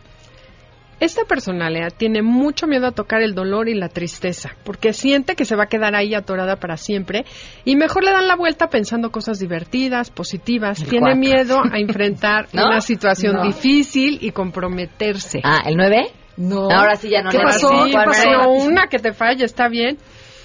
Esta 1.02 1.26
personalidad 1.26 1.91
tiene 1.97 2.22
mucho 2.22 2.68
miedo 2.68 2.86
a 2.88 2.91
tocar 2.91 3.22
el 3.24 3.34
dolor 3.34 3.68
y 3.68 3.74
la 3.74 3.89
tristeza, 3.89 4.52
porque 4.64 4.93
siente 4.93 5.36
que 5.36 5.45
se 5.45 5.56
va 5.56 5.64
a 5.64 5.66
quedar 5.68 5.95
ahí 5.95 6.14
atorada 6.14 6.58
para 6.58 6.78
siempre 6.78 7.26
y 7.66 7.76
mejor 7.76 8.04
le 8.06 8.12
dan 8.12 8.28
la 8.28 8.36
vuelta 8.36 8.70
pensando 8.70 9.10
cosas 9.12 9.39
divertidas, 9.39 10.12
positivas. 10.12 10.80
El 10.82 10.89
tiene 10.89 11.16
cuatro. 11.16 11.20
miedo 11.20 11.62
a 11.70 11.78
enfrentar 11.80 12.47
¿No? 12.54 12.68
una 12.68 12.82
situación 12.82 13.36
No. 13.38 13.43
difícil 13.43 14.20
y 14.22 14.30
comprometerse. 14.32 15.41
Ah, 15.43 15.62
¿el 15.66 15.76
9? 15.76 16.06
No. 16.38 16.70
Ahora 16.72 16.95
sí 16.95 17.10
ya 17.10 17.22
no 17.24 17.32
¿Qué 17.32 17.39
le 17.39 17.43
pasó? 17.45 17.68
decimos 17.68 17.86
¿Qué 17.88 17.91
cuál 17.93 18.06
pasó? 18.06 18.49
Una 18.52 18.88
que 18.88 18.99
te 18.99 19.12
falla, 19.14 19.43
está 19.43 19.68
bien. 19.68 19.97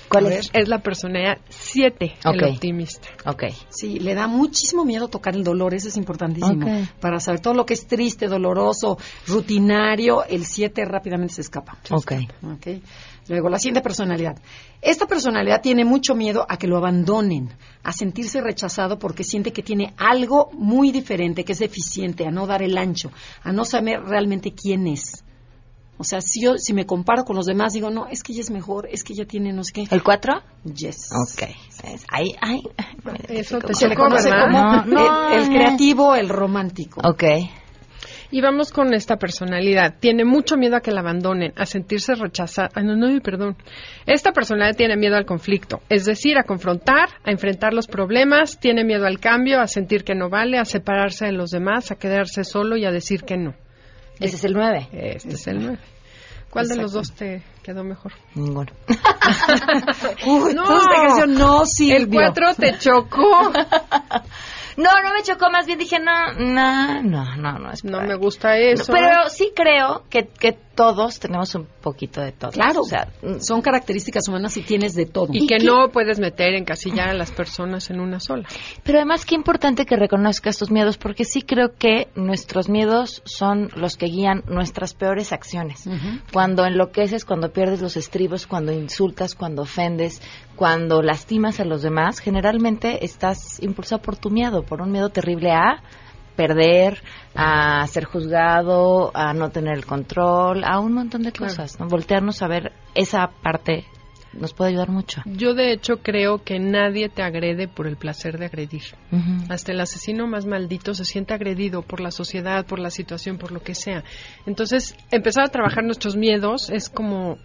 ¿Cuál 0.08 0.26
A 0.26 0.34
es? 0.34 0.52
ver, 0.52 0.62
Es 0.62 0.68
la 0.68 0.78
personalidad 0.78 1.38
7, 1.48 2.14
Ok. 2.24 2.34
el 2.34 2.44
optimista. 2.44 3.08
Ok. 3.26 3.44
Sí, 3.68 3.98
le 3.98 4.14
da 4.14 4.26
muchísimo 4.26 4.84
miedo 4.84 5.08
tocar 5.08 5.34
el 5.34 5.44
dolor, 5.44 5.74
eso 5.74 5.88
es 5.88 5.96
importantísimo. 5.96 6.86
Para 7.00 7.18
saber 7.20 7.40
todo 7.40 7.54
lo 7.54 7.66
que 7.66 7.74
es 7.74 7.86
triste, 7.86 8.26
doloroso, 8.28 8.98
rutinario, 9.26 10.24
el 10.24 10.44
7 10.46 10.84
rápidamente 10.84 11.34
se 11.34 11.40
escapa. 11.42 11.76
Ok. 11.90 12.12
Ok. 12.52 12.66
Luego, 13.28 13.48
la 13.48 13.58
siguiente 13.58 13.80
personalidad. 13.80 14.38
Esta 14.80 15.06
personalidad 15.06 15.60
tiene 15.60 15.84
mucho 15.84 16.14
miedo 16.14 16.46
a 16.48 16.56
que 16.58 16.68
lo 16.68 16.76
abandonen, 16.76 17.48
a 17.82 17.92
sentirse 17.92 18.40
rechazado 18.40 18.98
porque 18.98 19.24
siente 19.24 19.52
que 19.52 19.62
tiene 19.62 19.94
algo 19.96 20.50
muy 20.52 20.92
diferente, 20.92 21.44
que 21.44 21.52
es 21.52 21.58
deficiente, 21.58 22.24
a 22.26 22.30
no 22.30 22.46
dar 22.46 22.62
el 22.62 22.78
ancho, 22.78 23.10
a 23.42 23.52
no 23.52 23.64
saber 23.64 24.00
realmente 24.04 24.52
quién 24.52 24.86
es. 24.86 25.24
O 25.98 26.04
sea, 26.04 26.20
si 26.20 26.42
yo 26.42 26.58
si 26.58 26.72
me 26.74 26.84
comparo 26.86 27.24
con 27.24 27.36
los 27.36 27.46
demás, 27.46 27.72
digo, 27.72 27.90
no, 27.90 28.06
es 28.08 28.22
que 28.22 28.32
ella 28.32 28.42
es 28.42 28.50
mejor, 28.50 28.88
es 28.90 29.02
que 29.02 29.12
ella 29.14 29.24
tiene 29.26 29.52
no 29.52 29.64
sé 29.64 29.72
qué. 29.72 29.84
¿El 29.90 30.02
4? 30.02 30.42
Yes. 30.64 31.10
Ok. 31.12 31.48
Es- 31.84 32.04
Ahí, 32.12 32.34
ahí. 32.40 32.60
Eso 33.28 33.58
te 33.58 33.74
Se 33.74 33.88
le 33.88 33.94
chocó, 33.94 34.08
conoce 34.08 34.30
¿verdad? 34.30 34.84
como 34.84 34.94
No, 34.94 35.30
el, 35.32 35.48
creativo, 35.48 36.14
el 36.14 36.28
romántico. 36.28 37.00
Ok. 37.08 37.24
Y 38.32 38.40
vamos 38.40 38.72
con 38.72 38.92
esta 38.92 39.16
personalidad. 39.18 39.94
Tiene 40.00 40.24
mucho 40.24 40.56
miedo 40.56 40.76
a 40.76 40.80
que 40.80 40.90
la 40.90 41.00
abandonen, 41.00 41.52
a 41.56 41.64
sentirse 41.64 42.14
rechazada. 42.16 42.70
Ay, 42.74 42.84
no, 42.84 42.96
no, 42.96 43.20
perdón. 43.20 43.56
Esta 44.04 44.32
personalidad 44.32 44.76
tiene 44.76 44.96
miedo 44.96 45.14
al 45.16 45.24
conflicto, 45.24 45.80
es 45.88 46.04
decir, 46.04 46.36
a 46.36 46.42
confrontar, 46.42 47.08
a 47.24 47.30
enfrentar 47.30 47.72
los 47.72 47.86
problemas, 47.86 48.58
tiene 48.58 48.84
miedo 48.84 49.06
al 49.06 49.20
cambio, 49.20 49.60
a 49.60 49.68
sentir 49.68 50.02
que 50.02 50.16
no 50.16 50.28
vale, 50.28 50.58
a 50.58 50.64
separarse 50.64 51.26
de 51.26 51.32
los 51.32 51.50
demás, 51.50 51.92
a 51.92 51.94
quedarse 51.96 52.42
solo 52.42 52.76
y 52.76 52.84
a 52.84 52.90
decir 52.90 53.22
que 53.22 53.36
no. 53.36 53.54
Ese 54.20 54.36
es 54.36 54.44
el 54.44 54.54
9. 54.54 54.88
Este 54.92 55.34
es 55.34 55.46
el 55.46 55.62
9. 55.62 55.78
¿Cuál 56.50 56.68
de 56.68 56.76
los 56.76 56.92
dos 56.92 57.12
te 57.12 57.42
quedó 57.62 57.84
mejor? 57.84 58.12
Ninguno. 58.34 58.72
Uy, 60.26 60.54
No. 60.54 60.64
todos 60.64 60.88
te 60.88 61.00
creció, 61.02 61.26
no, 61.26 61.66
Silvio. 61.66 61.96
El 61.96 62.08
4 62.08 62.54
te 62.54 62.78
chocó. 62.78 63.52
No, 64.76 64.90
no 65.02 65.14
me 65.14 65.22
chocó, 65.22 65.48
más 65.50 65.64
bien 65.66 65.78
dije, 65.78 65.98
no, 65.98 66.34
no, 66.34 67.02
no, 67.02 67.36
no, 67.36 67.58
no 67.58 67.70
es 67.72 67.82
No 67.82 68.02
me 68.02 68.14
gusta 68.14 68.58
eso. 68.58 68.92
Pero 68.92 69.30
sí 69.30 69.52
creo 69.56 70.04
que, 70.10 70.26
que 70.26 70.58
todos 70.76 71.18
tenemos 71.18 71.52
un 71.56 71.66
poquito 71.80 72.20
de 72.20 72.30
todo. 72.32 72.52
Claro, 72.52 72.82
O 72.82 72.84
sea, 72.84 73.08
son 73.40 73.62
características 73.62 74.28
humanas 74.28 74.56
y 74.56 74.62
tienes 74.62 74.94
de 74.94 75.06
todo. 75.06 75.28
y 75.32 75.46
que 75.46 75.58
no 75.58 75.88
puedes 75.90 76.20
meter, 76.20 76.54
encasillar 76.54 77.08
a 77.08 77.14
las 77.14 77.32
personas 77.32 77.90
en 77.90 77.98
una 77.98 78.20
sola. 78.20 78.46
Pero 78.84 78.98
además 78.98 79.24
qué 79.24 79.34
importante 79.34 79.86
que 79.86 79.96
reconozcas 79.96 80.58
tus 80.58 80.70
miedos, 80.70 80.98
porque 80.98 81.24
sí 81.24 81.42
creo 81.42 81.74
que 81.76 82.08
nuestros 82.14 82.68
miedos 82.68 83.22
son 83.24 83.70
los 83.74 83.96
que 83.96 84.06
guían 84.06 84.44
nuestras 84.46 84.94
peores 84.94 85.32
acciones. 85.32 85.88
Cuando 86.32 86.64
enloqueces, 86.66 87.24
cuando 87.24 87.50
pierdes 87.50 87.80
los 87.80 87.96
estribos, 87.96 88.46
cuando 88.46 88.70
insultas, 88.72 89.34
cuando 89.34 89.62
ofendes, 89.62 90.20
cuando 90.54 91.00
lastimas 91.02 91.58
a 91.58 91.64
los 91.64 91.82
demás, 91.82 92.18
generalmente 92.18 93.04
estás 93.04 93.62
impulsado 93.62 94.02
por 94.02 94.16
tu 94.16 94.30
miedo, 94.30 94.62
por 94.62 94.82
un 94.82 94.92
miedo 94.92 95.08
terrible 95.08 95.52
a 95.52 95.82
perder, 96.36 97.02
a 97.34 97.86
ser 97.86 98.04
juzgado, 98.04 99.10
a 99.14 99.32
no 99.32 99.50
tener 99.50 99.76
el 99.76 99.86
control, 99.86 100.64
a 100.64 100.78
un 100.78 100.92
montón 100.92 101.22
de 101.22 101.32
cosas. 101.32 101.80
¿no? 101.80 101.88
Voltearnos 101.88 102.42
a 102.42 102.48
ver 102.48 102.72
esa 102.94 103.28
parte 103.42 103.84
nos 104.38 104.52
puede 104.52 104.70
ayudar 104.70 104.90
mucho. 104.90 105.22
Yo 105.24 105.54
de 105.54 105.72
hecho 105.72 106.02
creo 106.02 106.42
que 106.44 106.58
nadie 106.58 107.08
te 107.08 107.22
agrede 107.22 107.68
por 107.68 107.86
el 107.86 107.96
placer 107.96 108.38
de 108.38 108.46
agredir. 108.46 108.82
Hasta 109.48 109.72
el 109.72 109.80
asesino 109.80 110.26
más 110.26 110.46
maldito 110.46 110.94
se 110.94 111.04
siente 111.04 111.34
agredido 111.34 111.82
por 111.82 112.00
la 112.00 112.10
sociedad, 112.10 112.66
por 112.66 112.78
la 112.78 112.90
situación, 112.90 113.38
por 113.38 113.52
lo 113.52 113.60
que 113.62 113.74
sea. 113.74 114.04
Entonces, 114.46 114.94
empezar 115.10 115.44
a 115.44 115.48
trabajar 115.48 115.84
nuestros 115.84 116.16
miedos 116.16 116.70
es 116.70 116.88
como 116.90 117.38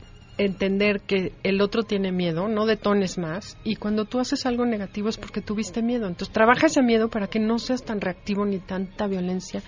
entender 0.45 1.01
que 1.01 1.33
el 1.43 1.61
otro 1.61 1.83
tiene 1.83 2.11
miedo, 2.11 2.47
no 2.47 2.65
detones 2.65 3.17
más, 3.17 3.57
y 3.63 3.75
cuando 3.75 4.05
tú 4.05 4.19
haces 4.19 4.45
algo 4.45 4.65
negativo 4.65 5.09
es 5.09 5.17
porque 5.17 5.41
tuviste 5.41 5.81
miedo. 5.81 6.07
Entonces, 6.07 6.33
trabaja 6.33 6.67
ese 6.67 6.81
miedo 6.81 7.09
para 7.09 7.27
que 7.27 7.39
no 7.39 7.59
seas 7.59 7.83
tan 7.83 8.01
reactivo 8.01 8.45
ni 8.45 8.59
tanta 8.59 9.07
violencia, 9.07 9.61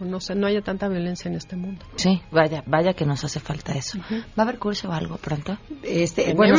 no, 0.00 0.20
sé, 0.20 0.34
no 0.34 0.46
haya 0.46 0.62
tanta 0.62 0.88
violencia 0.88 1.28
en 1.28 1.34
este 1.36 1.56
mundo. 1.56 1.84
Sí, 1.96 2.20
vaya, 2.30 2.62
vaya 2.66 2.92
que 2.94 3.04
nos 3.04 3.22
hace 3.24 3.40
falta 3.40 3.72
eso. 3.72 3.98
¿Va 4.10 4.24
a 4.38 4.42
haber 4.42 4.58
curso 4.58 4.88
o 4.88 4.92
algo 4.92 5.16
pronto? 5.16 5.56
Este, 5.82 6.34
bueno, 6.34 6.54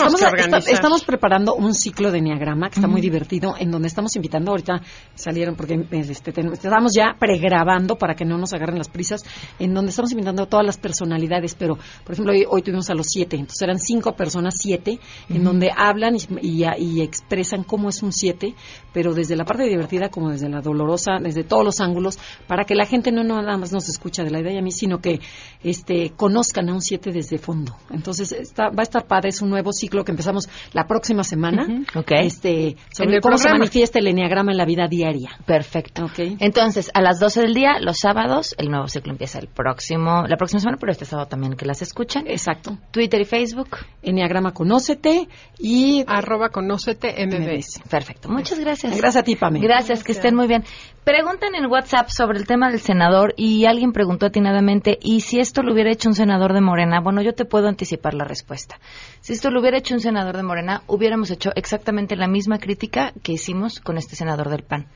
estamos, 0.68 1.04
preparando 1.04 1.56
un 1.56 1.74
ciclo 1.74 2.12
de 2.12 2.20
enneagrama 2.20 2.70
que 2.70 2.76
está 2.76 2.88
muy 2.88 3.02
divertido, 3.02 3.56
en 3.58 3.72
donde 3.72 3.88
estamos 3.88 4.16
invitando, 4.16 4.52
ahorita 4.52 4.82
salieron, 5.16 5.56
porque 5.56 5.86
este, 5.92 6.32
estamos 6.52 6.92
ya 6.96 7.16
pregrabando 7.20 7.96
para 7.98 8.16
que 8.16 8.26
no 8.26 8.38
nos 8.38 8.54
agarren 8.54 8.78
las 8.78 8.90
prisas, 8.90 9.22
en 9.60 9.74
donde 9.74 9.90
estamos 9.90 10.12
invitando 10.12 10.44
a 10.44 10.46
todas 10.48 10.66
las 10.66 10.78
personalidades, 10.78 11.56
pero, 11.56 11.78
por 12.04 12.14
ejemplo, 12.14 12.34
hoy, 12.34 12.46
hoy 12.50 12.62
tuvimos 12.62 12.90
a 12.90 12.94
los 12.94 13.08
siete, 13.10 13.36
entonces 13.36 13.62
eran 13.62 13.80
cinco 13.80 14.16
personas, 14.16 14.54
siete, 14.58 15.00
en 15.30 15.44
donde 15.44 15.72
hablan 15.76 16.16
y, 16.16 16.20
y- 16.42 16.66
y 16.78 17.02
expresan 17.02 17.64
cómo 17.64 17.90
es 17.90 18.04
un 18.04 18.12
siete, 18.14 18.54
pero 18.94 19.14
desde 19.14 19.36
la 19.36 19.46
parte 19.46 19.64
divertida 19.64 20.10
como 20.10 20.30
desde 20.30 20.50
la 20.50 20.62
dolorosa, 20.62 21.18
desde 21.22 21.44
todos 21.44 21.64
los 21.66 21.80
ángulos, 21.80 22.18
para 22.48 22.66
que 22.66 22.76
la 22.76 22.86
gente 22.86 23.12
no 23.12 23.24
nada 23.42 23.58
más 23.58 23.72
nos 23.72 23.88
escucha 23.88 24.24
de 24.24 24.32
la 24.32 24.40
idea 24.40 24.54
y 24.54 24.58
a 24.58 24.62
mí, 24.62 24.72
sino 24.72 25.00
que 25.00 25.20
este, 25.64 26.12
conozcan 26.16 26.70
a 26.70 26.74
un 26.74 26.82
7 26.82 27.12
desde 27.12 27.38
fondo. 27.38 27.76
Entonces, 27.92 28.32
está, 28.32 28.70
va 28.70 28.80
a 28.80 28.84
estar 28.84 29.06
padre, 29.06 29.30
es 29.30 29.42
un 29.42 29.50
nuevo 29.50 29.72
ciclo 29.72 30.04
que 30.04 30.12
empezamos 30.12 30.50
la 30.74 30.88
próxima 30.88 31.24
semana. 31.24 31.66
Ok. 31.96 32.12
Este, 32.12 32.76
sobre 32.92 33.10
En 33.10 33.16
el 33.16 33.22
cómo 33.22 33.38
se 33.38 33.44
programa. 33.44 33.60
manifiesta 33.60 34.00
el 34.00 34.08
enneagrama 34.08 34.52
en 34.52 34.58
la 34.58 34.66
vida 34.66 34.88
diaria. 34.88 35.30
Perfecto. 35.46 36.08
Entonces, 36.18 36.92
a 36.94 37.02
las 37.02 37.20
12 37.20 37.42
del 37.42 37.54
día, 37.54 37.80
los 37.80 37.98
sábados, 38.00 38.56
el 38.58 38.70
nuevo 38.70 38.88
ciclo 38.88 39.12
empieza 39.12 39.40
el 39.40 39.48
próximo, 39.48 40.26
la 40.28 40.38
próxima 40.38 40.60
semana, 40.60 40.78
pero 40.80 40.92
este 40.92 41.06
sábado 41.06 41.28
también 41.28 41.54
que 41.56 41.66
las 41.66 41.82
escuchan. 41.82 42.26
Exacto. 42.28 42.78
Twitter 42.92 43.22
y 43.22 43.26
Facebook. 43.26 43.78
Enneagrama 44.02 44.54
Conócete 44.54 45.28
y 45.60 46.04
arroba 46.08 46.50
Conócete 46.50 47.16
MBS. 47.26 47.82
Perfecto. 47.90 48.30
Muchas 48.30 48.60
gracias. 48.60 48.96
Gracias 48.98 49.22
a 49.22 49.24
ti, 49.24 49.36
Pame. 49.36 49.60
Gracias, 49.60 50.04
que 50.04 50.12
estén 50.12 50.36
muy 50.36 50.48
bien. 50.48 50.64
Preguntan 51.04 51.56
en 51.56 51.66
WhatsApp 51.66 52.10
sobre 52.10 52.38
el 52.38 52.46
tema 52.46 52.70
del 52.70 52.80
senador 52.80 53.34
y 53.36 53.66
alguien 53.66 53.92
preguntó 53.92 54.28
atinadamente, 54.28 55.00
¿y 55.02 55.22
si 55.22 55.40
esto 55.40 55.64
lo 55.64 55.74
hubiera 55.74 55.92
hecho 55.92 56.10
un 56.10 56.14
senador 56.14 56.54
de 56.54 56.62
Morena? 56.62 57.00
Bueno, 57.02 57.24
yo 57.24 57.34
te 57.34 57.44
puedo 57.44 57.68
anticipar 57.68 58.14
la 58.14 58.24
respuesta. 58.24 58.80
Si 59.20 59.34
esto 59.34 59.50
lo 59.50 59.62
hubiera 59.62 59.80
hecho 59.80 59.96
un 59.96 60.00
senador 60.00 60.38
de 60.38 60.44
Morena, 60.44 60.84
hubiéramos 60.86 61.32
hecho 61.32 61.50
exactamente 61.56 62.16
la 62.16 62.28
misma 62.28 62.60
crítica 62.60 63.14
que 63.24 63.32
hicimos 63.32 63.80
con 63.80 63.98
este 63.98 64.16
senador 64.16 64.50
del 64.50 64.64
PAN, 64.64 64.90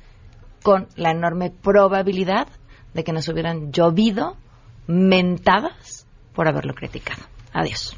con 0.61 0.87
la 0.95 1.09
enorme 1.09 1.49
probabilidad 1.49 2.49
de 2.93 3.03
que 3.03 3.11
nos 3.11 3.27
hubieran 3.27 3.71
llovido 3.71 4.37
mentadas 4.85 6.05
por 6.35 6.47
haberlo 6.47 6.75
criticado. 6.75 7.23
Adiós. 7.51 7.97